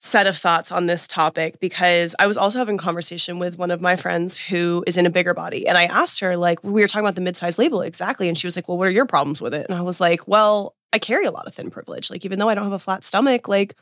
set 0.00 0.26
of 0.26 0.38
thoughts 0.38 0.72
on 0.72 0.86
this 0.86 1.06
topic 1.06 1.60
because 1.60 2.16
I 2.18 2.26
was 2.26 2.38
also 2.38 2.58
having 2.58 2.76
a 2.76 2.78
conversation 2.78 3.38
with 3.38 3.58
one 3.58 3.70
of 3.70 3.82
my 3.82 3.96
friends 3.96 4.38
who 4.38 4.84
is 4.86 4.96
in 4.96 5.04
a 5.04 5.10
bigger 5.10 5.34
body. 5.34 5.66
And 5.66 5.76
I 5.76 5.84
asked 5.84 6.20
her, 6.20 6.34
like, 6.34 6.64
we 6.64 6.80
were 6.80 6.88
talking 6.88 7.04
about 7.04 7.14
the 7.14 7.20
mid-size 7.20 7.58
label 7.58 7.82
exactly. 7.82 8.26
And 8.26 8.38
she 8.38 8.46
was 8.46 8.56
like, 8.56 8.68
Well, 8.68 8.78
what 8.78 8.88
are 8.88 8.92
your 8.92 9.06
problems 9.06 9.42
with 9.42 9.52
it? 9.52 9.66
And 9.68 9.78
I 9.78 9.82
was 9.82 10.00
like, 10.00 10.26
Well, 10.26 10.74
I 10.94 10.98
carry 10.98 11.26
a 11.26 11.30
lot 11.30 11.46
of 11.46 11.54
thin 11.54 11.70
privilege. 11.70 12.10
Like, 12.10 12.24
even 12.24 12.38
though 12.38 12.48
I 12.48 12.54
don't 12.54 12.64
have 12.64 12.72
a 12.72 12.78
flat 12.78 13.04
stomach, 13.04 13.48
like, 13.48 13.74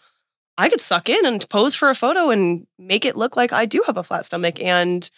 I 0.59 0.69
could 0.69 0.81
suck 0.81 1.09
in 1.09 1.25
and 1.25 1.49
pose 1.49 1.75
for 1.75 1.91
a 1.91 1.95
photo 1.95 2.31
and 2.31 2.67
make 2.79 3.05
it 3.05 3.17
look 3.17 3.37
like 3.37 3.53
I 3.53 3.67
do 3.67 3.83
have 3.87 3.97
a 3.97 4.03
flat 4.03 4.27
stomach. 4.27 4.61
And 4.63 5.09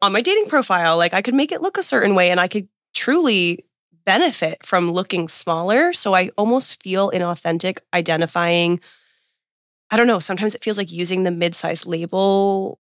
on 0.00 0.12
my 0.12 0.20
dating 0.20 0.48
profile, 0.48 0.96
like, 0.96 1.14
I 1.14 1.22
could 1.22 1.34
make 1.34 1.52
it 1.52 1.62
look 1.62 1.78
a 1.78 1.82
certain 1.82 2.14
way 2.14 2.30
and 2.30 2.38
I 2.38 2.48
could 2.48 2.68
truly 2.94 3.64
benefit 4.04 4.64
from 4.64 4.92
looking 4.92 5.28
smaller. 5.28 5.92
So 5.92 6.14
I 6.14 6.30
almost 6.38 6.82
feel 6.82 7.10
inauthentic 7.10 7.78
identifying. 7.92 8.80
I 9.90 9.96
don't 9.96 10.06
know. 10.06 10.20
Sometimes 10.20 10.54
it 10.54 10.62
feels 10.62 10.78
like 10.78 10.92
using 10.92 11.24
the 11.24 11.30
midsize 11.30 11.86
label 11.86 12.78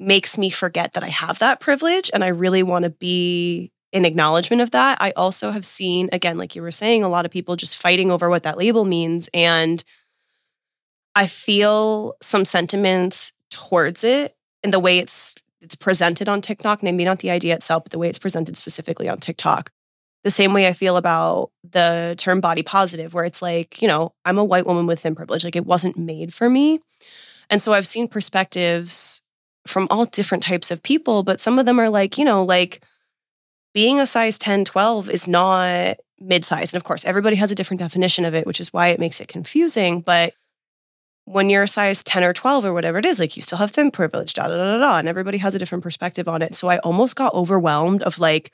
makes 0.00 0.38
me 0.38 0.48
forget 0.48 0.94
that 0.94 1.04
I 1.04 1.08
have 1.08 1.40
that 1.40 1.60
privilege 1.60 2.10
and 2.14 2.24
I 2.24 2.28
really 2.28 2.62
want 2.62 2.84
to 2.84 2.90
be 2.90 3.72
in 3.92 4.04
acknowledgement 4.04 4.62
of 4.62 4.70
that. 4.70 4.98
I 5.00 5.12
also 5.12 5.50
have 5.50 5.64
seen, 5.64 6.08
again, 6.12 6.38
like 6.38 6.54
you 6.54 6.62
were 6.62 6.70
saying, 6.70 7.02
a 7.02 7.08
lot 7.08 7.24
of 7.24 7.30
people 7.30 7.56
just 7.56 7.76
fighting 7.76 8.10
over 8.10 8.28
what 8.28 8.44
that 8.44 8.58
label 8.58 8.84
means. 8.84 9.28
And 9.34 9.82
I 11.18 11.26
feel 11.26 12.14
some 12.22 12.44
sentiments 12.44 13.32
towards 13.50 14.04
it 14.04 14.36
and 14.62 14.72
the 14.72 14.78
way 14.78 14.98
it's 14.98 15.34
it's 15.60 15.74
presented 15.74 16.28
on 16.28 16.40
TikTok, 16.40 16.80
and 16.80 16.96
maybe 16.96 17.04
not 17.04 17.18
the 17.18 17.32
idea 17.32 17.56
itself, 17.56 17.82
but 17.82 17.90
the 17.90 17.98
way 17.98 18.08
it's 18.08 18.20
presented 18.20 18.56
specifically 18.56 19.08
on 19.08 19.18
TikTok. 19.18 19.72
The 20.22 20.30
same 20.30 20.52
way 20.52 20.68
I 20.68 20.74
feel 20.74 20.96
about 20.96 21.50
the 21.68 22.14
term 22.16 22.40
body 22.40 22.62
positive, 22.62 23.14
where 23.14 23.24
it's 23.24 23.42
like, 23.42 23.82
you 23.82 23.88
know, 23.88 24.12
I'm 24.24 24.38
a 24.38 24.44
white 24.44 24.64
woman 24.64 24.86
with 24.86 25.00
thin 25.00 25.16
privilege. 25.16 25.42
Like 25.42 25.56
it 25.56 25.66
wasn't 25.66 25.98
made 25.98 26.32
for 26.32 26.48
me. 26.48 26.78
And 27.50 27.60
so 27.60 27.72
I've 27.72 27.86
seen 27.86 28.06
perspectives 28.06 29.20
from 29.66 29.88
all 29.90 30.04
different 30.04 30.44
types 30.44 30.70
of 30.70 30.84
people, 30.84 31.24
but 31.24 31.40
some 31.40 31.58
of 31.58 31.66
them 31.66 31.80
are 31.80 31.90
like, 31.90 32.16
you 32.16 32.24
know, 32.24 32.44
like 32.44 32.84
being 33.74 33.98
a 33.98 34.06
size 34.06 34.38
10, 34.38 34.66
12 34.66 35.10
is 35.10 35.26
not 35.26 35.96
mid 36.20 36.44
size. 36.44 36.72
And 36.72 36.80
of 36.80 36.84
course, 36.84 37.04
everybody 37.04 37.34
has 37.34 37.50
a 37.50 37.56
different 37.56 37.80
definition 37.80 38.24
of 38.24 38.34
it, 38.34 38.46
which 38.46 38.60
is 38.60 38.72
why 38.72 38.88
it 38.88 39.00
makes 39.00 39.20
it 39.20 39.26
confusing. 39.26 40.00
But 40.00 40.34
when 41.30 41.50
you're 41.50 41.64
a 41.64 41.68
size 41.68 42.02
10 42.02 42.24
or 42.24 42.32
12 42.32 42.64
or 42.64 42.72
whatever 42.72 42.98
it 42.98 43.04
is, 43.04 43.20
like 43.20 43.36
you 43.36 43.42
still 43.42 43.58
have 43.58 43.70
thin 43.70 43.90
privilege, 43.90 44.32
da 44.32 44.48
da 44.48 44.56
da 44.56 44.78
da. 44.78 44.98
And 44.98 45.08
everybody 45.08 45.38
has 45.38 45.54
a 45.54 45.58
different 45.58 45.84
perspective 45.84 46.26
on 46.26 46.40
it. 46.40 46.54
So 46.54 46.68
I 46.68 46.78
almost 46.78 47.16
got 47.16 47.34
overwhelmed 47.34 48.02
of 48.02 48.18
like, 48.18 48.52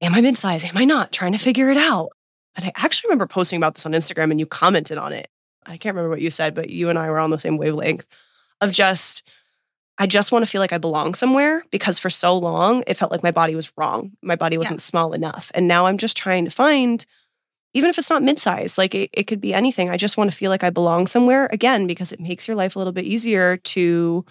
am 0.00 0.14
I 0.14 0.20
mid 0.20 0.38
size? 0.38 0.64
Am 0.64 0.76
I 0.76 0.84
not? 0.84 1.12
Trying 1.12 1.32
to 1.32 1.38
figure 1.38 1.70
it 1.70 1.76
out. 1.76 2.10
And 2.54 2.66
I 2.66 2.72
actually 2.76 3.08
remember 3.08 3.26
posting 3.26 3.56
about 3.56 3.74
this 3.74 3.86
on 3.86 3.92
Instagram 3.92 4.30
and 4.30 4.38
you 4.38 4.46
commented 4.46 4.96
on 4.96 5.12
it. 5.12 5.28
I 5.66 5.76
can't 5.76 5.94
remember 5.94 6.10
what 6.10 6.20
you 6.20 6.30
said, 6.30 6.54
but 6.54 6.70
you 6.70 6.88
and 6.88 6.98
I 6.98 7.10
were 7.10 7.18
on 7.18 7.30
the 7.30 7.38
same 7.38 7.58
wavelength 7.58 8.06
of 8.60 8.72
just 8.72 9.28
I 10.00 10.06
just 10.06 10.30
want 10.30 10.44
to 10.44 10.50
feel 10.50 10.60
like 10.60 10.72
I 10.72 10.78
belong 10.78 11.14
somewhere 11.14 11.64
because 11.72 11.98
for 11.98 12.08
so 12.08 12.36
long 12.38 12.84
it 12.86 12.94
felt 12.94 13.10
like 13.10 13.24
my 13.24 13.32
body 13.32 13.56
was 13.56 13.72
wrong. 13.76 14.12
My 14.22 14.36
body 14.36 14.56
wasn't 14.56 14.78
yeah. 14.78 14.84
small 14.84 15.12
enough. 15.12 15.50
And 15.54 15.66
now 15.66 15.86
I'm 15.86 15.98
just 15.98 16.16
trying 16.16 16.44
to 16.44 16.50
find, 16.52 17.04
even 17.74 17.90
if 17.90 17.98
it's 17.98 18.10
not 18.10 18.22
mid-size, 18.22 18.78
like 18.78 18.94
it, 18.94 19.10
it 19.12 19.24
could 19.24 19.40
be 19.40 19.52
anything. 19.54 19.90
I 19.90 19.96
just 19.96 20.16
want 20.16 20.30
to 20.30 20.36
feel 20.36 20.50
like 20.50 20.64
I 20.64 20.70
belong 20.70 21.06
somewhere 21.06 21.48
again 21.52 21.86
because 21.86 22.12
it 22.12 22.20
makes 22.20 22.48
your 22.48 22.56
life 22.56 22.76
a 22.76 22.78
little 22.78 22.92
bit 22.92 23.04
easier 23.04 23.56
to 23.58 24.24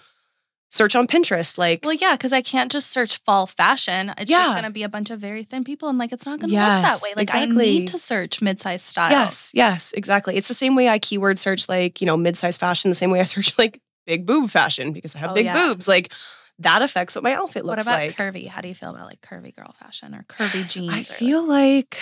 search 0.70 0.94
on 0.94 1.06
Pinterest. 1.06 1.56
Like, 1.56 1.80
well, 1.84 1.94
yeah, 1.94 2.12
because 2.12 2.32
I 2.32 2.42
can't 2.42 2.70
just 2.70 2.90
search 2.90 3.22
fall 3.22 3.46
fashion. 3.46 4.12
It's 4.18 4.30
yeah. 4.30 4.38
just 4.38 4.52
going 4.52 4.64
to 4.64 4.70
be 4.70 4.82
a 4.82 4.88
bunch 4.88 5.10
of 5.10 5.20
very 5.20 5.44
thin 5.44 5.64
people, 5.64 5.88
and 5.88 5.98
like, 5.98 6.12
it's 6.12 6.26
not 6.26 6.40
going 6.40 6.50
to 6.50 6.54
yes, 6.54 6.82
look 6.82 6.92
that 6.92 7.02
way. 7.02 7.12
Like, 7.16 7.22
exactly. 7.22 7.64
I 7.64 7.78
need 7.78 7.88
to 7.88 7.98
search 7.98 8.42
mid-size 8.42 8.82
style. 8.82 9.10
Yes, 9.10 9.52
yes, 9.54 9.92
exactly. 9.92 10.36
It's 10.36 10.48
the 10.48 10.54
same 10.54 10.74
way 10.74 10.88
I 10.88 10.98
keyword 10.98 11.38
search 11.38 11.68
like 11.68 12.00
you 12.00 12.06
know 12.06 12.16
mid-size 12.16 12.56
fashion. 12.56 12.90
The 12.90 12.96
same 12.96 13.10
way 13.10 13.20
I 13.20 13.24
search 13.34 13.56
like 13.58 13.80
big 14.06 14.26
boob 14.26 14.50
fashion 14.50 14.92
because 14.92 15.14
I 15.14 15.20
have 15.20 15.30
Oh, 15.30 15.34
big 15.34 15.46
yeah. 15.46 15.54
boobs. 15.54 15.86
Like 15.86 16.12
that 16.58 16.82
affects 16.82 17.14
what 17.14 17.22
my 17.22 17.34
outfit 17.34 17.64
looks 17.64 17.86
like. 17.86 17.86
What 17.86 18.14
about 18.14 18.18
like. 18.18 18.34
curvy? 18.34 18.48
How 18.48 18.60
do 18.60 18.68
you 18.68 18.74
feel 18.74 18.90
about 18.90 19.06
like 19.06 19.20
curvy 19.20 19.54
girl 19.54 19.72
fashion 19.78 20.14
or 20.14 20.24
curvy 20.24 20.68
jeans? 20.68 20.92
I 20.92 21.02
feel 21.02 21.44
like 21.44 21.98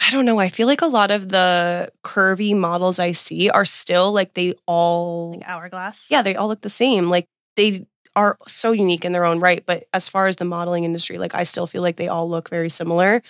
I 0.00 0.10
don't 0.10 0.24
know. 0.24 0.38
I 0.38 0.48
feel 0.48 0.66
like 0.66 0.82
a 0.82 0.86
lot 0.86 1.10
of 1.10 1.28
the 1.28 1.90
curvy 2.02 2.56
models 2.56 2.98
I 2.98 3.12
see 3.12 3.48
are 3.50 3.64
still 3.64 4.12
like 4.12 4.34
they 4.34 4.54
all 4.66 5.32
like, 5.34 5.48
hourglass. 5.48 6.10
yeah, 6.10 6.22
they 6.22 6.34
all 6.36 6.48
look 6.48 6.60
the 6.60 6.70
same. 6.70 7.08
Like 7.08 7.26
they 7.56 7.86
are 8.16 8.36
so 8.46 8.72
unique 8.72 9.04
in 9.04 9.12
their 9.12 9.24
own 9.24 9.40
right. 9.40 9.64
But 9.64 9.84
as 9.92 10.08
far 10.08 10.26
as 10.26 10.36
the 10.36 10.44
modeling 10.44 10.84
industry, 10.84 11.18
like 11.18 11.34
I 11.34 11.44
still 11.44 11.66
feel 11.66 11.82
like 11.82 11.96
they 11.96 12.08
all 12.08 12.28
look 12.28 12.48
very 12.50 12.68
similar. 12.68 13.22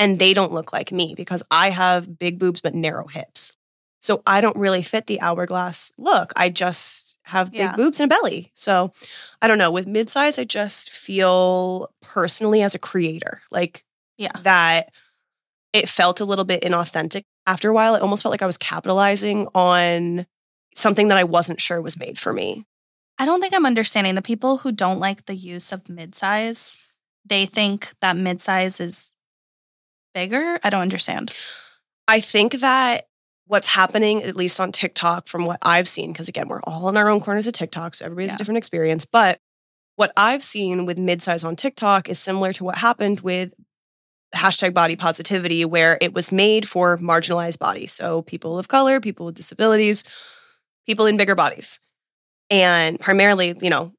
And 0.00 0.18
they 0.18 0.32
don't 0.32 0.52
look 0.52 0.72
like 0.72 0.92
me 0.92 1.14
because 1.16 1.42
I 1.50 1.70
have 1.70 2.18
big 2.18 2.38
boobs 2.38 2.60
but 2.60 2.74
narrow 2.74 3.06
hips. 3.08 3.56
So 4.00 4.22
I 4.24 4.40
don't 4.40 4.56
really 4.56 4.82
fit 4.82 5.08
the 5.08 5.20
hourglass 5.20 5.90
look. 5.98 6.32
I 6.36 6.50
just 6.50 7.18
have 7.24 7.50
big 7.50 7.58
Yeah. 7.60 7.74
boobs 7.74 7.98
and 7.98 8.10
a 8.10 8.14
belly. 8.14 8.52
So 8.54 8.92
I 9.42 9.48
don't 9.48 9.58
know. 9.58 9.72
With 9.72 9.86
midsize, 9.88 10.38
I 10.38 10.44
just 10.44 10.90
feel 10.90 11.90
personally 12.00 12.62
as 12.62 12.76
a 12.76 12.78
creator, 12.78 13.40
like 13.50 13.84
Yeah. 14.18 14.30
that 14.44 14.92
it 15.72 15.88
felt 15.88 16.20
a 16.20 16.24
little 16.24 16.44
bit 16.44 16.62
inauthentic 16.62 17.22
after 17.46 17.68
a 17.68 17.72
while. 17.74 17.94
It 17.94 18.02
almost 18.02 18.22
felt 18.22 18.30
like 18.32 18.42
I 18.42 18.46
was 18.46 18.58
capitalizing 18.58 19.48
on 19.54 20.26
something 20.74 21.08
that 21.08 21.18
I 21.18 21.24
wasn't 21.24 21.60
sure 21.60 21.80
was 21.80 21.98
made 21.98 22.18
for 22.18 22.32
me. 22.32 22.64
I 23.18 23.24
don't 23.26 23.40
think 23.40 23.54
I'm 23.54 23.66
understanding 23.66 24.14
the 24.14 24.22
people 24.22 24.58
who 24.58 24.70
don't 24.72 25.00
like 25.00 25.26
the 25.26 25.34
use 25.34 25.72
of 25.72 25.84
midsize. 25.84 26.76
They 27.24 27.46
think 27.46 27.92
that 28.00 28.16
midsize 28.16 28.80
is 28.80 29.12
bigger. 30.14 30.58
I 30.62 30.70
don't 30.70 30.82
understand. 30.82 31.34
I 32.06 32.20
think 32.20 32.60
that 32.60 33.06
what's 33.46 33.66
happening, 33.66 34.22
at 34.22 34.36
least 34.36 34.60
on 34.60 34.72
TikTok, 34.72 35.26
from 35.26 35.44
what 35.44 35.58
I've 35.62 35.88
seen, 35.88 36.12
because 36.12 36.28
again, 36.28 36.48
we're 36.48 36.62
all 36.62 36.88
in 36.88 36.96
our 36.96 37.08
own 37.08 37.20
corners 37.20 37.46
of 37.46 37.54
TikTok, 37.54 37.94
so 37.94 38.04
everybody 38.04 38.24
has 38.26 38.32
Yeah. 38.32 38.36
a 38.36 38.38
different 38.38 38.58
experience. 38.58 39.04
But 39.04 39.40
what 39.96 40.12
I've 40.16 40.44
seen 40.44 40.86
with 40.86 40.96
midsize 40.96 41.44
on 41.44 41.56
TikTok 41.56 42.08
is 42.08 42.18
similar 42.18 42.52
to 42.52 42.64
what 42.64 42.76
happened 42.78 43.20
with 43.20 43.54
hashtag 44.34 44.74
body 44.74 44.96
positivity, 44.96 45.64
where 45.64 45.98
it 46.00 46.12
was 46.14 46.30
made 46.30 46.68
for 46.68 46.98
marginalized 46.98 47.58
bodies. 47.58 47.92
So 47.92 48.22
people 48.22 48.58
of 48.58 48.68
color, 48.68 49.00
people 49.00 49.26
with 49.26 49.34
disabilities, 49.34 50.04
people 50.86 51.06
in 51.06 51.16
bigger 51.16 51.34
bodies. 51.34 51.80
And 52.50 52.98
primarily, 52.98 53.54
you 53.60 53.70
know, 53.70 53.92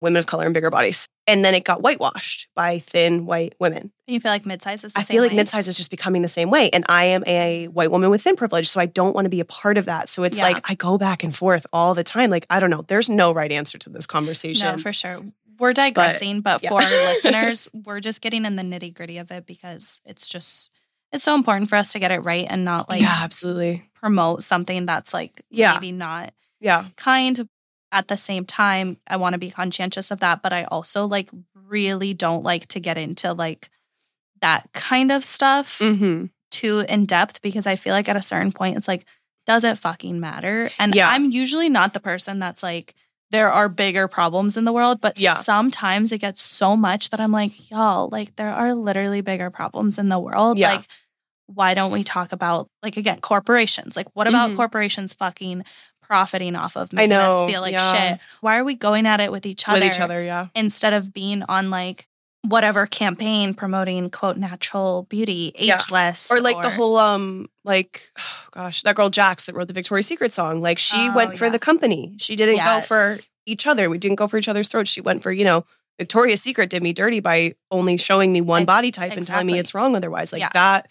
women 0.00 0.18
of 0.18 0.26
color 0.26 0.46
in 0.46 0.52
bigger 0.52 0.70
bodies. 0.70 1.06
And 1.28 1.44
then 1.44 1.54
it 1.54 1.62
got 1.62 1.82
whitewashed 1.82 2.48
by 2.56 2.80
thin 2.80 3.26
white 3.26 3.54
women. 3.60 3.92
You 4.08 4.18
feel 4.18 4.32
like 4.32 4.42
midsize 4.42 4.84
is 4.84 4.92
the 4.92 4.98
I 4.98 5.02
feel 5.02 5.22
like 5.22 5.30
way? 5.30 5.38
midsize 5.38 5.68
is 5.68 5.76
just 5.76 5.90
becoming 5.90 6.22
the 6.22 6.28
same 6.28 6.50
way. 6.50 6.68
And 6.70 6.84
I 6.88 7.04
am 7.04 7.22
a 7.28 7.68
white 7.68 7.92
woman 7.92 8.10
with 8.10 8.22
thin 8.22 8.34
privilege. 8.34 8.68
So 8.68 8.80
I 8.80 8.86
don't 8.86 9.14
want 9.14 9.26
to 9.26 9.28
be 9.30 9.38
a 9.38 9.44
part 9.44 9.78
of 9.78 9.84
that. 9.84 10.08
So 10.08 10.24
it's 10.24 10.38
Yeah. 10.38 10.44
like 10.44 10.68
I 10.68 10.74
go 10.74 10.98
back 10.98 11.22
and 11.22 11.34
forth 11.34 11.64
all 11.72 11.94
the 11.94 12.02
time. 12.02 12.28
Like, 12.30 12.46
I 12.50 12.58
don't 12.58 12.70
know. 12.70 12.82
There's 12.88 13.08
no 13.08 13.32
right 13.32 13.52
answer 13.52 13.78
to 13.78 13.88
this 13.90 14.06
conversation. 14.06 14.66
No, 14.66 14.78
for 14.82 14.92
sure. 14.92 15.22
We're 15.62 15.72
digressing, 15.72 16.40
but, 16.40 16.62
yeah. 16.62 16.70
for 16.70 16.82
our 16.82 16.90
listeners, 16.90 17.68
we're 17.72 18.00
just 18.00 18.20
getting 18.20 18.44
in 18.44 18.56
the 18.56 18.62
nitty 18.64 18.92
gritty 18.94 19.18
of 19.18 19.30
it 19.30 19.46
because 19.46 20.00
it's 20.04 20.28
just 20.28 20.70
it's 21.12 21.22
so 21.22 21.34
important 21.34 21.68
for 21.70 21.76
us 21.76 21.92
to 21.92 21.98
get 22.00 22.10
it 22.10 22.20
right 22.20 22.46
and 22.50 22.64
not 22.64 22.88
like 22.88 23.00
yeah, 23.00 23.18
absolutely. 23.22 23.88
promote 23.94 24.42
something 24.42 24.86
that's 24.86 25.14
like 25.14 25.42
Yeah. 25.50 25.74
maybe 25.74 25.92
not 25.92 26.34
Yeah. 26.60 26.86
kind. 26.96 27.48
At 27.92 28.08
the 28.08 28.16
same 28.16 28.44
time, 28.46 28.96
I 29.06 29.18
want 29.18 29.34
to 29.34 29.38
be 29.38 29.50
conscientious 29.50 30.10
of 30.10 30.20
that, 30.20 30.42
but 30.42 30.52
I 30.52 30.64
also 30.64 31.04
like 31.06 31.30
really 31.54 32.12
don't 32.14 32.42
like 32.42 32.66
to 32.68 32.80
get 32.80 32.98
into 32.98 33.32
like 33.32 33.68
that 34.40 34.68
kind 34.72 35.12
of 35.12 35.22
stuff 35.24 35.78
hmm 35.78 36.24
too 36.50 36.84
in 36.88 37.06
depth 37.06 37.40
because 37.40 37.66
I 37.66 37.76
feel 37.76 37.92
like 37.94 38.08
at 38.10 38.16
a 38.16 38.20
certain 38.22 38.52
point 38.52 38.76
it's 38.76 38.88
like, 38.88 39.04
does 39.46 39.64
it 39.64 39.78
fucking 39.78 40.18
matter? 40.20 40.70
And 40.78 40.94
Yeah. 40.94 41.08
I'm 41.08 41.30
usually 41.30 41.68
not 41.68 41.94
the 41.94 42.00
person 42.00 42.38
that's 42.40 42.62
like, 42.62 42.94
there 43.32 43.50
are 43.50 43.68
bigger 43.68 44.06
problems 44.08 44.56
in 44.56 44.64
the 44.64 44.72
world, 44.72 45.00
but 45.00 45.18
Yeah. 45.18 45.34
sometimes 45.34 46.12
it 46.12 46.18
gets 46.18 46.42
so 46.42 46.76
much 46.76 47.10
that 47.10 47.18
I'm 47.20 47.32
like, 47.32 47.70
y'all, 47.70 48.08
like 48.12 48.36
there 48.36 48.52
are 48.52 48.74
literally 48.74 49.22
bigger 49.22 49.50
problems 49.50 49.98
in 49.98 50.08
the 50.08 50.18
world. 50.20 50.58
Yeah. 50.58 50.74
Like, 50.74 50.86
why 51.46 51.74
don't 51.74 51.90
we 51.92 52.04
talk 52.04 52.32
about 52.32 52.68
like 52.82 52.96
again 52.96 53.20
corporations? 53.20 53.96
Like, 53.96 54.06
what 54.14 54.28
about 54.28 54.50
Mhm. 54.50 54.56
corporations 54.56 55.14
fucking 55.14 55.64
profiting 56.02 56.54
off 56.56 56.76
of 56.76 56.92
making 56.92 57.12
us 57.12 57.50
feel 57.50 57.60
like 57.62 57.72
yeah. 57.72 57.92
shit? 58.12 58.20
Why 58.42 58.58
are 58.58 58.64
we 58.64 58.74
going 58.74 59.06
at 59.06 59.20
it 59.20 59.32
with 59.32 59.46
each 59.46 59.66
other? 59.68 59.80
With 59.80 59.94
each 59.94 60.00
other. 60.00 60.22
Yeah. 60.22 60.46
instead 60.54 60.92
of 60.92 61.12
being 61.12 61.42
on 61.44 61.70
like 61.70 62.06
whatever 62.48 62.86
campaign 62.86 63.54
promoting 63.54 64.10
quote 64.10 64.36
natural 64.36 65.04
beauty, 65.08 65.52
Yeah. 65.58 65.76
ageless, 65.76 66.30
Or 66.30 66.40
like 66.40 66.60
the 66.60 66.70
whole, 66.70 66.96
um, 66.96 67.48
like, 67.64 68.10
oh 68.18 68.22
gosh, 68.50 68.82
that 68.82 68.96
girl 68.96 69.10
Jax 69.10 69.46
that 69.46 69.54
wrote 69.54 69.68
the 69.68 69.74
Victoria's 69.74 70.06
Secret 70.06 70.32
song. 70.32 70.60
Like 70.60 70.78
she 70.78 71.08
Oh, 71.08 71.14
went 71.14 71.38
for 71.38 71.44
yeah. 71.46 71.50
the 71.52 71.58
company. 71.58 72.14
She 72.18 72.34
didn't 72.36 72.56
go 72.64 72.80
for 72.80 73.16
each 73.46 73.66
other. 73.66 73.88
We 73.88 73.98
didn't 73.98 74.16
go 74.16 74.26
for 74.26 74.36
each 74.38 74.48
other's 74.48 74.68
throats. 74.68 74.90
She 74.90 75.00
went 75.00 75.22
for, 75.22 75.30
you 75.32 75.44
know, 75.44 75.64
Victoria's 75.98 76.42
Secret 76.42 76.70
did 76.70 76.82
me 76.82 76.92
dirty 76.92 77.20
by 77.20 77.54
only 77.70 77.96
showing 77.96 78.32
me 78.32 78.40
one 78.40 78.64
body 78.64 78.90
type 78.90 79.12
and 79.12 79.26
telling 79.26 79.46
me 79.46 79.58
it's 79.58 79.74
wrong 79.74 79.94
otherwise. 79.94 80.32
Like 80.32 80.40
Yeah. 80.40 80.48
that. 80.54 80.88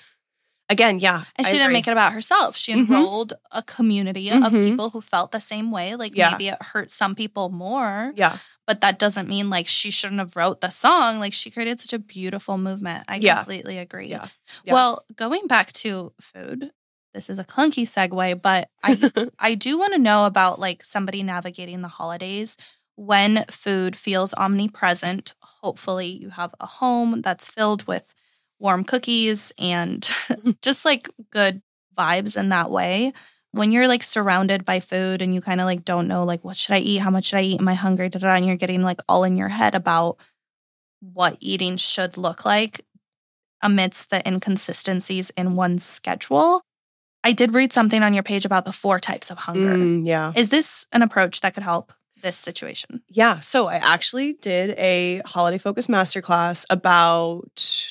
Again, 0.72 1.00
yeah. 1.00 1.26
And 1.36 1.46
I 1.46 1.50
she 1.50 1.54
didn't 1.58 1.68
agree. 1.68 1.74
make 1.74 1.88
it 1.88 1.92
about 1.92 2.14
herself. 2.14 2.56
She 2.56 2.74
Mhm. 2.74 2.88
enrolled 2.88 3.34
a 3.52 3.62
community 3.62 4.30
of 4.32 4.54
Mhm. 4.54 4.70
people 4.70 4.90
who 4.92 5.02
felt 5.02 5.32
the 5.32 5.40
same 5.40 5.70
way. 5.70 5.96
Like 5.96 6.16
Yeah. 6.16 6.32
maybe 6.32 6.48
it 6.48 6.62
hurt 6.64 6.90
some 6.92 7.14
people 7.14 7.50
more, 7.50 8.14
Yeah. 8.16 8.38
but 8.66 8.80
that 8.82 8.98
doesn't 8.98 9.28
mean 9.28 9.50
like 9.50 9.68
she 9.68 9.92
shouldn't 9.92 10.20
have 10.20 10.36
wrote 10.38 10.62
the 10.62 10.70
song. 10.70 11.20
Like 11.20 11.34
she 11.34 11.52
created 11.52 11.82
such 11.82 11.92
a 11.94 12.00
beautiful 12.00 12.58
movement. 12.58 13.04
I 13.10 13.18
Yeah. 13.18 13.38
completely 13.40 13.78
agree. 13.80 14.08
Yeah. 14.08 14.28
Yeah. 14.64 14.74
Well, 14.74 15.04
going 15.16 15.48
back 15.48 15.74
to 15.84 16.14
food, 16.22 16.72
this 17.14 17.30
is 17.30 17.38
a 17.38 17.44
clunky 17.44 17.84
segue, 17.86 18.42
but 18.42 18.70
I 18.82 18.92
I 19.40 19.56
do 19.56 19.78
want 19.78 19.92
to 19.94 20.00
know 20.00 20.26
about 20.26 20.58
like 20.60 20.86
somebody 20.86 21.22
navigating 21.22 21.82
the 21.82 21.90
holidays 22.00 22.56
when 22.96 23.44
food 23.50 23.98
feels 23.98 24.34
omnipresent. 24.36 25.34
Hopefully, 25.62 26.08
you 26.08 26.30
have 26.30 26.56
a 26.62 26.66
home 26.66 27.22
that's 27.22 27.50
filled 27.50 27.84
with 27.88 28.14
warm 28.62 28.84
cookies 28.84 29.52
and 29.58 30.10
just 30.62 30.86
like 30.86 31.10
good 31.32 31.62
vibes 31.98 32.38
in 32.38 32.50
that 32.50 32.72
way. 32.72 33.14
When 33.54 33.74
you're 33.74 33.88
like 33.88 34.04
surrounded 34.04 34.64
by 34.64 34.80
food 34.80 35.22
and 35.22 35.36
you 35.36 35.42
kind 35.42 35.60
of 35.60 35.66
like 35.66 35.84
don't 35.84 36.08
know 36.08 36.24
like 36.24 36.44
what 36.46 36.56
should 36.56 36.74
I 36.74 36.80
eat, 36.80 37.00
how 37.00 37.10
much 37.10 37.26
should 37.26 37.38
I 37.38 37.44
eat, 37.44 37.60
am 37.60 37.68
I 37.68 37.74
hungry, 37.74 38.08
da, 38.08 38.20
da, 38.20 38.30
da, 38.30 38.36
and 38.36 38.46
you're 38.46 38.56
getting 38.56 38.82
like 38.82 39.02
all 39.10 39.26
in 39.26 39.36
your 39.36 39.50
head 39.50 39.76
about 39.76 40.18
what 41.02 41.36
eating 41.42 41.76
should 41.76 42.18
look 42.18 42.46
like 42.46 42.86
amidst 43.62 44.10
the 44.10 44.26
inconsistencies 44.26 45.32
in 45.32 45.56
one's 45.56 45.84
schedule. 45.84 46.62
I 47.24 47.34
did 47.34 47.54
read 47.54 47.74
something 47.74 48.02
on 48.02 48.14
your 48.14 48.24
page 48.24 48.46
about 48.46 48.66
the 48.66 48.72
four 48.72 49.00
types 49.00 49.30
of 49.30 49.38
hunger. 49.38 49.76
Mm, 49.76 50.06
yeah. 50.06 50.32
Is 50.36 50.50
this 50.50 50.88
an 50.92 51.02
approach 51.02 51.42
that 51.42 51.54
could 51.54 51.64
help 51.64 51.94
this 52.22 52.38
situation? 52.38 53.02
Yeah. 53.10 53.40
So 53.40 53.68
I 53.68 53.76
actually 53.76 54.34
did 54.34 54.78
a 54.78 55.22
holiday 55.26 55.58
focused 55.58 55.90
masterclass 55.90 56.66
about 56.70 57.46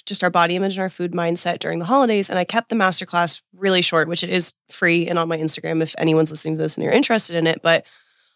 just 0.06 0.22
our 0.24 0.30
body 0.30 0.56
image 0.56 0.74
and 0.76 0.82
our 0.82 0.88
food 0.88 1.12
mindset 1.12 1.58
during 1.58 1.78
the 1.78 1.84
holidays. 1.84 2.30
And 2.30 2.38
I 2.38 2.44
kept 2.44 2.68
the 2.68 2.76
masterclass 2.76 3.42
really 3.56 3.82
short, 3.82 4.08
which 4.08 4.22
it 4.24 4.30
is 4.30 4.54
free 4.70 5.06
and 5.08 5.18
on 5.18 5.28
my 5.28 5.38
Instagram 5.38 5.82
if 5.82 5.94
anyone's 5.98 6.30
listening 6.30 6.54
to 6.54 6.58
this 6.62 6.76
and 6.76 6.84
you're 6.84 6.92
interested 6.92 7.36
in 7.36 7.46
it. 7.46 7.60
But 7.62 7.84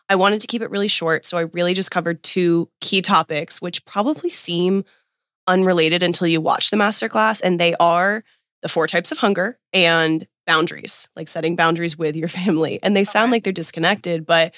I 0.08 0.16
wanted 0.16 0.40
to 0.42 0.46
keep 0.46 0.60
it 0.62 0.70
really 0.70 0.88
short. 0.88 1.24
So 1.24 1.38
I 1.38 1.42
really 1.52 1.72
just 1.74 1.90
covered 1.90 2.22
two 2.22 2.68
key 2.80 3.00
topics, 3.00 3.62
which 3.62 3.84
probably 3.86 4.30
seem 4.30 4.84
unrelated 5.46 6.02
until 6.02 6.26
you 6.26 6.40
watch 6.40 6.70
the 6.70 6.76
masterclass. 6.76 7.40
And 7.42 7.58
they 7.58 7.74
are 7.76 8.24
the 8.62 8.68
four 8.68 8.86
types 8.86 9.12
of 9.12 9.18
hunger 9.18 9.58
and 9.72 10.26
boundaries, 10.46 11.08
like 11.16 11.28
setting 11.28 11.56
boundaries 11.56 11.96
with 11.96 12.16
your 12.16 12.28
family. 12.40 12.78
And 12.82 12.96
they 12.96 13.04
sound 13.04 13.24
Okay. 13.24 13.32
like 13.32 13.44
they're 13.44 13.52
disconnected, 13.52 14.26
but 14.26 14.54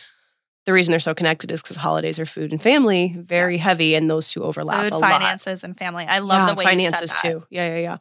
the 0.67 0.73
reason 0.73 0.91
they're 0.91 1.01
so 1.01 1.14
connected 1.14 1.51
is 1.53 1.62
because 1.62 1.77
holidays 1.77 2.19
are 2.19 2.27
food 2.27 2.53
and 2.53 2.61
family, 2.61 3.14
very 3.17 3.55
Yes. 3.55 3.62
heavy, 3.64 3.95
and 3.95 4.11
those 4.11 4.31
two 4.31 4.43
overlap 4.45 4.83
Food, 4.85 4.93
a 4.93 4.99
lot. 4.99 5.11
finances, 5.11 5.64
and 5.64 5.77
family. 5.79 6.05
I 6.07 6.19
love 6.19 6.41
Yeah, 6.49 6.55
the 6.55 6.59
way 6.59 6.64
finances 6.64 7.01
you 7.03 7.07
said 7.09 7.17
that. 7.31 7.33
too. 7.41 7.47
Yeah, 7.51 7.69
yeah, 7.75 7.81
yeah. 7.81 7.97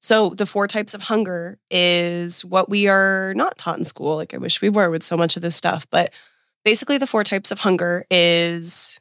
So 0.00 0.30
the 0.30 0.46
four 0.46 0.66
types 0.68 0.94
of 0.94 1.02
hunger 1.02 1.58
is 1.70 2.44
what 2.44 2.68
we 2.68 2.86
are 2.88 3.32
not 3.34 3.58
taught 3.58 3.78
in 3.78 3.84
school. 3.84 4.16
Like 4.16 4.34
I 4.34 4.38
wish 4.38 4.60
we 4.60 4.68
were 4.68 4.90
with 4.90 5.02
so 5.02 5.16
much 5.16 5.36
of 5.36 5.42
this 5.42 5.56
stuff, 5.56 5.86
but 5.90 6.12
basically 6.64 6.98
the 6.98 7.06
four 7.06 7.24
types 7.24 7.50
of 7.50 7.58
hunger 7.60 8.06
is 8.10 9.00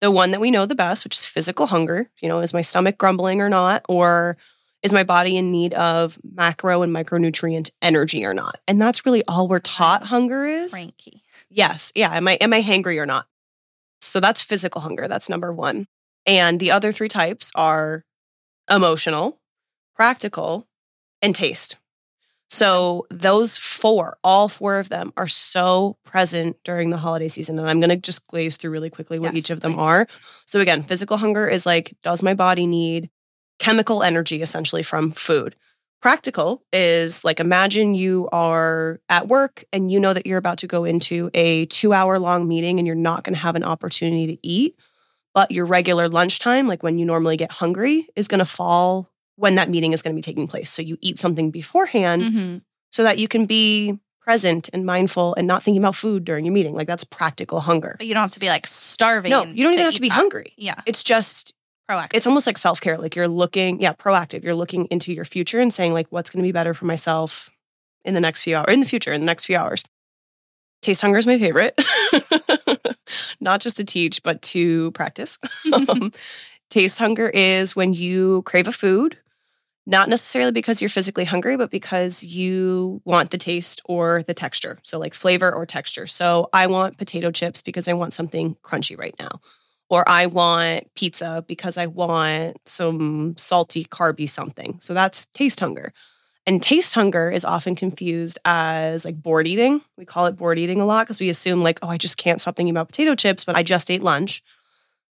the 0.00 0.10
one 0.10 0.30
that 0.32 0.40
we 0.40 0.50
know 0.50 0.66
the 0.66 0.74
best, 0.74 1.04
which 1.04 1.16
is 1.16 1.24
physical 1.24 1.66
hunger. 1.66 2.10
You 2.20 2.28
know, 2.28 2.40
is 2.40 2.52
my 2.52 2.60
stomach 2.60 2.98
grumbling 2.98 3.40
or 3.40 3.48
not, 3.48 3.84
or 3.88 4.36
is 4.82 4.92
my 4.92 5.04
body 5.04 5.36
in 5.36 5.50
need 5.52 5.72
of 5.74 6.18
macro 6.22 6.82
and 6.82 6.94
micronutrient 6.94 7.70
energy 7.80 8.24
or 8.24 8.34
not? 8.34 8.58
And 8.68 8.80
that's 8.80 9.06
really 9.06 9.24
all 9.26 9.48
we're 9.48 9.58
taught 9.60 10.04
hunger 10.04 10.44
is. 10.44 10.70
Frankie. 10.72 11.22
Yes. 11.50 11.92
Yeah. 11.94 12.12
Am 12.14 12.26
I 12.28 12.34
am 12.34 12.52
I 12.52 12.62
hangry 12.62 12.98
or 13.00 13.06
not? 13.06 13.26
So 14.00 14.20
that's 14.20 14.42
physical 14.42 14.80
hunger. 14.80 15.08
That's 15.08 15.28
number 15.28 15.52
one. 15.52 15.86
And 16.26 16.58
the 16.60 16.70
other 16.72 16.92
three 16.92 17.08
types 17.08 17.52
are 17.54 18.04
emotional, 18.70 19.38
practical, 19.94 20.66
and 21.22 21.34
taste. 21.34 21.76
So 22.48 23.06
those 23.10 23.56
four, 23.56 24.18
all 24.22 24.48
four 24.48 24.78
of 24.78 24.88
them 24.88 25.12
are 25.16 25.26
so 25.26 25.96
present 26.04 26.56
during 26.64 26.90
the 26.90 26.96
holiday 26.96 27.28
season. 27.28 27.58
And 27.58 27.68
I'm 27.68 27.80
going 27.80 27.90
to 27.90 27.96
just 27.96 28.26
glaze 28.28 28.56
through 28.56 28.70
really 28.70 28.90
quickly 28.90 29.18
what 29.18 29.34
Yes, 29.34 29.44
each 29.44 29.50
of 29.50 29.60
them 29.60 29.74
please. 29.74 29.84
are. 29.84 30.06
So 30.46 30.60
again, 30.60 30.82
physical 30.82 31.16
hunger 31.16 31.48
is 31.48 31.66
like, 31.66 31.94
does 32.02 32.22
my 32.22 32.34
body 32.34 32.66
need 32.66 33.10
chemical 33.58 34.02
energy 34.02 34.42
essentially 34.42 34.82
from 34.84 35.10
food? 35.10 35.56
Practical 36.06 36.62
is 36.72 37.24
like 37.24 37.40
imagine 37.40 37.96
you 37.96 38.28
are 38.30 39.00
at 39.08 39.26
work 39.26 39.64
and 39.72 39.90
you 39.90 39.98
know 39.98 40.12
that 40.14 40.24
you're 40.24 40.38
about 40.38 40.58
to 40.58 40.68
go 40.68 40.84
into 40.84 41.30
a 41.34 41.66
two 41.66 41.92
hour 41.92 42.20
long 42.20 42.46
meeting 42.46 42.78
and 42.78 42.86
you're 42.86 42.94
not 42.94 43.24
going 43.24 43.34
to 43.34 43.40
have 43.40 43.56
an 43.56 43.64
opportunity 43.64 44.28
to 44.28 44.46
eat, 44.46 44.76
but 45.34 45.50
your 45.50 45.66
regular 45.66 46.08
lunchtime, 46.08 46.68
like 46.68 46.84
when 46.84 46.96
you 46.96 47.04
normally 47.04 47.36
get 47.36 47.50
hungry, 47.50 48.06
is 48.14 48.28
going 48.28 48.38
to 48.38 48.44
fall 48.44 49.10
when 49.34 49.56
that 49.56 49.68
meeting 49.68 49.92
is 49.92 50.00
going 50.00 50.14
to 50.14 50.16
be 50.16 50.22
taking 50.22 50.46
place. 50.46 50.70
So 50.70 50.80
you 50.80 50.96
eat 51.00 51.18
something 51.18 51.50
beforehand 51.50 52.22
Mm-hmm. 52.22 52.58
so 52.92 53.02
that 53.02 53.18
you 53.18 53.26
can 53.26 53.46
be 53.46 53.98
present 54.20 54.70
and 54.72 54.86
mindful 54.86 55.34
and 55.34 55.48
not 55.48 55.64
thinking 55.64 55.82
about 55.82 55.96
food 55.96 56.24
during 56.24 56.44
your 56.44 56.54
meeting. 56.54 56.76
Like 56.76 56.86
that's 56.86 57.02
practical 57.02 57.58
hunger. 57.58 57.96
But 57.98 58.06
you 58.06 58.14
don't 58.14 58.22
have 58.22 58.30
to 58.30 58.38
be 58.40 58.46
like 58.46 58.68
starving. 58.68 59.30
No, 59.30 59.42
you 59.42 59.64
don't 59.64 59.72
even 59.74 59.86
have 59.86 59.94
to 59.94 60.00
be 60.00 60.08
that. 60.08 60.14
hungry. 60.14 60.52
Yeah, 60.56 60.80
It's 60.86 61.02
just 61.02 61.52
proactive. 61.88 62.10
it's 62.14 62.26
almost 62.26 62.46
like 62.46 62.58
self-care 62.58 62.98
like 62.98 63.16
you're 63.16 63.28
looking 63.28 63.80
yeah 63.80 63.92
proactive. 63.92 64.42
You're 64.42 64.54
looking 64.54 64.86
into 64.86 65.12
your 65.12 65.24
future 65.24 65.60
and 65.60 65.72
saying 65.72 65.92
like 65.92 66.06
what's 66.10 66.30
going 66.30 66.42
to 66.42 66.46
be 66.46 66.52
better 66.52 66.74
for 66.74 66.84
myself 66.84 67.50
in 68.04 68.14
the 68.14 68.20
next 68.20 68.42
few 68.42 68.56
hours 68.56 68.72
in 68.72 68.80
the 68.80 68.86
future 68.86 69.12
in 69.12 69.20
the 69.20 69.26
next 69.26 69.44
few 69.44 69.56
hours. 69.56 69.84
Taste 70.82 71.00
hunger 71.00 71.18
is 71.18 71.26
my 71.26 71.38
favorite. 71.38 71.80
Not 73.40 73.60
just 73.60 73.76
to 73.78 73.84
teach 73.84 74.22
but 74.22 74.42
to 74.42 74.90
practice. 74.92 75.38
Um, 75.72 76.12
taste 76.70 76.98
hunger 76.98 77.28
is 77.28 77.74
when 77.74 77.94
you 77.94 78.42
crave 78.42 78.68
a 78.68 78.72
food 78.72 79.18
not 79.88 80.08
necessarily 80.08 80.50
because 80.50 80.82
you're 80.82 80.88
physically 80.88 81.24
hungry 81.24 81.56
but 81.56 81.70
because 81.70 82.24
you 82.24 83.00
want 83.04 83.30
the 83.30 83.38
taste 83.38 83.80
or 83.84 84.24
the 84.24 84.34
texture. 84.34 84.78
So 84.82 84.98
like 84.98 85.14
flavor 85.14 85.52
or 85.52 85.64
texture. 85.66 86.06
So 86.06 86.48
i 86.52 86.66
want 86.66 86.98
potato 86.98 87.30
chips 87.30 87.62
because 87.62 87.86
i 87.88 87.92
want 87.92 88.12
something 88.12 88.56
crunchy 88.62 88.98
right 88.98 89.14
now 89.20 89.40
or 89.88 90.08
I 90.08 90.26
want 90.26 90.92
pizza 90.94 91.44
because 91.46 91.76
I 91.78 91.86
want 91.86 92.56
some 92.68 93.34
salty, 93.36 93.84
carby 93.84 94.28
something. 94.28 94.78
So 94.80 94.94
that's 94.94 95.26
taste 95.26 95.60
hunger. 95.60 95.92
And 96.48 96.62
taste 96.62 96.94
hunger 96.94 97.30
is 97.30 97.44
often 97.44 97.74
confused 97.74 98.38
as 98.44 99.04
like 99.04 99.20
bored 99.20 99.48
eating. 99.48 99.80
We 99.96 100.04
call 100.04 100.26
it 100.26 100.36
bored 100.36 100.58
eating 100.58 100.80
a 100.80 100.86
lot 100.86 101.04
because 101.06 101.18
we 101.20 101.28
assume, 101.28 101.62
like, 101.62 101.80
oh, 101.82 101.88
I 101.88 101.96
just 101.98 102.16
can't 102.18 102.40
stop 102.40 102.54
thinking 102.56 102.70
about 102.72 102.86
potato 102.88 103.14
chips, 103.16 103.44
but 103.44 103.56
I 103.56 103.62
just 103.64 103.90
ate 103.90 104.02
lunch. 104.02 104.42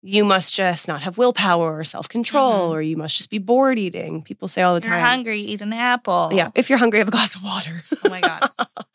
You 0.04 0.26
must 0.26 0.54
just 0.54 0.88
not 0.88 1.04
have 1.04 1.18
willpower 1.20 1.78
or 1.78 1.84
self 1.84 2.10
control, 2.10 2.70
Mhm. 2.70 2.72
or 2.72 2.82
you 2.82 2.98
must 2.98 3.16
just 3.16 3.30
be 3.30 3.38
bored 3.38 3.78
eating. 3.78 4.24
People 4.24 4.48
say 4.48 4.62
all 4.64 4.74
the 4.74 4.82
time, 4.82 4.94
You're 4.98 5.00
hungry, 5.08 5.40
eat 5.42 5.62
an 5.62 5.74
apple. 5.74 6.32
Yeah. 6.34 6.50
If 6.56 6.70
you're 6.70 6.80
hungry, 6.80 7.00
have 7.00 7.08
a 7.08 7.12
glass 7.12 7.36
of 7.36 7.44
water. 7.44 7.84
Oh 8.04 8.10
my 8.10 8.20
god. 8.20 8.50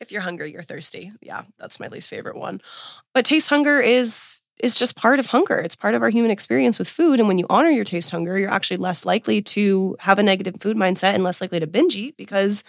if 0.00 0.12
you're 0.12 0.20
hungry, 0.20 0.52
you're 0.52 0.62
thirsty. 0.62 1.10
Yeah, 1.22 1.42
that's 1.58 1.80
my 1.80 1.88
least 1.88 2.10
favorite 2.10 2.36
one. 2.36 2.60
But 3.14 3.24
taste 3.24 3.48
hunger 3.48 3.80
is 3.80 4.42
is 4.62 4.74
just 4.76 4.96
part 4.96 5.18
of 5.18 5.26
hunger. 5.26 5.58
It's 5.58 5.76
part 5.76 5.94
of 5.94 6.02
our 6.02 6.08
human 6.08 6.30
experience 6.30 6.78
with 6.78 6.88
food. 6.88 7.18
And 7.18 7.28
when 7.28 7.38
you 7.38 7.46
honor 7.50 7.70
your 7.70 7.84
taste 7.84 8.10
hunger, 8.10 8.38
you're 8.38 8.50
actually 8.50 8.76
less 8.78 9.04
likely 9.04 9.42
to 9.42 9.96
have 10.00 10.18
a 10.18 10.22
negative 10.22 10.56
food 10.60 10.76
mindset 10.76 11.14
and 11.14 11.24
less 11.24 11.40
likely 11.40 11.60
to 11.60 11.66
binge 11.66 11.96
eat 11.96 12.16
because 12.16 12.64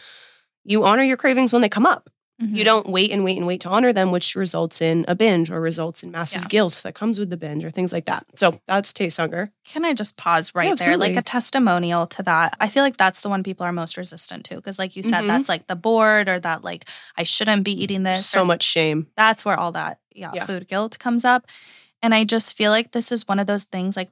you 0.66 0.84
honor 0.84 1.04
your 1.04 1.18
cravings 1.18 1.54
when 1.54 1.62
they 1.62 1.70
come 1.70 1.86
up. 1.86 2.10
Mhm. 2.42 2.58
You 2.58 2.64
don't 2.64 2.88
wait 2.88 3.12
and 3.12 3.24
wait 3.24 3.38
and 3.38 3.46
wait 3.46 3.62
to 3.62 3.70
honor 3.70 3.94
them, 3.94 4.10
which 4.10 4.36
results 4.36 4.82
in 4.82 5.06
a 5.08 5.14
binge 5.14 5.52
or 5.52 5.62
results 5.62 6.02
in 6.02 6.10
massive 6.10 6.42
Yeah. 6.44 6.48
guilt 6.48 6.82
that 6.84 6.96
comes 6.96 7.20
with 7.20 7.30
the 7.30 7.38
binge 7.38 7.64
or 7.64 7.70
things 7.70 7.94
like 7.94 8.06
that. 8.06 8.26
So 8.36 8.60
that's 8.68 8.92
taste 8.92 9.18
hunger. 9.18 9.52
Can 9.66 9.86
I 9.86 9.94
just 9.94 10.18
pause 10.18 10.52
right 10.56 10.70
Yeah, 10.70 10.74
there? 10.76 10.98
Like 10.98 11.16
a 11.16 11.22
testimonial 11.22 12.08
to 12.08 12.24
that. 12.24 12.58
I 12.60 12.70
feel 12.70 12.82
like 12.82 12.98
that's 12.98 13.22
the 13.22 13.30
one 13.30 13.44
people 13.44 13.68
are 13.68 13.72
most 13.72 13.98
resistant 13.98 14.46
to. 14.46 14.56
Because, 14.56 14.80
like 14.80 14.96
you 14.96 15.04
said, 15.04 15.26
Mhm. 15.26 15.28
that's 15.28 15.48
like 15.50 15.68
the 15.68 15.76
bored 15.76 16.28
or 16.28 16.40
that, 16.40 16.64
like, 16.64 16.86
I 17.16 17.22
shouldn't 17.22 17.64
be 17.64 17.84
eating 17.84 18.02
this. 18.02 18.26
So 18.26 18.42
or 18.42 18.46
much 18.46 18.64
shame. 18.64 19.08
that's 19.16 19.46
where 19.46 19.60
all 19.60 19.74
that 19.74 20.00
yeah, 20.16 20.32
Yeah. 20.34 20.46
food 20.46 20.68
guilt 20.68 20.98
comes 21.00 21.26
up 21.26 21.48
and 22.04 22.14
i 22.14 22.24
just 22.24 22.56
feel 22.56 22.70
like 22.70 22.92
this 22.92 23.12
is 23.12 23.28
one 23.28 23.40
of 23.40 23.48
those 23.48 23.64
things 23.64 23.98
like 23.98 24.10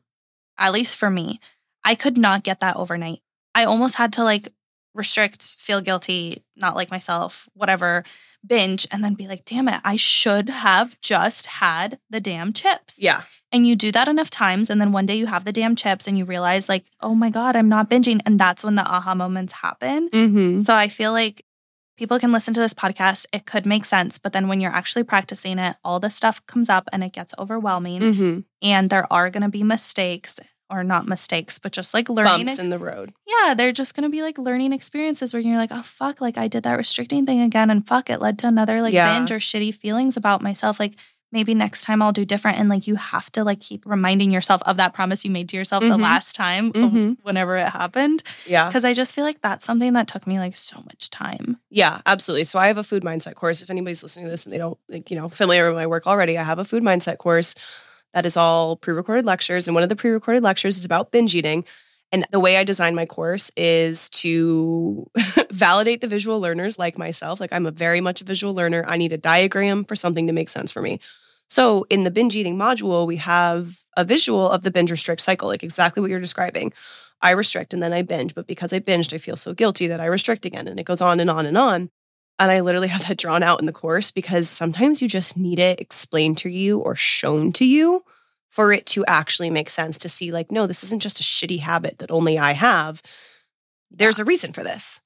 at 0.57 0.71
least 0.73 0.97
for 0.97 1.09
me 1.11 1.39
i 1.83 1.93
could 1.93 2.17
not 2.17 2.43
get 2.43 2.59
that 2.61 2.75
overnight 2.77 3.19
i 3.53 3.63
almost 3.65 3.95
had 3.95 4.13
to 4.13 4.23
like 4.23 4.49
restrict 4.93 5.55
feel 5.59 5.79
guilty 5.81 6.43
not 6.55 6.75
like 6.75 6.89
myself 6.91 7.47
whatever 7.53 8.03
binge 8.45 8.87
and 8.91 9.03
then 9.03 9.13
be 9.13 9.27
like 9.27 9.45
damn 9.45 9.67
it 9.69 9.79
i 9.85 9.95
should 9.95 10.49
have 10.49 10.99
just 11.01 11.45
had 11.47 11.99
the 12.09 12.19
damn 12.19 12.51
chips 12.51 12.97
Yeah. 12.99 13.21
and 13.53 13.65
you 13.67 13.75
do 13.75 13.91
that 13.91 14.07
enough 14.09 14.29
times 14.31 14.69
and 14.69 14.81
then 14.81 14.91
one 14.91 15.05
day 15.05 15.15
you 15.15 15.27
have 15.27 15.45
the 15.45 15.53
damn 15.53 15.75
chips 15.75 16.07
and 16.07 16.17
you 16.17 16.25
realize 16.25 16.67
like 16.67 16.85
oh 16.99 17.15
my 17.15 17.29
god 17.29 17.55
i'm 17.55 17.69
not 17.69 17.89
binging 17.89 18.19
and 18.25 18.37
that's 18.39 18.63
when 18.63 18.75
the 18.75 18.81
aha 18.85 19.13
moments 19.15 19.53
happen 19.53 20.09
Mm-hmm. 20.09 20.57
so 20.57 20.73
I 20.73 20.87
feel 20.89 21.11
like 21.13 21.45
people 22.01 22.17
can 22.17 22.31
listen 22.31 22.51
to 22.55 22.59
this 22.59 22.73
podcast. 22.73 23.27
It 23.31 23.45
could 23.45 23.63
make 23.67 23.85
sense, 23.85 24.17
but 24.17 24.33
then 24.33 24.47
when 24.47 24.59
you're 24.59 24.71
actually 24.73 25.03
practicing 25.03 25.59
it, 25.59 25.75
all 25.83 25.99
this 25.99 26.15
stuff 26.15 26.43
comes 26.47 26.67
up 26.67 26.89
and 26.91 27.03
it 27.03 27.13
gets 27.13 27.31
overwhelming. 27.37 28.01
Mm-hmm. 28.01 28.39
And 28.63 28.89
there 28.89 29.05
are 29.13 29.29
going 29.29 29.43
to 29.43 29.49
be 29.49 29.61
mistakes 29.61 30.39
or 30.67 30.83
not 30.83 31.05
mistakes, 31.07 31.59
but 31.59 31.71
just 31.71 31.93
like 31.93 32.09
learning. 32.09 32.39
Bumps 32.47 32.53
ex- 32.53 32.59
in 32.59 32.71
the 32.71 32.79
road. 32.79 33.13
yeah, 33.27 33.53
they're 33.53 33.71
just 33.71 33.93
going 33.93 34.03
to 34.05 34.09
be 34.09 34.23
like 34.23 34.39
learning 34.39 34.73
experiences 34.73 35.31
where 35.31 35.41
you're 35.43 35.57
like, 35.57 35.69
oh, 35.71 35.83
fuck, 35.83 36.21
like 36.21 36.39
I 36.39 36.47
did 36.47 36.63
that 36.63 36.75
restricting 36.75 37.27
thing 37.27 37.39
again. 37.41 37.69
And 37.69 37.87
fuck, 37.87 38.09
it 38.09 38.19
led 38.19 38.39
to 38.39 38.47
another 38.47 38.81
like 38.81 38.95
Yeah. 38.95 39.15
binge 39.19 39.31
or 39.31 39.37
shitty 39.37 39.75
feelings 39.75 40.17
about 40.17 40.41
myself. 40.41 40.79
Like, 40.79 40.93
maybe 41.31 41.53
next 41.53 41.83
time 41.83 42.01
I'll 42.01 42.11
do 42.11 42.25
different. 42.25 42.59
And 42.59 42.67
like, 42.69 42.87
you 42.87 42.95
have 42.95 43.31
to 43.33 43.43
like 43.43 43.59
keep 43.59 43.85
reminding 43.85 44.31
yourself 44.31 44.61
of 44.65 44.77
that 44.77 44.93
promise 44.93 45.23
you 45.25 45.31
made 45.31 45.47
to 45.49 45.57
yourself 45.57 45.81
the 45.81 45.89
Mhm. 45.89 46.01
last 46.01 46.35
time, 46.35 46.71
Mhm. 46.73 47.17
whenever 47.23 47.55
it 47.57 47.69
happened. 47.69 48.23
Yeah. 48.45 48.67
Because 48.67 48.83
I 48.85 48.93
just 48.93 49.15
feel 49.15 49.23
like 49.23 49.41
that's 49.41 49.65
something 49.65 49.93
that 49.93 50.07
took 50.07 50.27
me 50.27 50.39
like 50.39 50.55
so 50.55 50.77
much 50.85 51.09
time. 51.09 51.57
Yeah, 51.69 52.01
absolutely. 52.05 52.43
So 52.43 52.59
I 52.59 52.67
have 52.67 52.77
a 52.77 52.83
food 52.83 53.03
mindset 53.03 53.35
course. 53.35 53.61
If 53.61 53.69
anybody's 53.69 54.03
listening 54.03 54.25
to 54.25 54.31
this 54.31 54.45
and 54.45 54.53
they 54.53 54.57
don't, 54.57 54.77
like, 54.89 55.09
you 55.09 55.17
know, 55.17 55.29
familiar 55.29 55.67
with 55.69 55.77
my 55.77 55.87
work 55.87 56.07
already, 56.07 56.37
I 56.37 56.43
have 56.43 56.59
a 56.59 56.65
food 56.65 56.83
mindset 56.83 57.17
course 57.17 57.55
that 58.13 58.25
is 58.25 58.35
all 58.35 58.75
pre-recorded 58.75 59.25
lectures, 59.25 59.67
and 59.67 59.73
one 59.75 59.83
of 59.83 59.89
the 59.89 59.95
pre-recorded 59.95 60.43
lectures 60.43 60.77
is 60.77 60.83
about 60.83 61.11
binge 61.11 61.33
eating. 61.33 61.63
And 62.13 62.25
the 62.29 62.41
way 62.41 62.57
I 62.57 62.65
design 62.65 62.93
my 62.93 63.05
course 63.05 63.51
is 63.55 64.09
to 64.09 65.09
validate 65.49 66.01
the 66.01 66.07
visual 66.09 66.41
learners 66.41 66.77
like 66.77 66.97
myself. 66.97 67.39
Like 67.39 67.53
I'm 67.53 67.65
a 67.65 67.71
very 67.71 68.01
much 68.01 68.19
a 68.19 68.25
visual 68.25 68.53
learner. 68.53 68.83
I 68.85 68.97
need 68.97 69.13
a 69.13 69.17
diagram 69.17 69.85
for 69.85 69.95
something 69.95 70.27
to 70.27 70.33
make 70.33 70.49
sense 70.49 70.73
for 70.73 70.81
me. 70.81 70.99
So 71.51 71.85
in 71.89 72.03
the 72.03 72.11
binge 72.11 72.33
eating 72.37 72.55
module, 72.55 73.05
we 73.05 73.17
have 73.17 73.77
a 73.97 74.05
visual 74.05 74.49
of 74.49 74.61
the 74.61 74.71
binge 74.71 74.89
restrict 74.89 75.19
cycle, 75.19 75.49
like 75.49 75.63
exactly 75.63 75.99
what 75.99 76.09
you're 76.09 76.21
describing. 76.21 76.71
I 77.21 77.31
restrict 77.31 77.73
and 77.73 77.83
then 77.83 77.91
I 77.91 78.03
binge, 78.03 78.33
but 78.33 78.47
because 78.47 78.71
I 78.71 78.79
binged, 78.79 79.13
I 79.13 79.17
feel 79.17 79.35
so 79.35 79.53
guilty 79.53 79.87
that 79.87 79.99
I 79.99 80.05
restrict 80.05 80.45
again. 80.45 80.69
And 80.69 80.79
it 80.79 80.85
goes 80.85 81.01
on 81.01 81.19
and 81.19 81.29
on 81.29 81.45
and 81.45 81.57
on. 81.57 81.89
And 82.39 82.51
I 82.51 82.61
literally 82.61 82.87
have 82.87 83.05
that 83.05 83.17
drawn 83.17 83.43
out 83.43 83.59
in 83.59 83.65
the 83.65 83.73
course 83.73 84.11
because 84.11 84.49
sometimes 84.49 85.01
you 85.01 85.09
just 85.09 85.35
need 85.35 85.59
it 85.59 85.81
explained 85.81 86.37
to 86.37 86.49
you 86.49 86.79
or 86.79 86.95
shown 86.95 87.51
to 87.51 87.65
you 87.65 88.05
for 88.49 88.71
it 88.71 88.85
to 88.85 89.03
actually 89.05 89.49
make 89.49 89.69
sense 89.69 89.97
to 89.97 90.07
see, 90.07 90.31
like, 90.31 90.53
no, 90.53 90.67
this 90.67 90.85
isn't 90.85 91.01
just 91.01 91.19
a 91.19 91.23
shitty 91.23 91.59
habit 91.59 91.97
that 91.97 92.11
only 92.11 92.39
I 92.39 92.53
have. 92.53 93.01
There's 93.91 94.19
a 94.19 94.25
reason 94.25 94.53
for 94.53 94.63
this. 94.63 95.01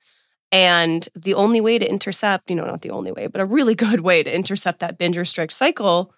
And 0.52 1.10
the 1.16 1.34
only 1.34 1.60
way 1.60 1.80
to 1.80 1.90
intercept, 1.90 2.52
you 2.52 2.56
know, 2.56 2.68
not 2.68 2.84
the 2.84 2.92
only 2.92 3.12
way, 3.12 3.26
but 3.26 3.42
a 3.42 3.46
really 3.46 3.74
good 3.86 4.02
way 4.02 4.22
to 4.22 4.34
intercept 4.34 4.78
that 4.82 5.00
binge 5.00 5.18
restrict 5.18 5.52
cycle 5.52 6.14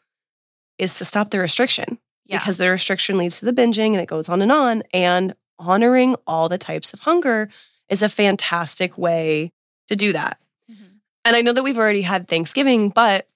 is 0.78 0.98
to 0.98 1.06
stop 1.06 1.30
the 1.32 1.40
restriction 1.40 1.98
Yeah. 2.26 2.40
because 2.40 2.58
the 2.58 2.70
restriction 2.70 3.18
leads 3.18 3.40
to 3.40 3.46
the 3.46 3.54
binging 3.54 3.92
and 3.94 3.98
it 4.02 4.08
goes 4.08 4.30
on 4.30 4.42
and 4.42 4.52
on. 4.52 4.84
And 4.94 5.34
honoring 5.60 6.16
all 6.28 6.50
the 6.50 6.58
types 6.58 6.94
of 6.94 7.00
hunger 7.02 7.50
is 7.90 8.02
a 8.02 8.10
fantastic 8.10 8.98
way 8.98 9.52
to 9.88 9.96
do 9.96 10.14
that. 10.14 10.38
Mhm. 10.70 11.00
And 11.26 11.36
I 11.36 11.42
know 11.42 11.54
that 11.54 11.64
we've 11.64 11.78
already 11.80 12.02
had 12.04 12.28
Thanksgiving, 12.28 12.90
but 12.90 13.28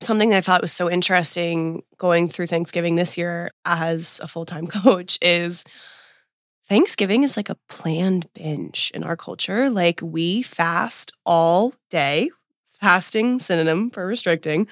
something 0.00 0.30
that 0.30 0.36
I 0.36 0.40
thought 0.40 0.62
was 0.62 0.72
so 0.72 0.88
interesting 0.90 1.82
going 1.98 2.28
through 2.28 2.46
Thanksgiving 2.46 2.94
this 2.94 3.18
year 3.18 3.50
as 3.64 4.20
a 4.22 4.28
full 4.28 4.44
time 4.46 4.66
coach 4.68 5.18
is 5.20 5.64
Thanksgiving 6.68 7.24
is 7.24 7.36
like 7.36 7.48
a 7.48 7.56
planned 7.68 8.32
binge 8.34 8.92
in 8.94 9.02
our 9.02 9.16
culture. 9.16 9.70
Like 9.70 10.00
we 10.02 10.42
fast 10.42 11.12
all 11.24 11.74
day, 11.90 12.30
fasting, 12.80 13.38
synonym 13.38 13.90
for 13.90 14.06
restricting. 14.06 14.68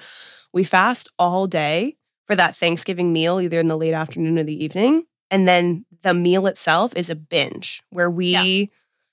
We 0.53 0.63
fast 0.63 1.09
all 1.19 1.47
day 1.47 1.96
for 2.27 2.35
that 2.35 2.55
Thanksgiving 2.55 3.11
meal, 3.13 3.39
either 3.41 3.59
in 3.59 3.67
the 3.67 3.77
late 3.77 3.93
afternoon 3.93 4.37
or 4.37 4.43
the 4.43 4.63
evening. 4.63 5.05
And 5.31 5.47
then 5.47 5.85
the 6.03 6.13
meal 6.13 6.47
itself 6.47 6.93
is 6.95 7.09
a 7.09 7.15
binge 7.15 7.81
where 7.89 8.09
we 8.09 8.27
Yeah. 8.31 8.65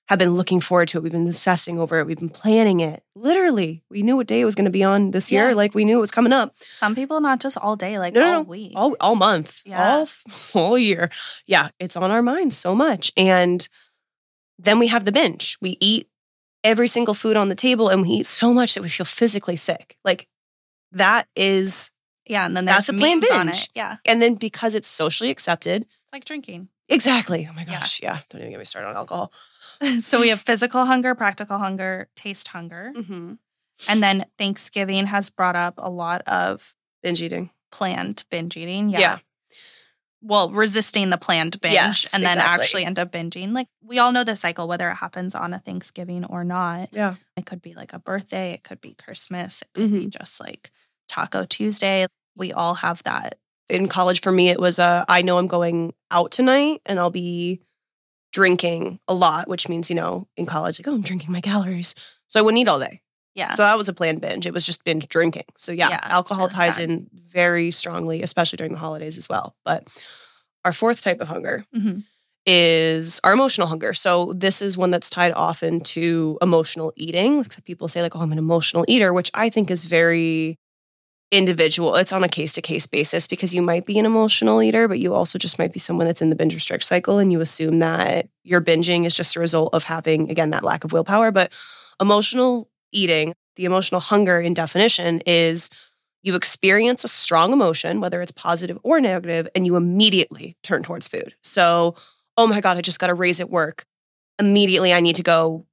have 0.09 0.19
been 0.19 0.33
looking 0.35 0.61
forward 0.61 0.89
to 0.89 0.99
it. 0.99 1.03
We've 1.03 1.11
been 1.13 1.27
obsessing 1.27 1.79
over 1.79 1.99
it. 1.99 2.07
We've 2.07 2.19
been 2.19 2.29
planning 2.29 2.81
it. 2.81 3.03
Literally, 3.17 3.83
we 3.91 4.03
knew 4.03 4.17
what 4.17 4.27
day 4.27 4.41
it 4.41 4.45
was 4.45 4.55
going 4.55 4.67
to 4.67 4.71
be 4.71 4.85
on 4.85 5.11
this 5.13 5.33
year. 5.33 5.49
Yeah. 5.51 5.55
Like 5.57 5.75
we 5.75 5.85
knew 5.85 5.99
it 5.99 6.01
was 6.01 6.11
coming 6.11 6.33
up 6.33 6.55
Some 6.61 6.95
people 6.95 7.21
not 7.21 7.41
just 7.41 7.57
all 7.59 7.75
day, 7.77 7.99
like 7.99 8.15
No, 8.15 8.21
no, 8.21 8.27
all 8.27 8.33
no. 8.35 8.43
week. 8.43 8.73
all 8.77 8.97
all 9.01 9.15
month, 9.15 9.63
Yeah. 9.65 9.83
all 9.83 10.09
all 10.55 10.79
year. 10.91 11.11
Yeah, 11.47 11.71
it's 11.81 11.97
on 11.97 12.11
our 12.11 12.23
minds 12.23 12.57
so 12.57 12.75
much. 12.75 13.11
And 13.17 13.67
then 14.59 14.79
we 14.79 14.89
have 14.89 15.05
the 15.05 15.13
binge. 15.13 15.57
We 15.61 15.77
eat 15.81 16.07
every 16.63 16.87
single 16.87 17.15
food 17.15 17.37
on 17.37 17.49
the 17.49 17.55
table, 17.55 17.89
and 17.89 18.03
we 18.03 18.09
eat 18.09 18.27
so 18.27 18.53
much 18.55 18.75
that 18.75 18.83
we 18.83 18.89
feel 18.89 19.05
physically 19.07 19.57
sick. 19.57 19.97
Like 20.05 20.29
that 20.93 21.27
is, 21.35 21.91
yeah, 22.27 22.45
and 22.47 22.57
then 22.57 22.65
That's 22.65 22.89
a 22.89 22.93
plain 22.95 23.19
memes 23.21 23.31
on 23.31 23.47
binge. 23.47 23.63
it. 23.65 23.69
Yeah, 23.75 23.97
and 24.05 24.21
then 24.23 24.35
because 24.37 24.75
it's 24.75 24.89
socially 24.89 25.31
accepted, 25.31 25.83
it's 25.83 26.13
like 26.13 26.25
drinking. 26.25 26.69
exactly. 26.89 27.47
Oh 27.51 27.55
my 27.55 27.65
gosh, 27.65 28.01
yeah. 28.03 28.21
Don't 28.31 28.41
even 28.41 28.51
get 28.53 28.59
me 28.59 28.65
started 28.65 28.89
on 28.89 28.97
alcohol. 28.97 29.33
so 30.01 30.21
we 30.21 30.29
have 30.29 30.41
physical 30.41 30.85
hunger, 30.85 31.15
practical 31.15 31.59
hunger, 31.59 32.09
taste 32.17 32.49
hunger, 32.49 32.93
Mm-hmm. 32.97 33.33
and 33.91 34.03
then 34.03 34.25
Thanksgiving 34.39 35.07
has 35.07 35.31
brought 35.31 35.57
up 35.57 35.75
a 35.79 35.91
lot 35.91 36.23
of 36.23 36.75
Binge 37.03 37.21
eating. 37.23 37.51
planned 37.73 38.25
binge 38.31 38.57
eating. 38.57 38.89
Yeah, 38.91 39.01
Yeah. 39.01 39.19
well, 40.23 40.51
resisting 40.51 41.11
the 41.11 41.19
planned 41.19 41.61
binge 41.61 41.75
Yes, 41.75 42.15
and 42.15 42.23
then 42.23 42.33
exactly. 42.39 42.63
actually 42.63 42.85
end 42.87 42.99
up 42.99 43.13
binging. 43.13 43.53
Like 43.53 43.69
we 43.83 43.99
all 43.99 44.13
know 44.13 44.25
the 44.25 44.37
cycle, 44.37 44.67
whether 44.69 44.89
it 44.91 44.95
happens 44.95 45.35
on 45.35 45.53
a 45.53 45.59
Thanksgiving 45.59 46.25
or 46.25 46.45
not. 46.45 46.89
Yeah. 46.93 47.17
It 47.37 47.45
could 47.47 47.61
be 47.61 47.75
like 47.75 47.93
a 47.93 47.99
birthday, 47.99 48.53
it 48.53 48.63
could 48.65 48.81
be 48.81 48.95
Christmas, 48.95 49.63
it 49.63 49.69
could 49.75 49.93
be 49.93 49.99
Mm-hmm. 50.01 50.09
just 50.11 50.41
like 50.41 50.71
Taco 51.15 51.45
Tuesday. 51.45 52.07
We 52.37 52.53
all 52.53 52.75
have 52.75 53.03
that. 53.05 53.37
In 53.69 53.87
college, 53.89 54.21
for 54.21 54.33
me, 54.33 54.49
it 54.49 54.59
was 54.61 54.79
a 54.81 55.05
I 55.09 55.23
know 55.23 55.39
I'm 55.39 55.47
going 55.47 55.95
out 56.11 56.33
tonight 56.33 56.81
and 56.87 56.99
I'll 56.99 57.11
be 57.11 57.61
drinking 58.33 58.99
a 59.07 59.15
lot, 59.15 59.47
which 59.49 59.69
means, 59.69 59.89
you 59.89 59.97
know, 59.97 60.27
in 60.37 60.45
college, 60.45 60.81
like, 60.81 60.89
oh, 60.89 60.95
I'm 60.95 61.03
drinking 61.03 61.31
my 61.33 61.41
calories. 61.41 61.95
So 62.27 62.41
I 62.41 62.43
wouldn't 62.43 62.61
eat 62.61 62.69
all 62.69 62.81
day. 62.81 63.01
Yeah. 63.37 63.55
So 63.55 63.63
that 63.63 63.79
was 63.79 63.89
a 63.89 63.93
planned 63.93 64.21
binge. 64.21 64.47
It 64.47 64.53
was 64.53 64.67
just 64.67 64.85
binge 64.85 65.09
drinking. 65.09 65.45
So 65.57 65.71
yeah, 65.73 65.91
Yeah, 65.91 66.01
alcohol 66.03 66.47
really 66.47 66.55
ties 66.57 66.77
sad. 66.77 66.91
in 66.91 67.09
very 67.29 67.71
strongly, 67.71 68.23
especially 68.23 68.57
during 68.57 68.73
the 68.73 68.79
holidays 68.79 69.17
as 69.19 69.29
well. 69.29 69.55
But 69.65 69.87
our 70.65 70.73
fourth 70.73 71.01
type 71.01 71.21
of 71.21 71.29
hunger 71.29 71.65
Mhm. 71.77 72.05
is 72.47 73.21
our 73.25 73.33
emotional 73.33 73.67
hunger. 73.69 73.95
So 73.95 74.33
this 74.37 74.61
is 74.63 74.77
one 74.77 74.91
that's 74.91 75.11
tied 75.11 75.33
often 75.33 75.81
to 75.81 76.39
emotional 76.43 76.93
eating. 76.97 77.39
Like 77.39 77.65
people 77.65 77.87
say, 77.89 78.03
like, 78.03 78.15
oh, 78.17 78.21
I'm 78.21 78.33
an 78.33 78.39
emotional 78.39 78.85
eater, 78.89 79.13
which 79.13 79.31
I 79.35 79.49
think 79.49 79.71
is 79.71 79.85
very 79.85 80.59
individual. 81.37 81.97
It's 81.97 82.13
on 82.13 82.25
a 82.25 82.29
case 82.29 82.53
to 82.55 82.63
case 82.63 82.87
basis 82.87 83.27
because 83.27 83.55
you 83.55 83.63
might 83.63 83.87
be 83.87 83.99
an 83.99 84.07
emotional 84.07 84.63
eater, 84.63 84.89
but 84.89 85.01
you 85.01 85.15
also 85.15 85.39
just 85.39 85.59
might 85.59 85.73
be 85.73 85.81
someone 85.81 86.07
that's 86.07 86.23
in 86.23 86.31
the 86.31 86.37
binge 86.37 86.55
restrict 86.55 86.85
cycle 86.85 87.19
and 87.19 87.33
you 87.33 87.41
assume 87.41 87.81
that 87.81 88.29
your 88.45 88.61
binging 88.61 89.05
is 89.05 89.15
just 89.15 89.37
a 89.37 89.41
result 89.41 89.75
of 89.75 89.83
having, 89.83 90.31
again, 90.31 90.51
that 90.51 90.63
lack 90.63 90.85
of 90.85 90.93
willpower. 90.93 91.31
But 91.31 91.53
emotional 92.01 92.69
eating, 92.93 93.35
the 93.57 93.65
emotional 93.65 94.01
hunger 94.01 94.41
in 94.41 94.55
definition 94.55 95.21
is 95.27 95.71
you 96.23 96.35
experience 96.35 97.05
a 97.05 97.09
strong 97.09 97.53
emotion, 97.53 98.01
whether 98.01 98.23
it's 98.23 98.33
positive 98.33 98.79
or 98.83 99.01
negative, 99.01 99.49
and 99.55 99.67
you 99.67 99.77
immediately 99.77 100.57
turn 100.63 100.83
towards 100.83 101.07
food. 101.07 101.35
So, 101.43 101.97
oh 102.37 102.47
my 102.47 102.61
God, 102.61 102.79
I 102.79 102.81
just 102.81 102.99
got 102.99 103.11
a 103.11 103.15
raise 103.15 103.41
at 103.41 103.51
work. 103.51 103.85
Immediately, 104.39 104.93
I 104.93 105.01
need 105.01 105.17
to 105.17 105.23
go 105.23 105.67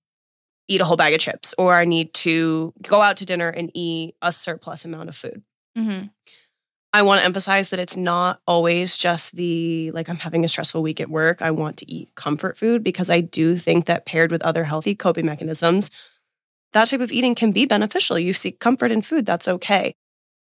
eat 0.68 0.82
a 0.82 0.86
whole 0.86 0.98
bag 0.98 1.14
of 1.14 1.20
chips, 1.20 1.56
or 1.58 1.74
I 1.74 1.86
need 1.86 2.14
to 2.16 2.74
go 2.82 3.02
out 3.02 3.18
to 3.18 3.26
dinner 3.26 3.50
and 3.50 3.72
eat 3.74 4.16
a 4.22 4.32
surplus 4.32 4.86
amount 4.86 5.10
of 5.10 5.16
food. 5.16 5.42
Mhm. 5.78 6.10
I 6.94 7.04
want 7.04 7.22
to 7.22 7.26
emphasize 7.26 7.70
that 7.70 7.80
it's 7.80 7.98
not 7.98 8.42
always 8.48 8.98
just 8.98 9.36
the 9.36 9.92
like 9.94 10.10
I'm 10.10 10.18
having 10.18 10.46
a 10.46 10.50
stressful 10.50 10.84
week 10.84 11.02
at 11.02 11.10
work. 11.10 11.42
I 11.42 11.52
want 11.52 11.78
to 11.78 11.92
eat 11.92 12.16
comfort 12.16 12.58
food 12.58 12.84
because 12.84 13.10
I 13.10 13.22
do 13.22 13.58
think 13.58 13.86
that 13.86 14.06
paired 14.06 14.32
with 14.32 14.44
other 14.44 14.64
healthy 14.66 14.96
coping 14.96 15.26
mechanisms, 15.26 15.92
that 16.74 16.90
type 16.90 17.02
of 17.02 17.12
eating 17.12 17.36
can 17.36 17.52
be 17.52 17.66
beneficial. 17.66 18.20
You 18.20 18.34
seek 18.34 18.60
comfort 18.60 18.92
in 18.92 19.02
food, 19.04 19.26
that's 19.26 19.48
okay. 19.48 19.96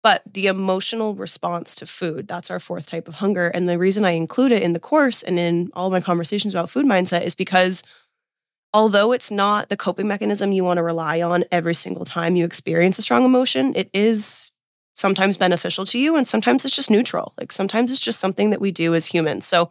But 0.03 0.23
the 0.33 0.47
emotional 0.47 1.15
response 1.15 1.75
to 1.75 1.85
food, 1.87 2.27
that's 2.27 2.51
our 2.51 2.59
fourth 2.59 2.87
type 2.87 3.07
of 3.07 3.15
hunger. 3.15 3.49
And 3.49 3.69
the 3.69 3.79
reason 3.79 4.05
I 4.05 4.11
include 4.11 4.51
it 4.53 4.63
in 4.63 4.73
the 4.73 4.79
course 4.79 5.23
and 5.23 5.39
in 5.39 5.71
all 5.73 5.91
my 5.91 6.01
conversations 6.01 6.53
about 6.53 6.69
food 6.69 6.85
mindset 6.85 7.23
is 7.23 7.35
because 7.35 7.83
although 8.73 9.11
it's 9.11 9.31
not 9.31 9.69
the 9.69 9.77
coping 9.77 10.07
mechanism 10.07 10.51
you 10.51 10.63
want 10.63 10.77
to 10.77 10.83
rely 10.83 11.21
on 11.21 11.43
every 11.51 11.73
single 11.73 12.05
time 12.05 12.35
you 12.35 12.45
experience 12.45 12.99
a 12.99 13.01
strong 13.01 13.25
emotion, 13.25 13.73
it 13.75 13.89
is 13.93 14.51
sometimes 14.99 15.37
beneficial 15.37 15.85
to 15.85 15.97
you 15.97 16.15
and 16.17 16.27
sometimes 16.27 16.65
it's 16.65 16.75
just 16.75 16.91
neutral. 16.91 17.33
Like 17.39 17.51
sometimes 17.51 17.89
it's 17.91 17.99
just 18.01 18.19
something 18.19 18.49
that 18.49 18.59
we 18.61 18.71
do 18.71 18.93
as 18.93 19.05
humans. 19.05 19.45
So 19.47 19.69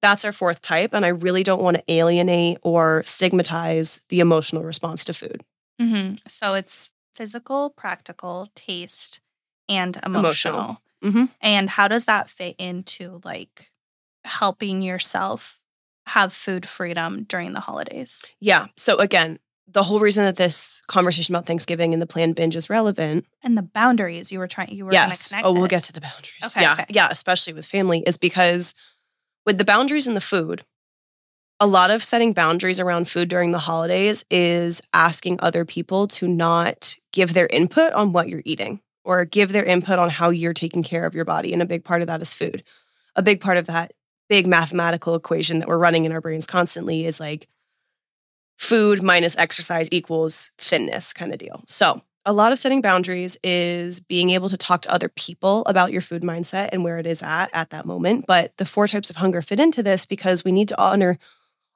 that's 0.00 0.24
our 0.24 0.32
fourth 0.32 0.62
type. 0.62 0.90
And 0.94 1.04
I 1.04 1.08
really 1.08 1.42
don't 1.42 1.62
want 1.62 1.76
to 1.76 1.84
alienate 1.92 2.58
or 2.62 3.02
stigmatize 3.06 4.00
the 4.08 4.20
emotional 4.20 4.62
response 4.64 5.04
to 5.04 5.14
food. 5.14 5.42
Mhm. 5.80 6.18
So 6.28 6.54
it's 6.54 6.90
physical, 7.14 7.70
practical, 7.70 8.48
taste, 8.54 9.20
and 9.68 9.98
Emotional. 10.04 10.54
emotional. 10.54 10.82
Mhm. 11.02 11.28
And 11.40 11.70
how 11.70 11.86
does 11.88 12.06
that 12.06 12.30
fit 12.30 12.56
into 12.58 13.20
like 13.24 13.70
helping 14.24 14.80
yourself 14.82 15.60
have 16.06 16.32
food 16.32 16.66
freedom 16.68 17.24
during 17.24 17.52
the 17.52 17.60
holidays? 17.60 18.24
Yeah. 18.40 18.66
So 18.76 18.96
again, 18.96 19.38
the 19.66 19.82
whole 19.82 20.00
reason 20.00 20.24
that 20.24 20.36
this 20.36 20.82
conversation 20.86 21.34
about 21.34 21.46
Thanksgiving 21.46 21.92
and 21.92 22.02
the 22.02 22.06
planned 22.06 22.34
binge 22.34 22.56
is 22.56 22.68
relevant. 22.68 23.26
And 23.42 23.56
the 23.56 23.62
boundaries 23.62 24.30
you 24.30 24.38
were 24.38 24.46
trying, 24.46 24.70
you 24.70 24.84
were 24.84 24.92
yes. 24.92 25.04
going 25.04 25.16
to 25.16 25.28
connect. 25.28 25.46
Oh, 25.46 25.52
we'll 25.52 25.64
it. 25.64 25.70
get 25.70 25.84
to 25.84 25.92
the 25.92 26.00
boundaries. 26.00 26.34
Okay, 26.44 26.62
yeah. 26.62 26.72
okay. 26.74 26.86
Yeah. 26.90 27.08
Especially 27.10 27.52
with 27.52 27.66
family, 27.66 28.02
is 28.06 28.16
because 28.16 28.74
with 29.46 29.58
the 29.58 29.64
boundaries 29.64 30.06
and 30.06 30.16
the 30.16 30.20
food, 30.20 30.64
a 31.60 31.66
lot 31.66 31.90
of 31.90 32.02
setting 32.02 32.32
boundaries 32.32 32.80
around 32.80 33.08
food 33.08 33.28
during 33.28 33.52
the 33.52 33.58
holidays 33.58 34.24
is 34.30 34.82
asking 34.92 35.38
other 35.40 35.64
people 35.64 36.06
to 36.08 36.28
not 36.28 36.94
give 37.12 37.32
their 37.32 37.46
input 37.46 37.92
on 37.92 38.12
what 38.12 38.28
you're 38.28 38.42
eating 38.44 38.80
or 39.04 39.24
give 39.24 39.52
their 39.52 39.64
input 39.64 39.98
on 39.98 40.10
how 40.10 40.30
you're 40.30 40.54
taking 40.54 40.82
care 40.82 41.06
of 41.06 41.14
your 41.14 41.24
body. 41.24 41.52
And 41.52 41.62
a 41.62 41.66
big 41.66 41.84
part 41.84 42.00
of 42.00 42.08
that 42.08 42.22
is 42.22 42.32
food. 42.32 42.64
A 43.16 43.22
big 43.22 43.40
part 43.40 43.56
of 43.56 43.66
that 43.66 43.92
big 44.28 44.46
mathematical 44.46 45.14
equation 45.14 45.58
that 45.58 45.68
we're 45.68 45.78
running 45.78 46.04
in 46.04 46.12
our 46.12 46.20
brains 46.20 46.46
constantly 46.46 47.06
is 47.06 47.20
like 47.20 47.46
food 48.58 49.02
minus 49.02 49.36
exercise 49.36 49.88
equals 49.92 50.52
thinness 50.58 51.12
kind 51.12 51.32
of 51.32 51.38
deal. 51.38 51.62
So, 51.66 52.02
a 52.26 52.32
lot 52.32 52.52
of 52.52 52.58
setting 52.58 52.80
boundaries 52.80 53.36
is 53.44 54.00
being 54.00 54.30
able 54.30 54.48
to 54.48 54.56
talk 54.56 54.80
to 54.82 54.92
other 54.92 55.10
people 55.10 55.62
about 55.66 55.92
your 55.92 56.00
food 56.00 56.22
mindset 56.22 56.70
and 56.72 56.82
where 56.82 56.98
it 56.98 57.06
is 57.06 57.22
at 57.22 57.50
at 57.52 57.68
that 57.70 57.84
moment. 57.84 58.24
But 58.26 58.56
the 58.56 58.64
four 58.64 58.88
types 58.88 59.10
of 59.10 59.16
hunger 59.16 59.42
fit 59.42 59.60
into 59.60 59.82
this 59.82 60.06
because 60.06 60.42
we 60.42 60.50
need 60.50 60.68
to 60.68 60.80
honor 60.80 61.18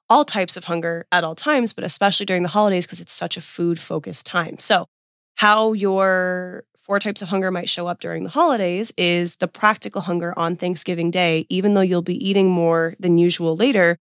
all 0.09 0.25
types 0.25 0.57
of 0.57 0.65
hunger 0.65 1.05
at 1.11 1.23
all 1.23 1.35
times, 1.35 1.71
but 1.71 1.83
especially 1.83 2.25
during 2.25 2.41
the 2.41 2.49
holidays 2.49 2.87
because 2.87 2.99
it's 2.99 3.13
such 3.13 3.37
a 3.37 3.41
food 3.41 3.79
focused 3.79 4.25
time. 4.25 4.57
So, 4.57 4.87
how 5.35 5.73
your 5.73 6.63
four 6.89 6.99
types 6.99 7.21
of 7.21 7.29
hunger 7.29 7.51
might 7.51 7.69
show 7.69 7.85
up 7.85 7.99
during 7.99 8.23
the 8.23 8.31
holidays 8.31 8.91
is 8.97 9.35
the 9.35 9.47
practical 9.47 10.01
hunger 10.01 10.33
on 10.37 10.55
Thanksgiving 10.55 11.11
Day, 11.11 11.45
even 11.47 11.75
though 11.75 11.81
you'll 11.81 12.01
be 12.01 12.27
eating 12.27 12.49
more 12.49 12.95
than 12.99 13.19
usual 13.19 13.55
later. 13.55 13.99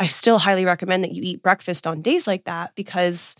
I 0.00 0.06
still 0.06 0.38
highly 0.38 0.64
recommend 0.64 1.04
that 1.04 1.12
you 1.12 1.22
eat 1.22 1.42
breakfast 1.42 1.86
on 1.86 2.00
days 2.00 2.26
like 2.26 2.44
that 2.44 2.74
because 2.74 3.36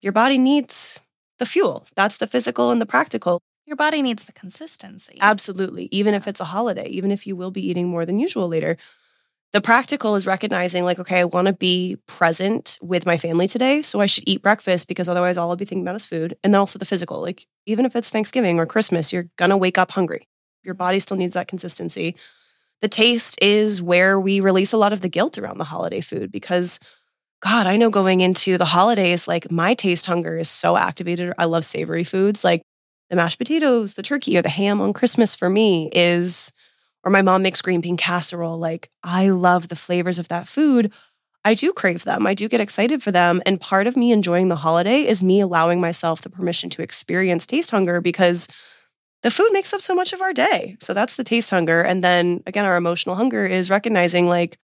your 0.00 0.14
body 0.14 0.38
needs 0.38 0.98
the 1.38 1.44
fuel. 1.44 1.86
That's 1.94 2.16
the 2.16 2.26
physical 2.26 2.70
and 2.70 2.80
the 2.80 2.86
practical. 2.86 3.38
Your 3.66 3.76
body 3.76 4.00
needs 4.00 4.24
the 4.24 4.32
consistency. 4.32 5.18
Absolutely. 5.20 5.88
Even 5.92 6.14
if 6.14 6.26
it's 6.26 6.40
a 6.40 6.44
holiday, 6.44 6.88
even 6.88 7.10
if 7.10 7.26
you 7.26 7.36
will 7.36 7.50
be 7.50 7.68
eating 7.68 7.86
more 7.86 8.06
than 8.06 8.18
usual 8.18 8.48
later. 8.48 8.78
The 9.52 9.60
practical 9.60 10.14
is 10.14 10.26
recognizing, 10.26 10.84
like, 10.84 11.00
okay, 11.00 11.18
I 11.18 11.24
want 11.24 11.48
to 11.48 11.52
be 11.52 11.98
present 12.06 12.78
with 12.80 13.04
my 13.04 13.18
family 13.18 13.46
today. 13.46 13.82
So 13.82 14.00
I 14.00 14.06
should 14.06 14.24
eat 14.26 14.42
breakfast 14.42 14.88
because 14.88 15.08
otherwise 15.08 15.36
all 15.36 15.50
I'll 15.50 15.56
be 15.56 15.64
thinking 15.66 15.84
about 15.84 15.96
is 15.96 16.06
food. 16.06 16.36
And 16.42 16.54
then 16.54 16.60
also 16.60 16.78
the 16.78 16.84
physical. 16.84 17.20
Like, 17.20 17.46
even 17.66 17.84
if 17.84 17.94
it's 17.94 18.10
Thanksgiving 18.10 18.58
or 18.58 18.64
Christmas, 18.64 19.12
you're 19.12 19.28
going 19.36 19.50
to 19.50 19.56
wake 19.56 19.76
up 19.76 19.90
hungry. 19.90 20.28
Your 20.62 20.74
body 20.74 20.98
still 20.98 21.16
needs 21.16 21.34
that 21.34 21.48
consistency. 21.48 22.16
The 22.82 22.88
taste 22.88 23.38
is 23.42 23.82
where 23.82 24.18
we 24.18 24.40
release 24.40 24.72
a 24.72 24.78
lot 24.78 24.92
of 24.92 25.00
the 25.00 25.08
guilt 25.08 25.38
around 25.38 25.58
the 25.58 25.64
holiday 25.64 26.00
food 26.00 26.32
because 26.32 26.80
God, 27.42 27.66
I 27.66 27.76
know 27.76 27.90
going 27.90 28.20
into 28.20 28.58
the 28.58 28.66
holidays, 28.66 29.26
like 29.26 29.50
my 29.50 29.74
taste 29.74 30.06
hunger 30.06 30.36
is 30.36 30.48
so 30.48 30.76
activated. 30.76 31.32
I 31.38 31.46
love 31.46 31.64
savory 31.64 32.04
foods 32.04 32.44
like 32.44 32.62
the 33.08 33.16
mashed 33.16 33.38
potatoes, 33.38 33.94
the 33.94 34.02
turkey, 34.02 34.36
or 34.36 34.42
the 34.42 34.48
ham 34.48 34.80
on 34.80 34.92
Christmas 34.92 35.34
for 35.34 35.48
me 35.48 35.90
is, 35.92 36.52
or 37.02 37.10
my 37.10 37.22
mom 37.22 37.42
makes 37.42 37.62
green 37.62 37.80
bean 37.80 37.96
casserole. 37.96 38.58
Like 38.58 38.90
I 39.02 39.28
love 39.30 39.68
the 39.68 39.76
flavors 39.76 40.18
of 40.18 40.28
that 40.28 40.48
food. 40.48 40.92
I 41.44 41.54
do 41.54 41.72
crave 41.72 42.04
them. 42.04 42.26
I 42.26 42.34
do 42.34 42.48
get 42.48 42.60
excited 42.60 43.02
for 43.02 43.10
them. 43.10 43.40
And 43.46 43.60
part 43.60 43.86
of 43.86 43.96
me 43.96 44.12
enjoying 44.12 44.48
the 44.48 44.56
holiday 44.56 45.06
is 45.06 45.22
me 45.22 45.40
allowing 45.40 45.80
myself 45.80 46.20
the 46.20 46.30
permission 46.30 46.68
to 46.70 46.82
experience 46.82 47.46
taste 47.46 47.70
hunger 47.70 48.02
because 48.02 48.46
the 49.22 49.30
food 49.30 49.50
makes 49.52 49.72
up 49.72 49.80
so 49.80 49.94
much 49.94 50.12
of 50.12 50.22
our 50.22 50.32
day. 50.32 50.76
So 50.80 50.94
that's 50.94 51.16
the 51.16 51.24
taste 51.24 51.50
hunger. 51.50 51.82
And 51.82 52.02
then 52.02 52.42
again, 52.46 52.64
our 52.64 52.76
emotional 52.76 53.16
hunger 53.16 53.46
is 53.46 53.70
recognizing 53.70 54.26
like, 54.26 54.58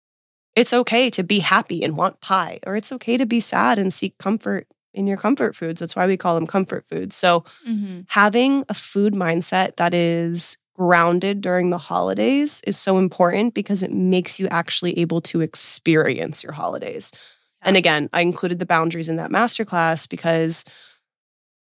it's 0.54 0.74
okay 0.74 1.08
to 1.10 1.22
be 1.22 1.38
happy 1.38 1.82
and 1.82 1.96
want 1.96 2.20
pie, 2.20 2.60
or 2.66 2.76
it's 2.76 2.92
okay 2.92 3.16
to 3.16 3.24
be 3.24 3.40
sad 3.40 3.78
and 3.78 3.92
seek 3.92 4.18
comfort 4.18 4.66
in 4.92 5.06
your 5.06 5.16
comfort 5.16 5.56
foods. 5.56 5.80
That's 5.80 5.96
why 5.96 6.06
we 6.06 6.18
call 6.18 6.34
them 6.34 6.46
comfort 6.46 6.86
foods. 6.86 7.16
So, 7.16 7.44
Mhm. 7.66 8.04
having 8.08 8.64
a 8.68 8.74
food 8.74 9.14
mindset 9.14 9.76
that 9.76 9.94
is 9.94 10.58
grounded 10.74 11.40
during 11.40 11.70
the 11.70 11.78
holidays 11.78 12.60
is 12.66 12.76
so 12.78 12.98
important 12.98 13.54
because 13.54 13.82
it 13.82 13.92
makes 13.92 14.38
you 14.38 14.46
actually 14.48 14.98
able 14.98 15.20
to 15.22 15.40
experience 15.40 16.42
your 16.42 16.52
holidays. 16.52 17.10
And 17.62 17.76
again, 17.76 18.10
I 18.12 18.20
included 18.20 18.58
the 18.58 18.66
boundaries 18.66 19.08
in 19.08 19.16
that 19.16 19.30
masterclass 19.30 20.06
because 20.08 20.64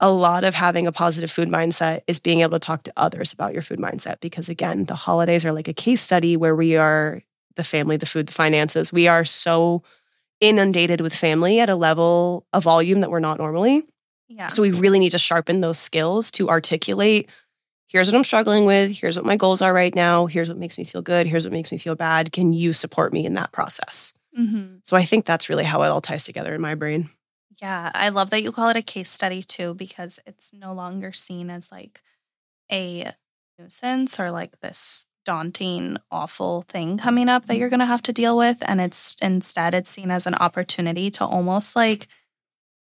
a 0.01 0.11
lot 0.11 0.43
of 0.43 0.53
having 0.53 0.87
a 0.87 0.91
positive 0.91 1.31
food 1.31 1.47
mindset 1.47 2.01
is 2.07 2.19
being 2.19 2.41
able 2.41 2.59
to 2.59 2.65
talk 2.65 2.83
to 2.83 2.93
others 2.97 3.31
about 3.31 3.53
your 3.53 3.61
food 3.61 3.79
mindset 3.79 4.19
because 4.19 4.49
again, 4.49 4.85
the 4.85 4.95
holidays 4.95 5.45
are 5.45 5.51
like 5.51 5.67
a 5.67 5.73
case 5.73 6.01
study 6.01 6.35
where 6.35 6.55
we 6.55 6.75
are 6.75 7.21
the 7.55 7.63
family, 7.63 7.97
the 7.97 8.05
food, 8.05 8.27
the 8.27 8.33
finances. 8.33 8.91
We 8.91 9.07
are 9.07 9.23
so 9.23 9.83
inundated 10.39 11.01
with 11.01 11.15
family 11.15 11.59
at 11.59 11.69
a 11.69 11.75
level 11.75 12.45
a 12.51 12.59
volume 12.59 13.01
that 13.01 13.11
we're 13.11 13.19
not 13.19 13.37
normally. 13.37 13.83
Yeah. 14.27 14.47
So 14.47 14.61
we 14.61 14.71
really 14.71 14.99
need 14.99 15.11
to 15.11 15.19
sharpen 15.19 15.61
those 15.61 15.77
skills 15.77 16.31
to 16.31 16.49
articulate 16.49 17.29
here's 17.91 18.07
what 18.09 18.17
I'm 18.17 18.23
struggling 18.23 18.65
with, 18.65 18.91
here's 18.91 19.17
what 19.17 19.25
my 19.25 19.35
goals 19.35 19.61
are 19.61 19.73
right 19.73 19.93
now, 19.93 20.25
here's 20.25 20.47
what 20.47 20.57
makes 20.57 20.77
me 20.77 20.85
feel 20.85 21.01
good, 21.01 21.27
here's 21.27 21.45
what 21.45 21.51
makes 21.51 21.71
me 21.73 21.77
feel 21.77 21.95
bad. 21.95 22.31
Can 22.31 22.53
you 22.53 22.71
support 22.71 23.11
me 23.11 23.25
in 23.25 23.33
that 23.33 23.51
process? 23.51 24.13
Mhm. 24.37 24.79
So 24.83 24.95
I 24.95 25.03
think 25.03 25.25
that's 25.25 25.49
really 25.49 25.65
how 25.65 25.83
it 25.83 25.89
all 25.89 25.99
ties 25.99 26.23
together 26.23 26.55
in 26.55 26.61
my 26.61 26.73
brain. 26.73 27.09
Yeah, 27.61 27.91
I 27.93 28.09
love 28.09 28.31
that 28.31 28.41
you 28.43 28.51
call 28.51 28.69
it 28.69 28.75
a 28.77 28.81
case 28.81 29.09
study 29.09 29.43
too, 29.43 29.73
because 29.75 30.19
it's 30.25 30.51
no 30.51 30.73
longer 30.73 31.11
seen 31.11 31.49
as 31.49 31.71
like 31.71 32.01
a 32.71 33.11
nuisance 33.59 34.19
or 34.19 34.31
like 34.31 34.59
this 34.61 35.07
daunting, 35.25 35.97
awful 36.09 36.63
thing 36.67 36.97
coming 36.97 37.29
up 37.29 37.45
that 37.45 37.57
you're 37.57 37.69
going 37.69 37.79
to 37.79 37.85
have 37.85 38.01
to 38.03 38.13
deal 38.13 38.35
with. 38.35 38.57
And 38.67 38.81
it's 38.81 39.15
instead, 39.21 39.73
it's 39.75 39.91
seen 39.91 40.09
as 40.09 40.25
an 40.25 40.33
opportunity 40.35 41.11
to 41.11 41.25
almost 41.25 41.75
like 41.75 42.07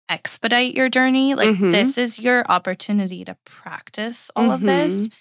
expedite 0.10 0.74
your 0.76 0.90
journey. 0.90 1.36
Like, 1.36 1.50
Mhm. 1.56 1.72
this 1.72 1.98
is 1.98 2.18
your 2.20 2.44
opportunity 2.50 3.24
to 3.26 3.36
practice 3.46 4.32
all 4.36 4.52
of 4.52 4.62
this 4.62 5.08
Mm-hmm. 5.08 5.14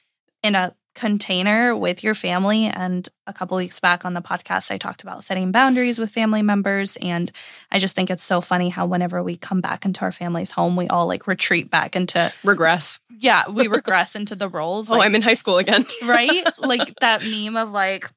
in 0.48 0.54
a 0.54 0.74
container 0.94 1.76
with 1.76 2.04
your 2.04 2.14
family. 2.14 2.66
And 2.66 3.08
a 3.26 3.32
couple 3.32 3.56
weeks 3.56 3.80
back 3.80 4.04
on 4.04 4.14
the 4.14 4.20
podcast, 4.22 4.70
I 4.70 4.78
talked 4.78 5.02
about 5.02 5.24
setting 5.24 5.52
boundaries 5.52 5.98
with 5.98 6.10
family 6.10 6.42
members. 6.42 6.96
And 7.00 7.30
I 7.70 7.78
just 7.78 7.94
think 7.96 8.10
it's 8.10 8.22
so 8.22 8.40
funny 8.40 8.68
how 8.68 8.86
whenever 8.86 9.22
we 9.22 9.36
come 9.36 9.60
back 9.60 9.84
into 9.84 10.02
our 10.02 10.12
family's 10.12 10.50
home, 10.50 10.76
we 10.76 10.88
all 10.88 11.06
like 11.06 11.26
retreat 11.26 11.70
back 11.70 11.96
into, 11.96 12.32
Regress. 12.44 13.00
yeah, 13.18 13.44
we 13.50 13.66
regress 13.68 14.14
into 14.14 14.34
the 14.34 14.48
roles. 14.48 14.90
oh, 14.90 15.00
I'm 15.00 15.14
in 15.14 15.22
high 15.22 15.34
school 15.34 15.58
again. 15.58 15.84
right? 16.04 16.44
Like 16.58 16.94
that 17.00 17.22
meme 17.24 17.56
of 17.56 17.70
like, 17.70 18.08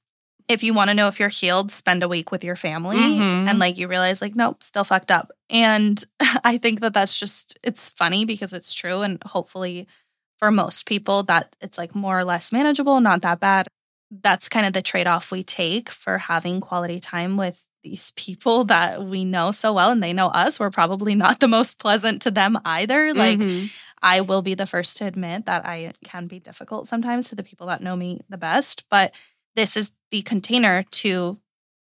if 0.47 0.61
you 0.61 0.76
want 0.76 0.91
to 0.91 0.93
know 0.93 1.07
if 1.07 1.19
you're 1.19 1.30
healed, 1.30 1.71
spend 1.71 2.03
a 2.03 2.07
week 2.07 2.32
with 2.32 2.43
your 2.43 2.55
family. 2.55 2.97
Mhm. 2.97 3.49
And 3.49 3.57
like 3.57 3.80
you 3.80 3.88
realize, 3.88 4.21
like, 4.21 4.36
nope, 4.36 4.61
still 4.61 4.84
fucked 4.84 5.09
up. 5.09 5.32
And 5.49 6.03
I 6.43 6.59
think 6.59 6.82
that 6.82 6.93
that's 6.93 7.19
just, 7.19 7.57
it's 7.63 7.89
funny 7.89 8.26
because 8.26 8.53
it's 8.53 8.71
true. 8.73 9.01
And 9.01 9.21
hopefully 9.23 9.88
for 10.38 10.51
most 10.51 10.86
people, 10.86 11.23
that 11.23 11.55
it's 11.61 11.77
like 11.77 11.95
more 11.95 12.19
or 12.19 12.23
less 12.23 12.51
manageable, 12.51 12.99
not 13.01 13.21
that 13.21 13.39
bad. 13.39 13.67
That's 14.11 14.49
kind 14.49 14.65
of 14.65 14.73
the 14.73 14.81
trade 14.81 15.07
off 15.07 15.31
we 15.31 15.43
take 15.43 15.89
for 15.89 16.17
having 16.17 16.61
quality 16.61 16.99
time 16.99 17.38
with 17.38 17.65
these 17.83 18.11
people 18.15 18.63
that 18.65 19.03
we 19.03 19.25
know 19.25 19.51
so 19.51 19.73
well 19.73 19.91
and 19.91 20.01
they 20.03 20.13
know 20.13 20.27
us. 20.27 20.59
We're 20.59 20.71
probably 20.71 21.15
not 21.15 21.39
the 21.39 21.47
most 21.47 21.79
pleasant 21.79 22.21
to 22.23 22.31
them 22.31 22.59
either. 22.65 23.13
Like, 23.13 23.39
Mhm. 23.39 23.69
I 24.01 24.21
will 24.21 24.41
be 24.41 24.53
the 24.53 24.67
first 24.67 24.97
to 24.97 25.05
admit 25.05 25.45
that 25.47 25.65
I 25.65 25.93
can 26.03 26.27
be 26.27 26.39
difficult 26.39 26.88
sometimes 26.88 27.29
to 27.29 27.36
the 27.36 27.43
people 27.43 27.67
that 27.67 27.81
know 27.81 27.95
me 27.95 28.21
the 28.29 28.38
best, 28.38 28.83
but 28.89 29.15
this 29.55 29.75
is 29.75 29.91
the 30.11 30.21
container 30.21 30.83
to 30.91 31.39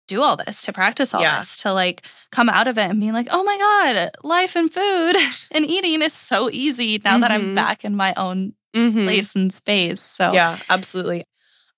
do 0.07 0.21
all 0.21 0.37
this, 0.37 0.61
to 0.63 0.73
practice 0.73 1.13
all 1.13 1.21
Yeah. 1.21 1.39
this, 1.39 1.57
to 1.57 1.73
like 1.73 2.05
come 2.31 2.49
out 2.49 2.67
of 2.67 2.77
it 2.77 2.89
and 2.89 2.99
be 2.99 3.11
like, 3.11 3.27
oh 3.31 3.43
my 3.43 3.57
God, 3.57 4.11
life 4.23 4.55
and 4.55 4.71
food 4.71 5.15
and 5.51 5.65
eating 5.65 6.01
is 6.01 6.13
so 6.13 6.49
easy 6.51 6.99
now 7.03 7.17
that 7.19 7.31
I'm 7.31 7.49
Mhm. 7.51 7.55
back 7.55 7.83
in 7.85 7.95
my 7.95 8.13
own 8.15 8.53
Mhm. 8.75 9.05
place 9.05 9.35
and 9.35 9.53
space. 9.53 10.01
So, 10.01 10.33
Yeah, 10.33 10.59
absolutely. 10.69 11.23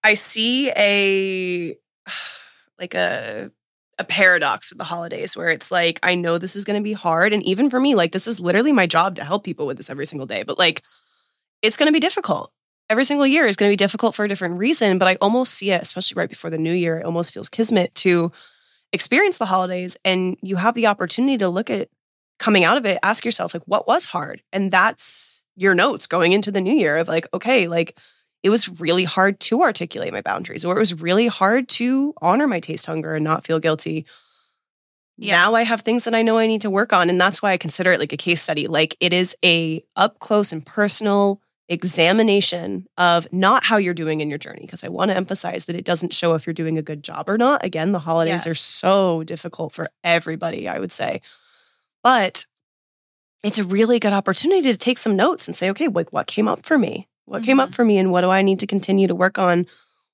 I 0.04 0.14
see 0.16 0.72
a 0.76 1.76
like 2.80 2.94
a 2.94 3.52
a 4.00 4.04
paradox 4.04 4.70
with 4.70 4.78
the 4.78 4.84
holidays 4.84 5.36
where 5.36 5.50
it's 5.50 5.72
like 5.72 6.00
I 6.04 6.14
know 6.14 6.38
this 6.38 6.56
is 6.56 6.64
going 6.66 6.80
to 6.80 6.84
be 6.84 6.94
hard 6.94 7.34
and 7.34 7.42
even 7.44 7.72
for 7.72 7.80
me 7.80 7.96
like 7.96 8.12
this 8.12 8.28
is 8.28 8.40
literally 8.40 8.72
my 8.72 8.86
job 8.86 9.16
to 9.16 9.24
help 9.24 9.44
people 9.44 9.66
with 9.66 9.76
this 9.78 9.90
every 9.90 10.06
single 10.06 10.28
day 10.28 10.44
but 10.44 10.60
like 10.60 10.84
it's 11.64 11.78
going 11.78 11.88
to 11.88 11.94
be 11.94 12.00
difficult. 12.00 12.52
Every 12.90 13.04
single 13.04 13.28
year 13.28 13.46
is 13.46 13.58
going 13.58 13.70
to 13.70 13.74
be 13.74 13.78
difficult 13.78 14.16
for 14.16 14.24
a 14.24 14.30
different 14.30 14.58
reason, 14.60 14.98
but 14.98 15.08
I 15.08 15.18
almost 15.20 15.54
see 15.54 15.72
it 15.72 15.82
especially 15.82 16.16
right 16.16 16.30
before 16.30 16.50
the 16.50 16.58
new 16.58 16.74
year. 16.74 17.00
It 17.00 17.06
almost 17.06 17.34
feels 17.34 17.50
kismet 17.50 17.94
to 17.96 18.32
experience 18.94 19.38
the 19.38 19.46
holidays 19.46 19.98
and 20.06 20.38
you 20.42 20.56
have 20.56 20.74
the 20.74 20.88
opportunity 20.88 21.38
to 21.40 21.50
look 21.50 21.70
at 21.70 21.90
coming 22.40 22.64
out 22.64 22.78
of 22.78 22.86
it, 22.86 23.00
ask 23.04 23.26
yourself 23.26 23.54
like 23.54 23.64
what 23.66 23.88
was 23.88 24.06
hard? 24.06 24.42
And 24.54 24.72
that's 24.72 25.44
your 25.56 25.76
notes 25.76 26.08
going 26.08 26.32
into 26.32 26.52
the 26.52 26.62
new 26.62 26.74
year 26.74 26.98
of 26.98 27.08
like 27.08 27.28
okay, 27.34 27.68
like 27.68 27.98
it 28.44 28.50
was 28.50 28.80
really 28.80 29.04
hard 29.04 29.40
to 29.42 29.62
articulate 29.62 30.14
my 30.14 30.22
boundaries 30.22 30.64
or 30.64 30.76
it 30.76 30.80
was 30.80 31.02
really 31.02 31.28
hard 31.28 31.68
to 31.68 32.14
honor 32.22 32.48
my 32.48 32.60
taste 32.60 32.86
hunger 32.86 33.16
and 33.16 33.24
not 33.24 33.46
feel 33.46 33.60
guilty. 33.60 34.06
Yeah. 35.18 35.38
Now 35.38 35.56
I 35.56 35.64
have 35.64 35.82
things 35.82 36.06
that 36.06 36.16
I 36.16 36.22
know 36.22 36.38
I 36.38 36.48
need 36.48 36.62
to 36.62 36.70
work 36.70 36.94
on 36.94 37.10
and 37.10 37.20
that's 37.20 37.42
why 37.42 37.52
I 37.52 37.58
consider 37.58 37.92
it 37.92 38.00
like 38.00 38.14
a 38.14 38.18
case 38.18 38.42
study. 38.42 38.68
Like 38.68 38.96
it 39.00 39.12
is 39.12 39.36
a 39.44 39.84
up 39.96 40.20
close 40.20 40.54
and 40.54 40.66
personal 40.66 41.42
examination 41.70 42.88
of 42.98 43.32
not 43.34 43.64
how 43.64 43.78
you're 43.78 43.94
doing 43.94 44.22
in 44.22 44.30
your 44.30 44.38
journey 44.38 44.62
because 44.62 44.84
I 44.84 44.88
want 44.90 45.10
to 45.12 45.18
emphasize 45.18 45.66
that 45.66 45.76
it 45.76 45.86
doesn't 45.86 46.14
show 46.14 46.34
if 46.36 46.46
you're 46.48 46.54
doing 46.54 46.78
a 46.78 46.82
good 46.82 47.04
job 47.04 47.30
or 47.30 47.38
not. 47.38 47.64
Again, 47.66 47.92
the 47.92 48.00
holidays 48.00 48.46
are 48.48 48.56
so 48.56 49.24
difficult 49.24 49.74
for 49.74 49.90
everybody, 50.04 50.68
I 50.68 50.80
would 50.80 50.92
say. 50.92 51.22
But 52.04 52.46
it's 53.44 53.58
a 53.58 53.64
really 53.64 54.00
good 54.00 54.14
opportunity 54.14 54.62
to 54.72 54.78
take 54.78 54.98
some 54.98 55.16
notes 55.16 55.48
and 55.48 55.56
say, 55.56 55.70
okay, 55.72 55.88
like 55.88 56.12
what 56.14 56.28
came 56.28 56.48
up 56.48 56.66
for 56.66 56.78
me? 56.78 57.08
What 57.26 57.44
came 57.44 57.60
up 57.60 57.74
for 57.74 57.84
me 57.84 57.98
and 57.98 58.12
what 58.12 58.22
do 58.22 58.30
I 58.30 58.42
need 58.42 58.60
to 58.62 58.68
continue 58.68 59.08
to 59.08 59.16
work 59.16 59.38
on? 59.38 59.66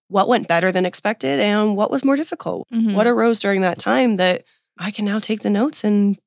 What 0.07 0.27
went 0.27 0.47
better 0.47 0.71
than 0.71 0.85
expected 0.85 1.39
and 1.39 1.77
what 1.77 1.91
was 1.91 2.03
more 2.03 2.15
difficult? 2.15 2.67
Mhm. 2.73 2.95
What 2.95 3.07
arose 3.07 3.39
during 3.39 3.61
that 3.61 3.77
time 3.77 4.17
that 4.17 4.43
I 4.79 4.89
can 4.91 5.05
now 5.05 5.19
take 5.19 5.41
the 5.41 5.49
notes 5.51 5.83
and 5.83 6.17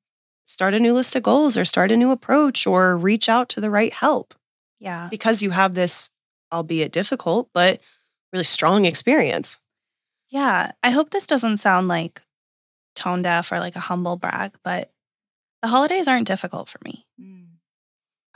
start 0.45 0.73
a 0.73 0.79
new 0.79 0.93
list 0.93 1.15
of 1.17 1.23
goals 1.23 1.57
or 1.57 1.65
start 1.65 1.91
a 1.91 1.97
new 1.97 2.11
approach 2.11 2.65
or 2.65 2.97
reach 2.97 3.27
out 3.27 3.49
to 3.49 3.61
the 3.61 3.69
right 3.69 3.91
help 3.91 4.33
yeah. 4.79 5.07
because 5.09 5.41
you 5.41 5.51
have 5.51 5.73
this, 5.73 6.09
albeit 6.51 6.91
difficult, 6.91 7.49
but 7.53 7.81
really 8.33 8.43
strong 8.43 8.85
experience. 8.85 9.57
Yeah. 10.29 10.71
I 10.83 10.89
hope 10.91 11.09
this 11.11 11.27
doesn't 11.27 11.57
sound 11.57 11.87
like 11.87 12.21
tone 12.95 13.21
deaf 13.21 13.51
or 13.51 13.59
like 13.59 13.75
a 13.75 13.79
humble 13.81 14.17
brag, 14.17 14.53
but 14.63 14.91
the 15.61 15.67
holidays 15.69 16.07
aren't 16.07 16.27
difficult 16.27 16.69
for 16.69 16.79
me. 16.85 17.05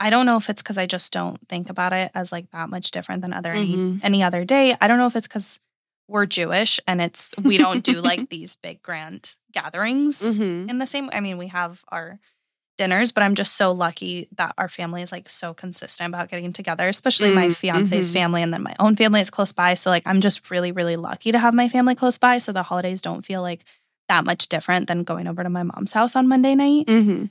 I 0.00 0.10
don't 0.10 0.26
know 0.26 0.36
if 0.36 0.50
it's 0.50 0.60
because 0.62 0.78
I 0.78 0.86
just 0.86 1.12
don't 1.12 1.38
think 1.48 1.70
about 1.70 1.92
it 1.92 2.10
as 2.14 2.32
like 2.32 2.50
that 2.50 2.68
much 2.68 2.90
different 2.90 3.22
than 3.22 3.32
other 3.32 3.52
any, 3.52 3.76
Mhm. 3.76 4.00
any 4.02 4.22
other 4.24 4.44
day. 4.44 4.74
I 4.80 4.88
don't 4.88 4.98
know 4.98 5.06
if 5.06 5.14
it's 5.14 5.28
because 5.28 5.60
we're 6.08 6.26
Jewish 6.26 6.80
and 6.88 7.00
it's 7.00 7.32
we 7.38 7.56
don't 7.56 7.84
do 7.84 8.00
like 8.00 8.28
these 8.30 8.56
big 8.56 8.82
grand 8.82 9.36
gatherings 9.52 10.20
Mhm. 10.20 10.68
in 10.68 10.78
the 10.78 10.86
same. 10.86 11.08
I 11.12 11.20
mean, 11.20 11.38
we 11.38 11.46
have 11.48 11.84
our 11.88 12.18
dinners, 12.78 13.12
but 13.12 13.22
I'm 13.22 13.34
just 13.34 13.56
so 13.56 13.72
lucky 13.72 14.28
that 14.36 14.54
our 14.58 14.68
family 14.68 15.02
is 15.02 15.12
like 15.12 15.28
so 15.28 15.54
consistent 15.54 16.08
about 16.08 16.28
getting 16.28 16.52
together, 16.52 16.88
especially 16.88 17.30
my 17.30 17.48
Mm, 17.48 17.56
fiance's 17.56 18.10
mhm. 18.10 18.12
family 18.14 18.42
and 18.42 18.52
then 18.52 18.62
my 18.62 18.74
own 18.78 18.96
family 18.96 19.20
is 19.20 19.30
close 19.30 19.52
by. 19.52 19.74
So 19.74 19.90
like 19.90 20.02
I'm 20.06 20.20
just 20.20 20.50
really, 20.50 20.72
really 20.72 20.96
lucky 20.96 21.32
to 21.32 21.38
have 21.38 21.54
my 21.54 21.68
family 21.68 21.94
close 21.94 22.18
by. 22.18 22.38
So 22.38 22.52
the 22.52 22.62
holidays 22.62 23.02
don't 23.02 23.24
feel 23.24 23.42
like 23.42 23.64
that 24.08 24.24
much 24.24 24.48
different 24.48 24.88
than 24.88 25.04
going 25.04 25.26
over 25.26 25.42
to 25.42 25.50
my 25.50 25.62
mom's 25.62 25.92
house 25.92 26.16
on 26.16 26.28
Monday 26.28 26.54
night. 26.54 26.86
Mhm. 26.86 27.30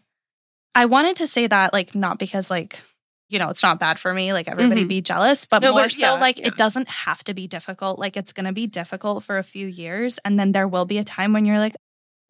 I 0.74 0.86
wanted 0.86 1.18
to 1.18 1.28
say 1.28 1.48
that, 1.48 1.74
like, 1.74 1.94
not 1.96 2.18
because, 2.18 2.50
like, 2.50 2.80
you 3.28 3.39
know, 3.39 3.50
it's 3.50 3.62
not 3.62 3.80
bad 3.80 4.00
for 4.00 4.14
me, 4.14 4.32
like, 4.32 4.48
everybody 4.48 4.86
Mhm. 4.86 4.88
be 4.88 5.02
jealous, 5.02 5.44
but 5.46 5.62
No, 5.62 5.72
more 5.74 5.84
but 5.84 5.92
so, 5.92 6.00
yeah, 6.00 6.12
like, 6.14 6.39
yeah. 6.39 6.48
it 6.48 6.56
doesn't 6.58 6.88
have 6.88 7.24
to 7.26 7.34
be 7.34 7.46
difficult. 7.48 8.00
Like, 8.00 8.16
it's 8.16 8.32
going 8.34 8.46
to 8.46 8.54
be 8.54 8.68
difficult 8.68 9.24
for 9.26 9.38
a 9.38 9.44
few 9.44 9.68
years. 9.68 10.18
And 10.24 10.39
then 10.39 10.54
there 10.54 10.68
will 10.68 10.86
be 10.86 10.98
a 10.98 11.04
time 11.04 11.34
when 11.34 11.46
you're 11.46 11.60
like, 11.60 11.76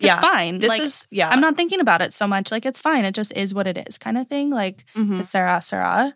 it's 0.03 0.07
Yeah, 0.07 0.19
fine. 0.21 0.59
This 0.59 0.69
like, 0.69 0.81
is, 0.81 1.07
yeah. 1.11 1.29
I'm 1.29 1.41
not 1.41 1.55
thinking 1.57 1.79
about 1.79 2.01
it 2.01 2.13
so 2.13 2.27
much. 2.27 2.51
Like, 2.51 2.65
it's 2.65 2.81
fine. 2.81 3.05
It 3.05 3.13
just 3.15 3.35
is 3.35 3.53
what 3.53 3.67
it 3.67 3.77
is, 3.87 3.97
kind 3.97 4.17
of 4.17 4.27
thing. 4.27 4.49
Like, 4.49 4.85
Mhm. 4.95 5.23
Sarah, 5.23 5.61
Sarah. 5.61 6.15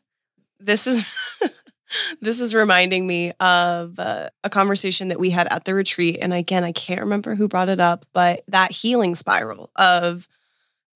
this 0.60 0.88
is 0.88 1.04
this 2.22 2.40
is 2.42 2.56
reminding 2.56 3.06
me 3.06 3.32
of 3.40 4.00
uh, 4.00 4.30
a 4.44 4.50
conversation 4.50 5.10
that 5.10 5.20
we 5.20 5.30
had 5.30 5.48
at 5.52 5.66
the 5.66 5.74
retreat 5.76 6.18
and 6.22 6.34
again 6.34 6.64
i 6.64 6.72
can't 6.72 7.02
remember 7.02 7.36
who 7.36 7.48
brought 7.48 7.70
it 7.70 7.80
up 7.80 8.06
but 8.14 8.44
that 8.48 8.72
healing 8.72 9.14
spiral 9.14 9.70
of 9.76 10.28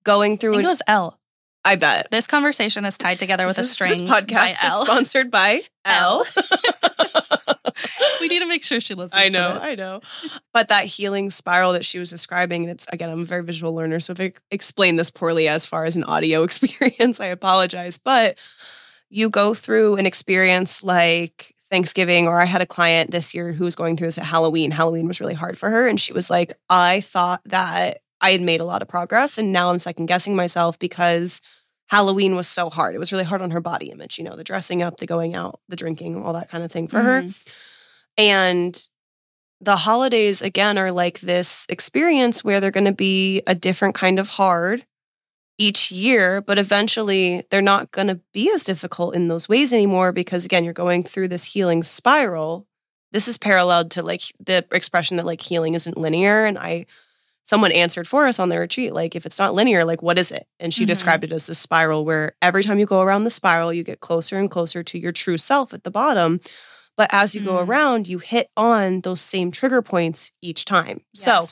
going 0.02 0.32
I 0.32 0.36
through 0.36 0.52
think 0.54 0.62
an, 0.64 0.66
it 0.66 0.68
was 0.70 0.82
L. 0.88 1.18
I 1.64 1.76
bet 1.76 2.10
This 2.10 2.26
conversation 2.26 2.84
is 2.84 2.98
tied 2.98 3.18
together 3.20 3.46
with 3.46 3.56
This 3.56 3.66
a 3.66 3.68
is- 3.68 3.72
string. 3.72 3.90
this 3.92 4.02
podcast 4.10 4.46
is 4.64 4.64
L. 4.64 4.84
sponsored 4.84 5.30
by 5.30 5.62
l 5.84 6.24
we 8.20 8.28
need 8.28 8.40
to 8.40 8.46
make 8.46 8.62
sure 8.62 8.80
she 8.80 8.94
listens 8.94 9.20
I 9.20 9.28
know. 9.28 9.58
I 9.60 9.74
know. 9.74 10.00
But 10.52 10.68
that 10.68 10.84
healing 10.84 11.30
spiral 11.30 11.72
that 11.72 11.84
she 11.84 11.98
was 11.98 12.10
describing, 12.10 12.62
and 12.62 12.70
it's 12.70 12.86
again, 12.88 13.10
I'm 13.10 13.22
a 13.22 13.24
very 13.24 13.42
visual 13.42 13.74
learner. 13.74 14.00
So 14.00 14.12
if 14.12 14.20
I 14.20 14.32
explain 14.50 14.96
this 14.96 15.10
poorly 15.10 15.48
as 15.48 15.66
far 15.66 15.84
as 15.84 15.96
an 15.96 16.04
audio 16.04 16.42
experience, 16.44 17.20
I 17.20 17.26
apologize. 17.26 17.98
But 17.98 18.38
you 19.08 19.28
go 19.28 19.54
through 19.54 19.96
an 19.96 20.06
experience 20.06 20.82
like 20.82 21.54
Thanksgiving, 21.70 22.26
or 22.26 22.40
I 22.40 22.46
had 22.46 22.60
a 22.60 22.66
client 22.66 23.10
this 23.10 23.34
year 23.34 23.52
who 23.52 23.64
was 23.64 23.76
going 23.76 23.96
through 23.96 24.08
this 24.08 24.18
at 24.18 24.24
Halloween. 24.24 24.70
Halloween 24.70 25.06
was 25.06 25.20
really 25.20 25.34
hard 25.34 25.56
for 25.56 25.70
her. 25.70 25.86
And 25.86 25.98
she 25.98 26.12
was 26.12 26.28
like, 26.28 26.54
I 26.68 27.00
thought 27.00 27.40
that 27.46 28.00
I 28.20 28.32
had 28.32 28.40
made 28.40 28.60
a 28.60 28.64
lot 28.64 28.82
of 28.82 28.88
progress. 28.88 29.38
And 29.38 29.52
now 29.52 29.70
I'm 29.70 29.78
second 29.78 30.06
guessing 30.06 30.34
myself 30.34 30.78
because 30.78 31.40
Halloween 31.86 32.34
was 32.34 32.48
so 32.48 32.70
hard. 32.70 32.94
It 32.94 32.98
was 32.98 33.12
really 33.12 33.24
hard 33.24 33.40
on 33.42 33.52
her 33.52 33.60
body 33.60 33.90
image, 33.90 34.18
you 34.18 34.24
know, 34.24 34.36
the 34.36 34.44
dressing 34.44 34.82
up, 34.82 34.98
the 34.98 35.06
going 35.06 35.34
out, 35.34 35.60
the 35.68 35.76
drinking, 35.76 36.22
all 36.22 36.32
that 36.34 36.50
kind 36.50 36.64
of 36.64 36.70
thing 36.70 36.88
for 36.88 37.00
her. 37.00 37.22
Mm-hmm. 37.22 37.50
And 38.20 38.88
the 39.60 39.76
holidays, 39.76 40.42
again, 40.42 40.78
are 40.78 40.92
like 40.92 41.20
this 41.20 41.66
experience 41.68 42.44
where 42.44 42.60
they're 42.60 42.70
going 42.70 42.86
to 42.86 42.92
be 42.92 43.42
a 43.46 43.54
different 43.54 43.94
kind 43.94 44.18
of 44.18 44.28
hard 44.28 44.84
each 45.58 45.92
year, 45.92 46.40
but 46.40 46.58
eventually 46.58 47.42
they're 47.50 47.62
not 47.62 47.90
going 47.92 48.08
to 48.08 48.20
be 48.34 48.50
as 48.52 48.64
difficult 48.64 49.14
in 49.14 49.28
those 49.28 49.48
ways 49.48 49.72
anymore 49.72 50.12
because, 50.12 50.44
again, 50.44 50.64
you're 50.64 50.72
going 50.74 51.02
through 51.04 51.28
this 51.28 51.44
healing 51.44 51.82
spiral. 51.82 52.66
This 53.12 53.28
is 53.28 53.38
paralleled 53.38 53.90
to 53.92 54.02
like 54.02 54.22
the 54.40 54.64
expression 54.72 55.18
that 55.18 55.26
like 55.26 55.40
healing 55.42 55.74
isn't 55.74 55.98
linear. 55.98 56.46
And 56.46 56.58
I, 56.58 56.86
someone 57.44 57.72
answered 57.72 58.08
for 58.08 58.26
us 58.26 58.38
on 58.38 58.50
the 58.50 58.58
retreat, 58.60 58.94
like, 58.94 59.16
if 59.16 59.26
it's 59.26 59.38
not 59.38 59.54
linear, 59.54 59.84
like, 59.84 60.02
what 60.02 60.18
is 60.18 60.32
it? 60.32 60.46
And 60.60 60.74
she 60.74 60.84
Mhm. 60.84 60.88
described 60.88 61.24
it 61.24 61.32
as 61.32 61.46
this 61.46 61.58
spiral 61.58 62.04
where 62.04 62.34
every 62.42 62.64
time 62.64 62.78
you 62.78 62.86
go 62.86 63.02
around 63.02 63.24
the 63.24 63.30
spiral, 63.30 63.72
you 63.72 63.84
get 63.84 64.00
closer 64.00 64.36
and 64.38 64.50
closer 64.50 64.82
to 64.84 64.98
your 64.98 65.12
true 65.12 65.38
self 65.38 65.74
at 65.74 65.84
the 65.84 65.90
bottom. 65.90 66.40
But 67.00 67.14
as 67.14 67.34
you 67.34 67.40
go 67.40 67.54
Mm. 67.54 67.66
around, 67.66 68.08
you 68.08 68.18
hit 68.18 68.50
on 68.58 69.00
those 69.00 69.22
same 69.22 69.50
trigger 69.50 69.80
points 69.80 70.32
each 70.42 70.66
time. 70.66 71.00
So, 71.14 71.46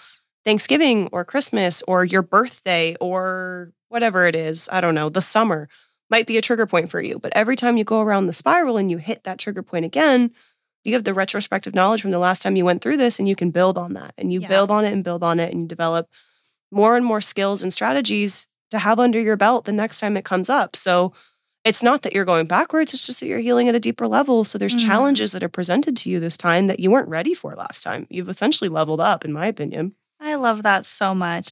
Thanksgiving 0.44 1.08
or 1.10 1.24
Christmas 1.24 1.82
or 1.88 2.04
your 2.04 2.20
birthday 2.20 2.96
or 3.00 3.72
whatever 3.88 4.26
it 4.26 4.36
is, 4.36 4.68
I 4.70 4.82
don't 4.82 4.94
know, 4.94 5.08
the 5.08 5.22
summer 5.22 5.70
might 6.10 6.26
be 6.26 6.36
a 6.36 6.42
trigger 6.42 6.66
point 6.66 6.90
for 6.90 7.00
you. 7.00 7.18
But 7.18 7.32
every 7.34 7.56
time 7.56 7.78
you 7.78 7.84
go 7.84 8.02
around 8.02 8.26
the 8.26 8.34
spiral 8.34 8.76
and 8.76 8.90
you 8.90 8.98
hit 8.98 9.24
that 9.24 9.38
trigger 9.38 9.62
point 9.62 9.86
again, 9.86 10.32
you 10.84 10.92
have 10.92 11.04
the 11.04 11.14
retrospective 11.14 11.74
knowledge 11.74 12.02
from 12.02 12.10
the 12.10 12.18
last 12.18 12.42
time 12.42 12.54
you 12.54 12.66
went 12.66 12.82
through 12.82 12.98
this 12.98 13.18
and 13.18 13.26
you 13.26 13.34
can 13.34 13.50
build 13.50 13.78
on 13.78 13.94
that 13.94 14.12
and 14.18 14.30
you 14.30 14.42
Yeah. 14.42 14.48
build 14.48 14.70
on 14.70 14.84
it 14.84 14.92
and 14.92 15.02
build 15.02 15.22
on 15.22 15.40
it 15.40 15.50
and 15.50 15.62
you 15.62 15.66
develop 15.66 16.10
more 16.70 16.94
and 16.94 17.06
more 17.06 17.22
skills 17.22 17.62
and 17.62 17.72
strategies 17.72 18.48
to 18.70 18.78
have 18.78 19.00
under 19.00 19.18
your 19.18 19.38
belt 19.38 19.64
the 19.64 19.72
next 19.72 19.98
time 19.98 20.14
it 20.18 20.26
comes 20.26 20.50
up. 20.50 20.76
So 20.76 21.14
it's 21.68 21.82
not 21.82 22.02
that 22.02 22.12
you're 22.14 22.24
going 22.24 22.46
backwards, 22.46 22.92
it's 22.94 23.06
just 23.06 23.20
that 23.20 23.26
you're 23.26 23.38
healing 23.38 23.68
at 23.68 23.74
a 23.74 23.80
deeper 23.80 24.06
level. 24.08 24.44
So 24.44 24.58
there's 24.58 24.74
Mhm. 24.74 24.84
challenges 24.86 25.32
that 25.32 25.42
are 25.42 25.48
presented 25.48 25.96
to 25.98 26.10
you 26.10 26.18
this 26.20 26.36
time 26.36 26.66
that 26.66 26.80
you 26.80 26.90
weren't 26.90 27.08
ready 27.08 27.34
for 27.34 27.54
last 27.54 27.82
time. 27.82 28.06
You've 28.10 28.28
essentially 28.28 28.68
leveled 28.68 29.00
up, 29.00 29.24
in 29.24 29.32
my 29.32 29.46
opinion. 29.46 29.94
I 30.20 30.34
love 30.36 30.62
that 30.64 30.84
so 30.86 31.14
much. 31.14 31.50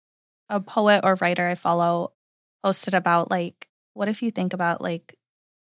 A 0.49 0.61
poet 0.61 1.01
or 1.05 1.17
writer 1.17 1.47
I 1.47 1.55
follow 1.55 2.13
posted 2.63 2.95
about 2.95 3.31
like, 3.31 3.69
what 3.95 4.09
if 4.09 4.23
you 4.23 4.31
think 4.31 4.53
about 4.53 4.81
like 4.81 5.15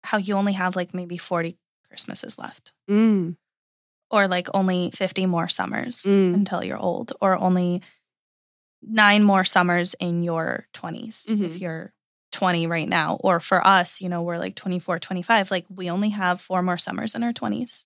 how 0.04 0.18
you 0.18 0.36
only 0.36 0.54
have 0.54 0.76
like 0.76 0.94
maybe 0.94 1.18
40 1.18 1.58
Christmases 1.90 2.38
left, 2.38 2.72
Mm, 2.90 3.36
or 4.12 4.28
like 4.28 4.48
only 4.54 4.92
50 4.92 5.26
more 5.26 5.50
summers 5.50 6.04
mm, 6.04 6.34
until 6.34 6.64
you're 6.64 6.78
old, 6.78 7.14
or 7.22 7.38
only 7.38 7.82
nine 8.82 9.24
more 9.24 9.44
summers 9.44 9.96
in 9.96 10.24
your 10.24 10.68
20s 10.74 11.26
if 11.28 11.36
Mhm. 11.56 11.60
you're 11.62 11.94
20 12.38 12.68
right 12.68 12.88
now. 12.88 13.18
Or 13.22 13.40
for 13.40 13.66
us, 13.66 14.00
you 14.00 14.10
know, 14.10 14.22
we're 14.22 14.38
like 14.38 14.56
24, 14.56 15.00
25, 15.00 15.50
like 15.50 15.66
we 15.76 15.90
only 15.90 16.10
have 16.10 16.40
four 16.40 16.62
more 16.62 16.78
summers 16.78 17.16
in 17.16 17.24
our 17.24 17.34
20s. 17.34 17.86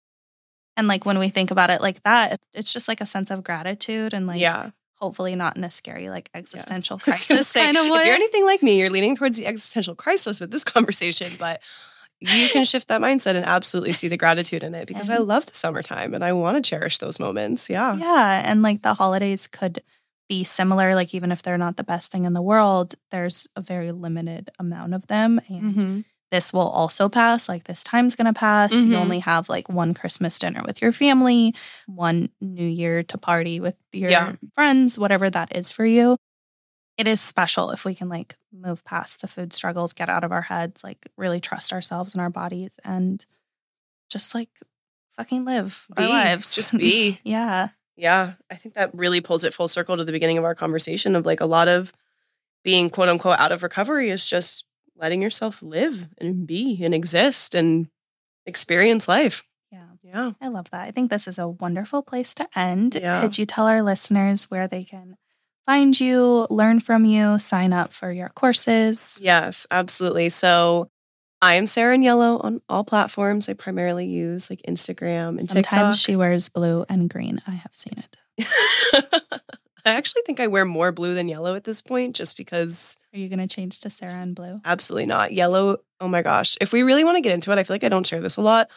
And 0.75 0.89
like 0.89 1.05
when 1.05 1.19
we 1.19 1.29
think 1.29 1.51
about 1.51 1.69
it 1.69 1.79
like 1.79 2.03
that, 2.03 2.41
it's 2.53 2.73
just 2.73 2.89
like 2.89 2.99
a 2.99 3.05
sense 3.05 3.31
of 3.31 3.45
gratitude 3.45 4.13
and 4.13 4.27
like 4.27 4.41
yeah. 4.41 4.71
hopefully 4.95 5.35
not 5.35 5.55
in 5.55 5.63
a 5.63 5.71
scary 5.71 6.09
like 6.09 6.29
existential 6.35 6.97
I 6.97 7.03
crisis 7.03 7.47
say, 7.47 7.63
kind 7.63 7.77
of 7.77 7.89
way. 7.89 8.01
If 8.01 8.05
you're 8.07 8.15
anything 8.15 8.45
like 8.45 8.61
me, 8.61 8.77
you're 8.77 8.89
leaning 8.89 9.15
towards 9.15 9.37
the 9.37 9.47
existential 9.47 9.95
crisis 9.95 10.41
with 10.41 10.51
this 10.51 10.63
conversation, 10.65 11.31
but 11.39 11.61
you 12.19 12.49
can 12.49 12.65
shift 12.65 12.89
that 12.89 12.99
mindset 12.99 13.35
and 13.35 13.45
absolutely 13.45 13.93
see 13.93 14.09
the 14.09 14.17
gratitude 14.17 14.63
in 14.65 14.75
it 14.75 14.85
because 14.85 15.09
I 15.09 15.17
love 15.17 15.45
the 15.45 15.55
summertime 15.55 16.13
and 16.13 16.25
I 16.25 16.33
want 16.33 16.61
to 16.61 16.69
cherish 16.69 16.97
those 16.97 17.21
moments. 17.21 17.69
Yeah. 17.69 17.95
yeah, 17.95 18.43
and 18.45 18.61
like 18.61 18.81
the 18.81 18.93
holidays 18.93 19.47
could 19.47 19.81
be 20.31 20.45
similar 20.45 20.95
like 20.95 21.13
even 21.13 21.29
if 21.29 21.43
they're 21.43 21.57
not 21.57 21.75
the 21.75 21.83
best 21.83 22.09
thing 22.09 22.23
in 22.23 22.31
the 22.31 22.41
world, 22.41 22.95
there's 23.09 23.49
a 23.57 23.61
very 23.61 23.91
limited 23.91 24.49
amount 24.59 24.93
of 24.93 25.05
them 25.07 25.41
and 25.49 25.75
Mhm. 25.75 26.05
this 26.31 26.53
will 26.53 26.69
also 26.69 27.09
pass. 27.09 27.49
Like 27.49 27.65
this 27.65 27.83
time's 27.83 28.15
going 28.15 28.33
to 28.33 28.39
pass. 28.39 28.71
Mhm. 28.73 28.87
You 28.87 28.95
only 28.95 29.19
have 29.19 29.49
like 29.49 29.67
one 29.67 29.93
Christmas 29.93 30.39
dinner 30.39 30.61
with 30.65 30.81
your 30.81 30.93
family, 30.93 31.53
one 31.85 32.29
New 32.39 32.63
Year 32.65 33.03
to 33.03 33.17
party 33.17 33.59
with 33.59 33.75
your 33.91 34.09
Yeah. 34.09 34.35
friends, 34.55 34.97
whatever 34.97 35.29
that 35.29 35.53
is 35.53 35.73
for 35.73 35.85
you. 35.85 36.15
It 36.97 37.09
is 37.09 37.19
special 37.19 37.71
if 37.71 37.83
we 37.83 37.93
can 37.93 38.07
like 38.07 38.37
move 38.53 38.85
past 38.85 39.19
the 39.19 39.27
food 39.27 39.51
struggles, 39.51 39.91
get 39.91 40.07
out 40.07 40.23
of 40.23 40.31
our 40.31 40.43
heads, 40.43 40.81
like 40.81 41.09
really 41.17 41.41
trust 41.41 41.73
ourselves 41.73 42.13
and 42.13 42.21
our 42.21 42.29
bodies 42.29 42.79
and 42.85 43.25
just 44.09 44.33
like 44.33 44.49
fucking 45.17 45.43
live 45.43 45.87
Be. 45.93 46.03
our 46.03 46.07
lives. 46.09 46.55
Just 46.55 46.71
be. 46.77 47.19
yeah. 47.25 47.69
Yeah. 48.01 48.33
I 48.49 48.55
think 48.55 48.73
that 48.73 48.89
really 48.95 49.21
pulls 49.21 49.43
it 49.43 49.53
full 49.53 49.67
circle 49.67 49.95
to 49.95 50.03
the 50.03 50.11
beginning 50.11 50.39
of 50.39 50.43
our 50.43 50.55
conversation 50.55 51.15
of 51.15 51.23
like 51.23 51.39
a 51.39 51.45
lot 51.45 51.67
of 51.67 51.93
being 52.63 52.89
quote 52.89 53.09
unquote 53.09 53.39
out 53.39 53.51
of 53.51 53.61
recovery 53.61 54.09
is 54.09 54.27
just 54.27 54.65
letting 54.95 55.21
yourself 55.21 55.61
live 55.61 56.07
and 56.17 56.47
be 56.47 56.83
and 56.83 56.95
exist 56.95 57.53
and 57.53 57.87
experience 58.47 59.07
life. 59.07 59.47
Yeah. 59.71 59.85
Yeah. 60.01 60.31
I 60.41 60.47
love 60.47 60.71
that. 60.71 60.81
I 60.81 60.89
think 60.89 61.11
this 61.11 61.27
is 61.27 61.37
a 61.37 61.47
wonderful 61.47 62.01
place 62.01 62.33
to 62.35 62.47
end. 62.55 62.97
Yeah. 62.99 63.21
Could 63.21 63.37
you 63.37 63.45
tell 63.45 63.67
our 63.67 63.83
listeners 63.83 64.49
where 64.49 64.67
they 64.67 64.83
can 64.83 65.15
find 65.63 65.97
you, 65.99 66.47
learn 66.49 66.79
from 66.79 67.05
you, 67.05 67.37
sign 67.37 67.71
up 67.71 67.93
for 67.93 68.11
your 68.11 68.29
courses? 68.29 69.19
Yes, 69.21 69.67
absolutely. 69.69 70.29
So 70.29 70.89
I 71.41 71.55
am 71.55 71.65
Sarah 71.65 71.95
in 71.95 72.03
Yellow 72.03 72.37
on 72.39 72.61
all 72.69 72.83
platforms. 72.83 73.49
I 73.49 73.53
primarily 73.53 74.05
use 74.05 74.49
like 74.49 74.61
Instagram 74.67 75.39
and 75.39 75.49
TikTok. 75.49 75.71
Sometimes 75.71 75.99
she 75.99 76.15
wears 76.15 76.49
blue 76.49 76.85
and 76.87 77.09
green. 77.09 77.41
I 77.47 77.51
have 77.51 77.73
seen 77.73 77.93
it. 77.97 78.47
I 79.83 79.93
actually 79.95 80.21
think 80.27 80.39
I 80.39 80.45
wear 80.45 80.63
more 80.63 80.91
blue 80.91 81.15
than 81.15 81.27
yellow 81.27 81.55
at 81.55 81.63
this 81.63 81.81
point 81.81 82.15
just 82.15 82.37
because 82.37 82.99
Are 83.13 83.17
you 83.19 83.29
going 83.29 83.39
to 83.39 83.47
change 83.47 83.79
to 83.79 83.89
Sarah 83.89 84.21
and 84.21 84.35
blue? 84.35 84.61
absolutely 84.63 85.07
not. 85.07 85.33
Yellow, 85.33 85.77
oh 85.99 86.07
my 86.07 86.21
gosh. 86.21 86.55
If 86.61 86.71
we 86.71 86.83
really 86.83 87.03
want 87.03 87.17
to 87.17 87.21
get 87.21 87.33
into 87.33 87.51
it, 87.51 87.57
I 87.57 87.63
feel 87.63 87.73
like 87.73 87.83
I 87.83 87.89
don't 87.89 88.05
share 88.05 88.21
this 88.21 88.37
a 88.37 88.41
lot. 88.41 88.69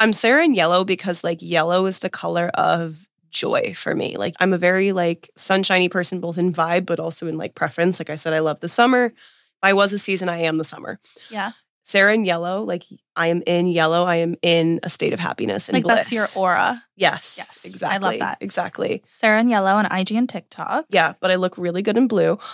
I'm 0.00 0.14
Sarah 0.14 0.44
in 0.44 0.54
yellow 0.54 0.84
because 0.84 1.22
like 1.22 1.38
yellow 1.42 1.84
is 1.84 1.98
the 1.98 2.08
color 2.08 2.48
of 2.54 3.06
joy 3.30 3.74
for 3.76 3.94
me. 3.94 4.16
Like 4.16 4.34
I'm 4.40 4.54
a 4.54 4.58
very 4.58 4.92
like 4.92 5.28
sunshiny 5.36 5.90
person 5.90 6.20
both 6.20 6.38
in 6.38 6.52
vibe 6.54 6.86
but 6.86 7.00
also 7.00 7.26
in 7.26 7.36
like 7.36 7.54
preference. 7.54 8.00
Like 8.00 8.08
I 8.08 8.14
said 8.14 8.32
I 8.32 8.38
love 8.38 8.60
the 8.60 8.68
summer. 8.68 9.06
If 9.06 9.14
I 9.62 9.74
was 9.74 9.92
a 9.92 9.98
season, 9.98 10.30
I 10.30 10.38
am 10.38 10.56
the 10.56 10.64
summer. 10.64 10.98
Yeah. 11.28 11.52
Sarah 11.86 12.12
in 12.14 12.24
yellow, 12.24 12.62
like 12.62 12.82
I 13.14 13.28
am 13.28 13.42
in 13.46 13.68
yellow. 13.68 14.04
I 14.04 14.16
am 14.16 14.34
in 14.42 14.80
a 14.82 14.90
state 14.90 15.12
of 15.12 15.20
happiness 15.20 15.68
and 15.68 15.74
Like 15.74 15.84
bliss. 15.84 16.10
that's 16.10 16.12
your 16.12 16.26
aura. 16.36 16.82
Yes. 16.96 17.36
Yes, 17.38 17.64
exactly. 17.64 17.94
I 17.94 18.10
love 18.10 18.18
that. 18.18 18.38
Exactly. 18.40 19.04
Sarah 19.06 19.38
and 19.38 19.48
yellow 19.48 19.70
on 19.70 19.86
IG 19.86 20.10
and 20.12 20.28
TikTok. 20.28 20.86
Yeah, 20.90 21.14
but 21.20 21.30
I 21.30 21.36
look 21.36 21.56
really 21.56 21.82
good 21.82 21.96
in 21.96 22.08
blue. 22.08 22.38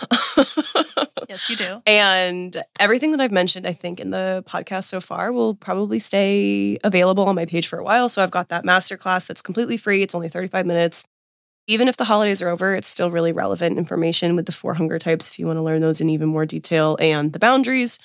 Yes, 1.29 1.49
you 1.49 1.55
do. 1.55 1.81
And 1.87 2.61
everything 2.79 3.11
that 3.11 3.21
I've 3.21 3.31
mentioned, 3.31 3.65
I 3.65 3.73
think, 3.73 3.99
in 3.99 4.11
the 4.11 4.43
podcast 4.47 4.83
so 4.83 4.99
far 4.99 5.31
will 5.31 5.55
probably 5.55 5.97
stay 5.97 6.77
available 6.83 7.25
on 7.25 7.33
my 7.33 7.45
page 7.45 7.65
for 7.67 7.79
a 7.79 7.83
while. 7.83 8.09
So 8.09 8.21
I've 8.21 8.29
got 8.29 8.49
that 8.49 8.65
masterclass 8.65 9.25
that's 9.27 9.41
completely 9.41 9.77
free. 9.77 10.03
It's 10.03 10.13
only 10.13 10.29
35 10.29 10.65
minutes. 10.65 11.05
Even 11.65 11.87
if 11.87 11.95
the 11.97 12.03
holidays 12.03 12.41
are 12.41 12.49
over, 12.49 12.75
it's 12.75 12.89
still 12.89 13.09
really 13.09 13.31
relevant 13.31 13.77
information 13.77 14.35
with 14.35 14.45
the 14.45 14.51
four 14.51 14.73
hunger 14.73 14.99
types 14.99 15.29
if 15.29 15.39
you 15.39 15.47
want 15.47 15.57
to 15.57 15.61
learn 15.63 15.81
those 15.81 16.01
in 16.01 16.09
even 16.09 16.27
more 16.27 16.45
detail 16.45 16.97
and 16.99 17.31
the 17.31 17.39
boundaries. 17.39 17.97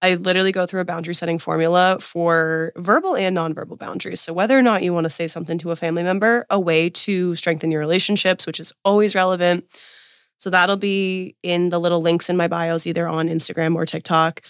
I 0.00 0.14
literally 0.14 0.52
go 0.52 0.64
through 0.64 0.80
a 0.80 0.84
boundary 0.84 1.14
setting 1.14 1.38
formula 1.38 1.98
for 2.00 2.72
verbal 2.76 3.16
and 3.16 3.36
nonverbal 3.36 3.78
boundaries. 3.78 4.20
So, 4.20 4.32
whether 4.32 4.56
or 4.56 4.62
not 4.62 4.82
you 4.82 4.94
want 4.94 5.04
to 5.04 5.10
say 5.10 5.26
something 5.26 5.58
to 5.58 5.70
a 5.70 5.76
family 5.76 6.02
member, 6.02 6.46
a 6.50 6.60
way 6.60 6.90
to 6.90 7.34
strengthen 7.34 7.70
your 7.70 7.80
relationships, 7.80 8.46
which 8.46 8.60
is 8.60 8.72
always 8.84 9.14
relevant. 9.14 9.64
So, 10.38 10.50
that'll 10.50 10.76
be 10.76 11.36
in 11.42 11.70
the 11.70 11.80
little 11.80 12.00
links 12.00 12.30
in 12.30 12.36
my 12.36 12.46
bios, 12.46 12.86
either 12.86 13.08
on 13.08 13.28
Instagram 13.28 13.74
or 13.74 13.86
TikTok. 13.86 14.42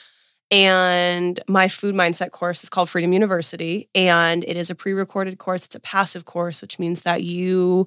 And 0.51 1.41
my 1.49 1.69
food 1.69 1.95
mindset 1.95 2.31
course 2.31 2.63
is 2.63 2.71
called 2.71 2.89
Freedom 2.89 3.13
University. 3.13 3.89
And 3.95 4.45
it 4.45 4.57
is 4.57 4.71
a 4.71 4.75
pre 4.75 4.93
recorded 4.93 5.39
course, 5.39 5.67
it's 5.67 5.77
a 5.77 5.81
passive 5.81 6.25
course, 6.27 6.61
which 6.61 6.79
means 6.79 7.03
that 7.03 7.23
you 7.23 7.87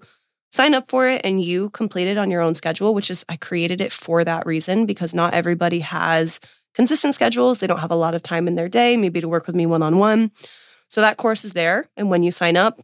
sign 0.51 0.73
up 0.73 0.89
for 0.89 1.07
it 1.07 1.21
and 1.23 1.41
you 1.41 1.69
complete 1.69 2.07
it 2.07 2.17
on 2.17 2.29
your 2.29 2.41
own 2.41 2.53
schedule, 2.53 2.93
which 2.93 3.09
is, 3.09 3.25
I 3.29 3.37
created 3.37 3.81
it 3.81 3.93
for 3.93 4.23
that 4.23 4.45
reason 4.45 4.85
because 4.85 5.13
not 5.13 5.33
everybody 5.33 5.79
has 5.79 6.39
consistent 6.73 7.15
schedules. 7.15 7.59
They 7.59 7.67
don't 7.67 7.79
have 7.79 7.91
a 7.91 7.95
lot 7.95 8.13
of 8.13 8.21
time 8.23 8.47
in 8.47 8.55
their 8.55 8.69
day, 8.69 8.97
maybe 8.97 9.21
to 9.21 9.27
work 9.27 9.47
with 9.47 9.55
me 9.55 9.65
one 9.65 9.81
on 9.83 9.97
one. 9.97 10.31
So 10.87 11.01
that 11.01 11.17
course 11.17 11.45
is 11.45 11.53
there. 11.53 11.87
And 11.97 12.09
when 12.09 12.23
you 12.23 12.31
sign 12.31 12.57
up, 12.57 12.81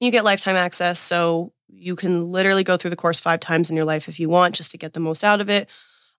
you 0.00 0.10
get 0.10 0.24
lifetime 0.24 0.56
access. 0.56 0.98
So 0.98 1.52
you 1.68 1.96
can 1.96 2.30
literally 2.30 2.64
go 2.64 2.76
through 2.76 2.90
the 2.90 2.96
course 2.96 3.20
five 3.20 3.40
times 3.40 3.70
in 3.70 3.76
your 3.76 3.84
life 3.84 4.08
if 4.08 4.18
you 4.20 4.28
want, 4.28 4.54
just 4.54 4.70
to 4.72 4.78
get 4.78 4.92
the 4.92 5.00
most 5.00 5.22
out 5.24 5.40
of 5.40 5.48
it. 5.50 5.68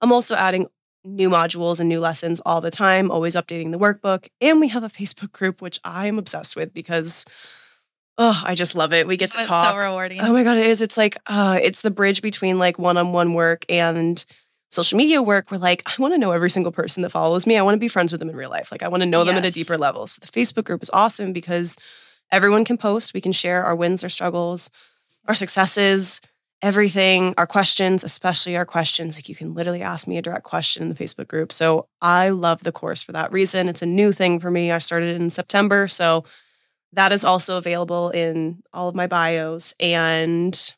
I'm 0.01 0.11
also 0.11 0.35
adding 0.35 0.67
new 1.05 1.29
modules 1.29 1.79
and 1.79 1.87
new 1.87 1.99
lessons 1.99 2.39
all 2.45 2.61
the 2.61 2.71
time, 2.71 3.09
always 3.09 3.35
updating 3.35 3.71
the 3.71 3.79
workbook. 3.79 4.27
And 4.41 4.59
we 4.59 4.67
have 4.69 4.83
a 4.83 4.89
Facebook 4.89 5.31
group, 5.31 5.61
which 5.61 5.79
I'm 5.83 6.19
obsessed 6.19 6.55
with 6.55 6.73
because, 6.73 7.25
oh, 8.17 8.41
I 8.45 8.53
just 8.55 8.75
love 8.75 8.93
it. 8.93 9.07
We 9.07 9.17
get 9.17 9.31
So 9.31 9.41
to 9.41 9.47
talk. 9.47 9.73
so 9.73 9.77
rewarding. 9.79 10.21
Oh 10.21 10.33
my 10.33 10.43
god, 10.43 10.57
it 10.57 10.67
is. 10.67 10.81
It's 10.81 10.97
like 10.97 11.17
uh 11.25 11.59
it's 11.61 11.81
the 11.81 11.91
bridge 11.91 12.21
between 12.21 12.59
like 12.59 12.77
one-on-one 12.77 13.33
work 13.33 13.65
and 13.69 14.23
social 14.69 14.97
media 14.97 15.21
work 15.21 15.51
where 15.51 15.59
like 15.59 15.83
I 15.85 16.01
want 16.01 16.13
to 16.13 16.17
know 16.17 16.31
every 16.31 16.49
single 16.49 16.71
person 16.71 17.03
that 17.03 17.09
follows 17.09 17.45
me. 17.47 17.57
I 17.57 17.61
want 17.61 17.75
to 17.75 17.79
be 17.79 17.87
friends 17.87 18.11
with 18.11 18.19
them 18.19 18.29
in 18.29 18.35
real 18.35 18.49
life. 18.49 18.71
Like 18.71 18.83
I 18.83 18.87
want 18.87 19.01
to 19.01 19.09
know 19.09 19.23
them 19.23 19.35
at 19.35 19.45
a 19.45 19.51
deeper 19.51 19.77
level. 19.77 20.07
So 20.07 20.19
the 20.21 20.31
Facebook 20.31 20.65
group 20.65 20.83
is 20.83 20.89
awesome 20.91 21.33
because 21.33 21.77
everyone 22.31 22.65
can 22.65 22.77
post. 22.77 23.13
We 23.13 23.21
can 23.21 23.31
share 23.31 23.63
our 23.63 23.75
wins, 23.75 24.03
our 24.03 24.09
struggles, 24.09 24.69
our 25.27 25.35
successes, 25.35 26.21
everything, 26.61 27.33
our 27.37 27.47
questions, 27.47 28.03
especially 28.03 28.57
our 28.57 28.65
questions. 28.65 29.17
Like 29.17 29.29
you 29.29 29.35
can 29.35 29.53
literally 29.53 29.81
ask 29.81 30.07
me 30.07 30.17
a 30.17 30.21
direct 30.21 30.43
question 30.43 30.83
in 30.83 30.89
the 30.89 30.95
Facebook 30.95 31.27
group. 31.27 31.51
So 31.51 31.87
I 32.01 32.29
love 32.29 32.63
the 32.63 32.71
course 32.71 33.01
for 33.01 33.13
that 33.13 33.31
reason. 33.31 33.69
It's 33.69 33.81
a 33.81 33.87
new 33.87 34.11
thing 34.11 34.39
for 34.39 34.51
me. 34.51 34.71
I 34.71 34.77
started 34.79 35.15
it 35.15 35.21
in 35.21 35.29
September. 35.29 35.87
So 35.87 36.25
that 36.93 37.11
is 37.11 37.23
also 37.23 37.57
available 37.57 38.09
in 38.09 38.61
all 38.73 38.89
of 38.89 38.95
my 38.95 39.07
bios. 39.07 39.73
And 39.79 40.75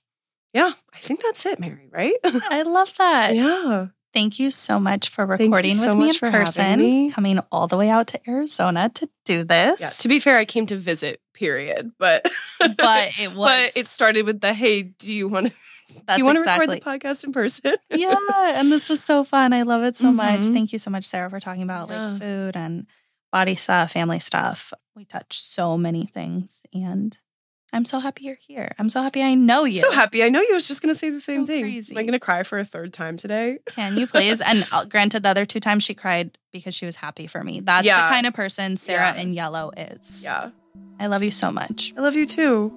yeah, 0.53 0.71
I 0.93 0.97
think 0.99 1.21
that's 1.21 1.45
it, 1.45 1.59
Mary, 1.59 1.87
right? 1.91 2.13
I 2.23 2.63
love 2.63 2.93
that. 2.97 3.35
yeah. 3.35 3.87
Thank 4.13 4.39
you 4.39 4.51
so 4.51 4.77
much 4.77 5.07
for 5.07 5.25
recording 5.25 5.73
so 5.73 5.95
with 5.95 5.97
me 6.21 6.27
in 6.27 6.31
person, 6.33 6.79
me. 6.79 7.11
coming 7.11 7.39
all 7.49 7.67
the 7.67 7.77
way 7.77 7.87
out 7.89 8.07
to 8.07 8.19
Arizona 8.29 8.89
to 8.95 9.07
do 9.23 9.45
this. 9.45 9.79
Yeah. 9.79 9.87
To 9.87 10.07
be 10.09 10.19
fair, 10.19 10.37
I 10.37 10.43
came 10.43 10.65
to 10.65 10.75
visit, 10.75 11.21
period. 11.33 11.93
But 11.97 12.29
but 12.59 13.17
it 13.21 13.33
was 13.33 13.71
but 13.71 13.77
it 13.79 13.87
started 13.87 14.25
with 14.25 14.41
the 14.41 14.53
hey, 14.53 14.83
do 14.83 15.15
you 15.15 15.29
want 15.29 15.47
to 15.47 15.53
that's 16.07 16.17
do 16.17 16.21
you 16.21 16.25
want 16.25 16.35
to 16.35 16.41
exactly. 16.41 16.75
record 16.75 17.01
the 17.01 17.07
podcast 17.07 17.23
in 17.23 17.31
person? 17.31 17.75
yeah, 17.89 18.15
and 18.59 18.69
this 18.69 18.89
was 18.89 19.01
so 19.01 19.23
fun. 19.23 19.53
I 19.53 19.61
love 19.61 19.83
it 19.83 19.95
so 19.95 20.11
much. 20.11 20.41
Mhm. 20.41 20.53
Thank 20.53 20.73
you 20.73 20.79
so 20.79 20.91
much, 20.91 21.05
Sarah, 21.05 21.29
for 21.29 21.39
talking 21.39 21.63
about 21.63 21.89
Yeah. 21.89 22.07
like 22.07 22.21
food 22.21 22.57
and 22.57 22.87
body 23.31 23.55
stuff, 23.55 23.93
family 23.93 24.19
stuff. 24.19 24.73
We 24.93 25.05
touch 25.05 25.39
so 25.39 25.77
many 25.77 26.05
things, 26.05 26.63
and 26.73 27.17
I'm 27.73 27.85
so 27.85 27.99
happy 27.99 28.25
you're 28.25 28.35
here. 28.35 28.73
I'm 28.77 28.89
so 28.89 29.01
happy 29.01 29.21
I 29.23 29.33
know 29.33 29.63
you. 29.63 29.77
So 29.77 29.91
happy. 29.91 30.23
I 30.23 30.29
know 30.29 30.41
you 30.41 30.53
was 30.53 30.67
just 30.67 30.81
gonna 30.81 30.95
say 30.95 31.09
the 31.09 31.21
same 31.21 31.41
So 31.43 31.47
thing. 31.47 31.63
crazy. 31.63 31.93
Am 31.95 31.99
I 31.99 32.03
gonna 32.03 32.19
cry 32.19 32.43
for 32.43 32.57
a 32.57 32.65
third 32.65 32.93
time 32.93 33.17
today? 33.17 33.59
Can 33.65 33.95
you 33.97 34.07
please? 34.07 34.41
And 34.41 34.65
uh, 34.71 34.85
granted, 34.89 35.23
the 35.23 35.29
other 35.29 35.45
two 35.45 35.59
times 35.61 35.83
she 35.83 35.93
cried 35.93 36.37
because 36.51 36.75
she 36.75 36.85
was 36.85 36.97
happy 36.97 37.27
for 37.27 37.43
me. 37.43 37.61
That's 37.61 37.85
Yeah. 37.85 38.03
the 38.03 38.09
kind 38.09 38.25
of 38.27 38.33
person 38.33 38.75
Sarah 38.77 39.13
Yeah. 39.15 39.21
in 39.21 39.33
yellow 39.33 39.71
is. 39.77 40.23
Yeah. 40.25 40.49
I 40.99 41.07
love 41.07 41.23
you 41.23 41.31
so 41.31 41.51
much. 41.51 41.93
I 41.97 42.01
love 42.01 42.15
you 42.15 42.25
too. 42.25 42.73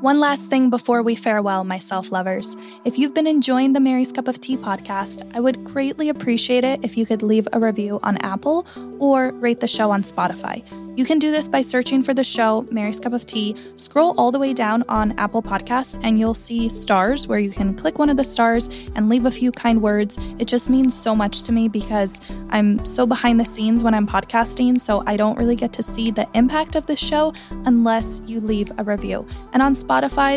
One 0.00 0.20
last 0.20 0.42
thing 0.48 0.70
before 0.70 1.02
we 1.02 1.16
farewell, 1.16 1.64
my 1.64 1.80
self 1.80 2.12
lovers. 2.12 2.56
If 2.84 3.00
you've 3.00 3.14
been 3.14 3.26
enjoying 3.26 3.72
the 3.72 3.80
Mary's 3.80 4.12
Cup 4.12 4.28
of 4.28 4.40
Tea 4.40 4.56
podcast, 4.56 5.28
I 5.34 5.40
would 5.40 5.64
greatly 5.64 6.08
appreciate 6.08 6.62
it 6.62 6.78
if 6.84 6.96
you 6.96 7.04
could 7.04 7.20
leave 7.20 7.48
a 7.52 7.58
review 7.58 7.98
on 8.04 8.16
Apple 8.18 8.64
or 9.00 9.32
rate 9.32 9.58
the 9.58 9.66
show 9.66 9.90
on 9.90 10.02
Spotify. 10.02 10.62
You 10.98 11.04
can 11.04 11.20
do 11.20 11.30
this 11.30 11.46
by 11.46 11.62
searching 11.62 12.02
for 12.02 12.12
the 12.12 12.24
show 12.24 12.66
Mary's 12.72 12.98
Cup 12.98 13.12
of 13.12 13.24
Tea. 13.24 13.54
Scroll 13.76 14.18
all 14.18 14.32
the 14.32 14.38
way 14.40 14.52
down 14.52 14.82
on 14.88 15.16
Apple 15.16 15.44
Podcasts 15.44 15.96
and 16.02 16.18
you'll 16.18 16.34
see 16.34 16.68
stars 16.68 17.28
where 17.28 17.38
you 17.38 17.52
can 17.52 17.76
click 17.76 18.00
one 18.00 18.10
of 18.10 18.16
the 18.16 18.24
stars 18.24 18.68
and 18.96 19.08
leave 19.08 19.24
a 19.24 19.30
few 19.30 19.52
kind 19.52 19.80
words. 19.80 20.18
It 20.40 20.46
just 20.48 20.68
means 20.68 21.00
so 21.00 21.14
much 21.14 21.42
to 21.42 21.52
me 21.52 21.68
because 21.68 22.20
I'm 22.50 22.84
so 22.84 23.06
behind 23.06 23.38
the 23.38 23.44
scenes 23.44 23.84
when 23.84 23.94
I'm 23.94 24.08
podcasting, 24.08 24.80
so 24.80 25.04
I 25.06 25.16
don't 25.16 25.38
really 25.38 25.54
get 25.54 25.72
to 25.74 25.84
see 25.84 26.10
the 26.10 26.28
impact 26.34 26.74
of 26.74 26.86
the 26.86 26.96
show 26.96 27.32
unless 27.64 28.20
you 28.26 28.40
leave 28.40 28.72
a 28.76 28.82
review. 28.82 29.24
And 29.52 29.62
on 29.62 29.76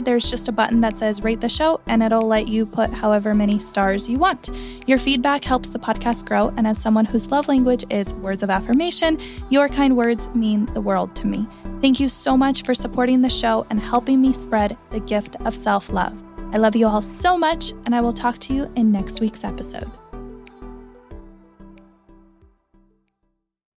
there's 0.04 0.30
just 0.30 0.48
a 0.48 0.52
button 0.52 0.82
that 0.82 0.98
says 0.98 1.22
rate 1.22 1.42
the 1.42 1.50
show 1.50 1.82
and 1.88 2.02
it'll 2.02 2.28
let 2.28 2.48
you 2.48 2.66
put 2.66 2.94
however 2.94 3.36
many 3.36 3.60
stars 3.60 4.08
you 4.10 4.18
want. 4.18 4.52
Your 4.88 4.98
feedback 4.98 5.44
helps 5.44 5.70
the 5.70 5.80
podcast 5.80 6.26
grow, 6.26 6.54
and 6.58 6.66
as 6.66 6.82
someone 6.82 7.06
whose 7.06 7.30
love 7.30 7.48
language 7.48 7.86
is 7.90 8.14
words 8.16 8.44
of 8.44 8.50
affirmation, 8.50 9.20
your 9.50 9.70
kind 9.70 9.96
words 9.96 10.30
mean 10.30 10.66
the 10.74 10.82
world 10.82 11.16
to 11.18 11.28
me. 11.28 11.48
Thank 11.82 12.00
you 12.00 12.10
so 12.10 12.38
much 12.38 12.64
for 12.64 12.74
supporting 12.74 13.22
the 13.22 13.30
show 13.30 13.66
and 13.70 13.80
helping 13.80 14.22
me 14.22 14.34
spread 14.34 14.78
the 14.90 15.00
gift 15.02 15.36
of 15.46 15.56
self 15.56 15.90
love. 15.92 16.22
I 16.54 16.58
love 16.58 16.76
you 16.76 16.88
all 16.88 17.02
so 17.02 17.38
much, 17.38 17.72
and 17.86 17.96
I 17.96 18.02
will 18.02 18.14
talk 18.14 18.40
to 18.40 18.54
you 18.54 18.72
in 18.76 18.92
next 18.92 19.22
week's 19.22 19.44
episode. 19.44 19.90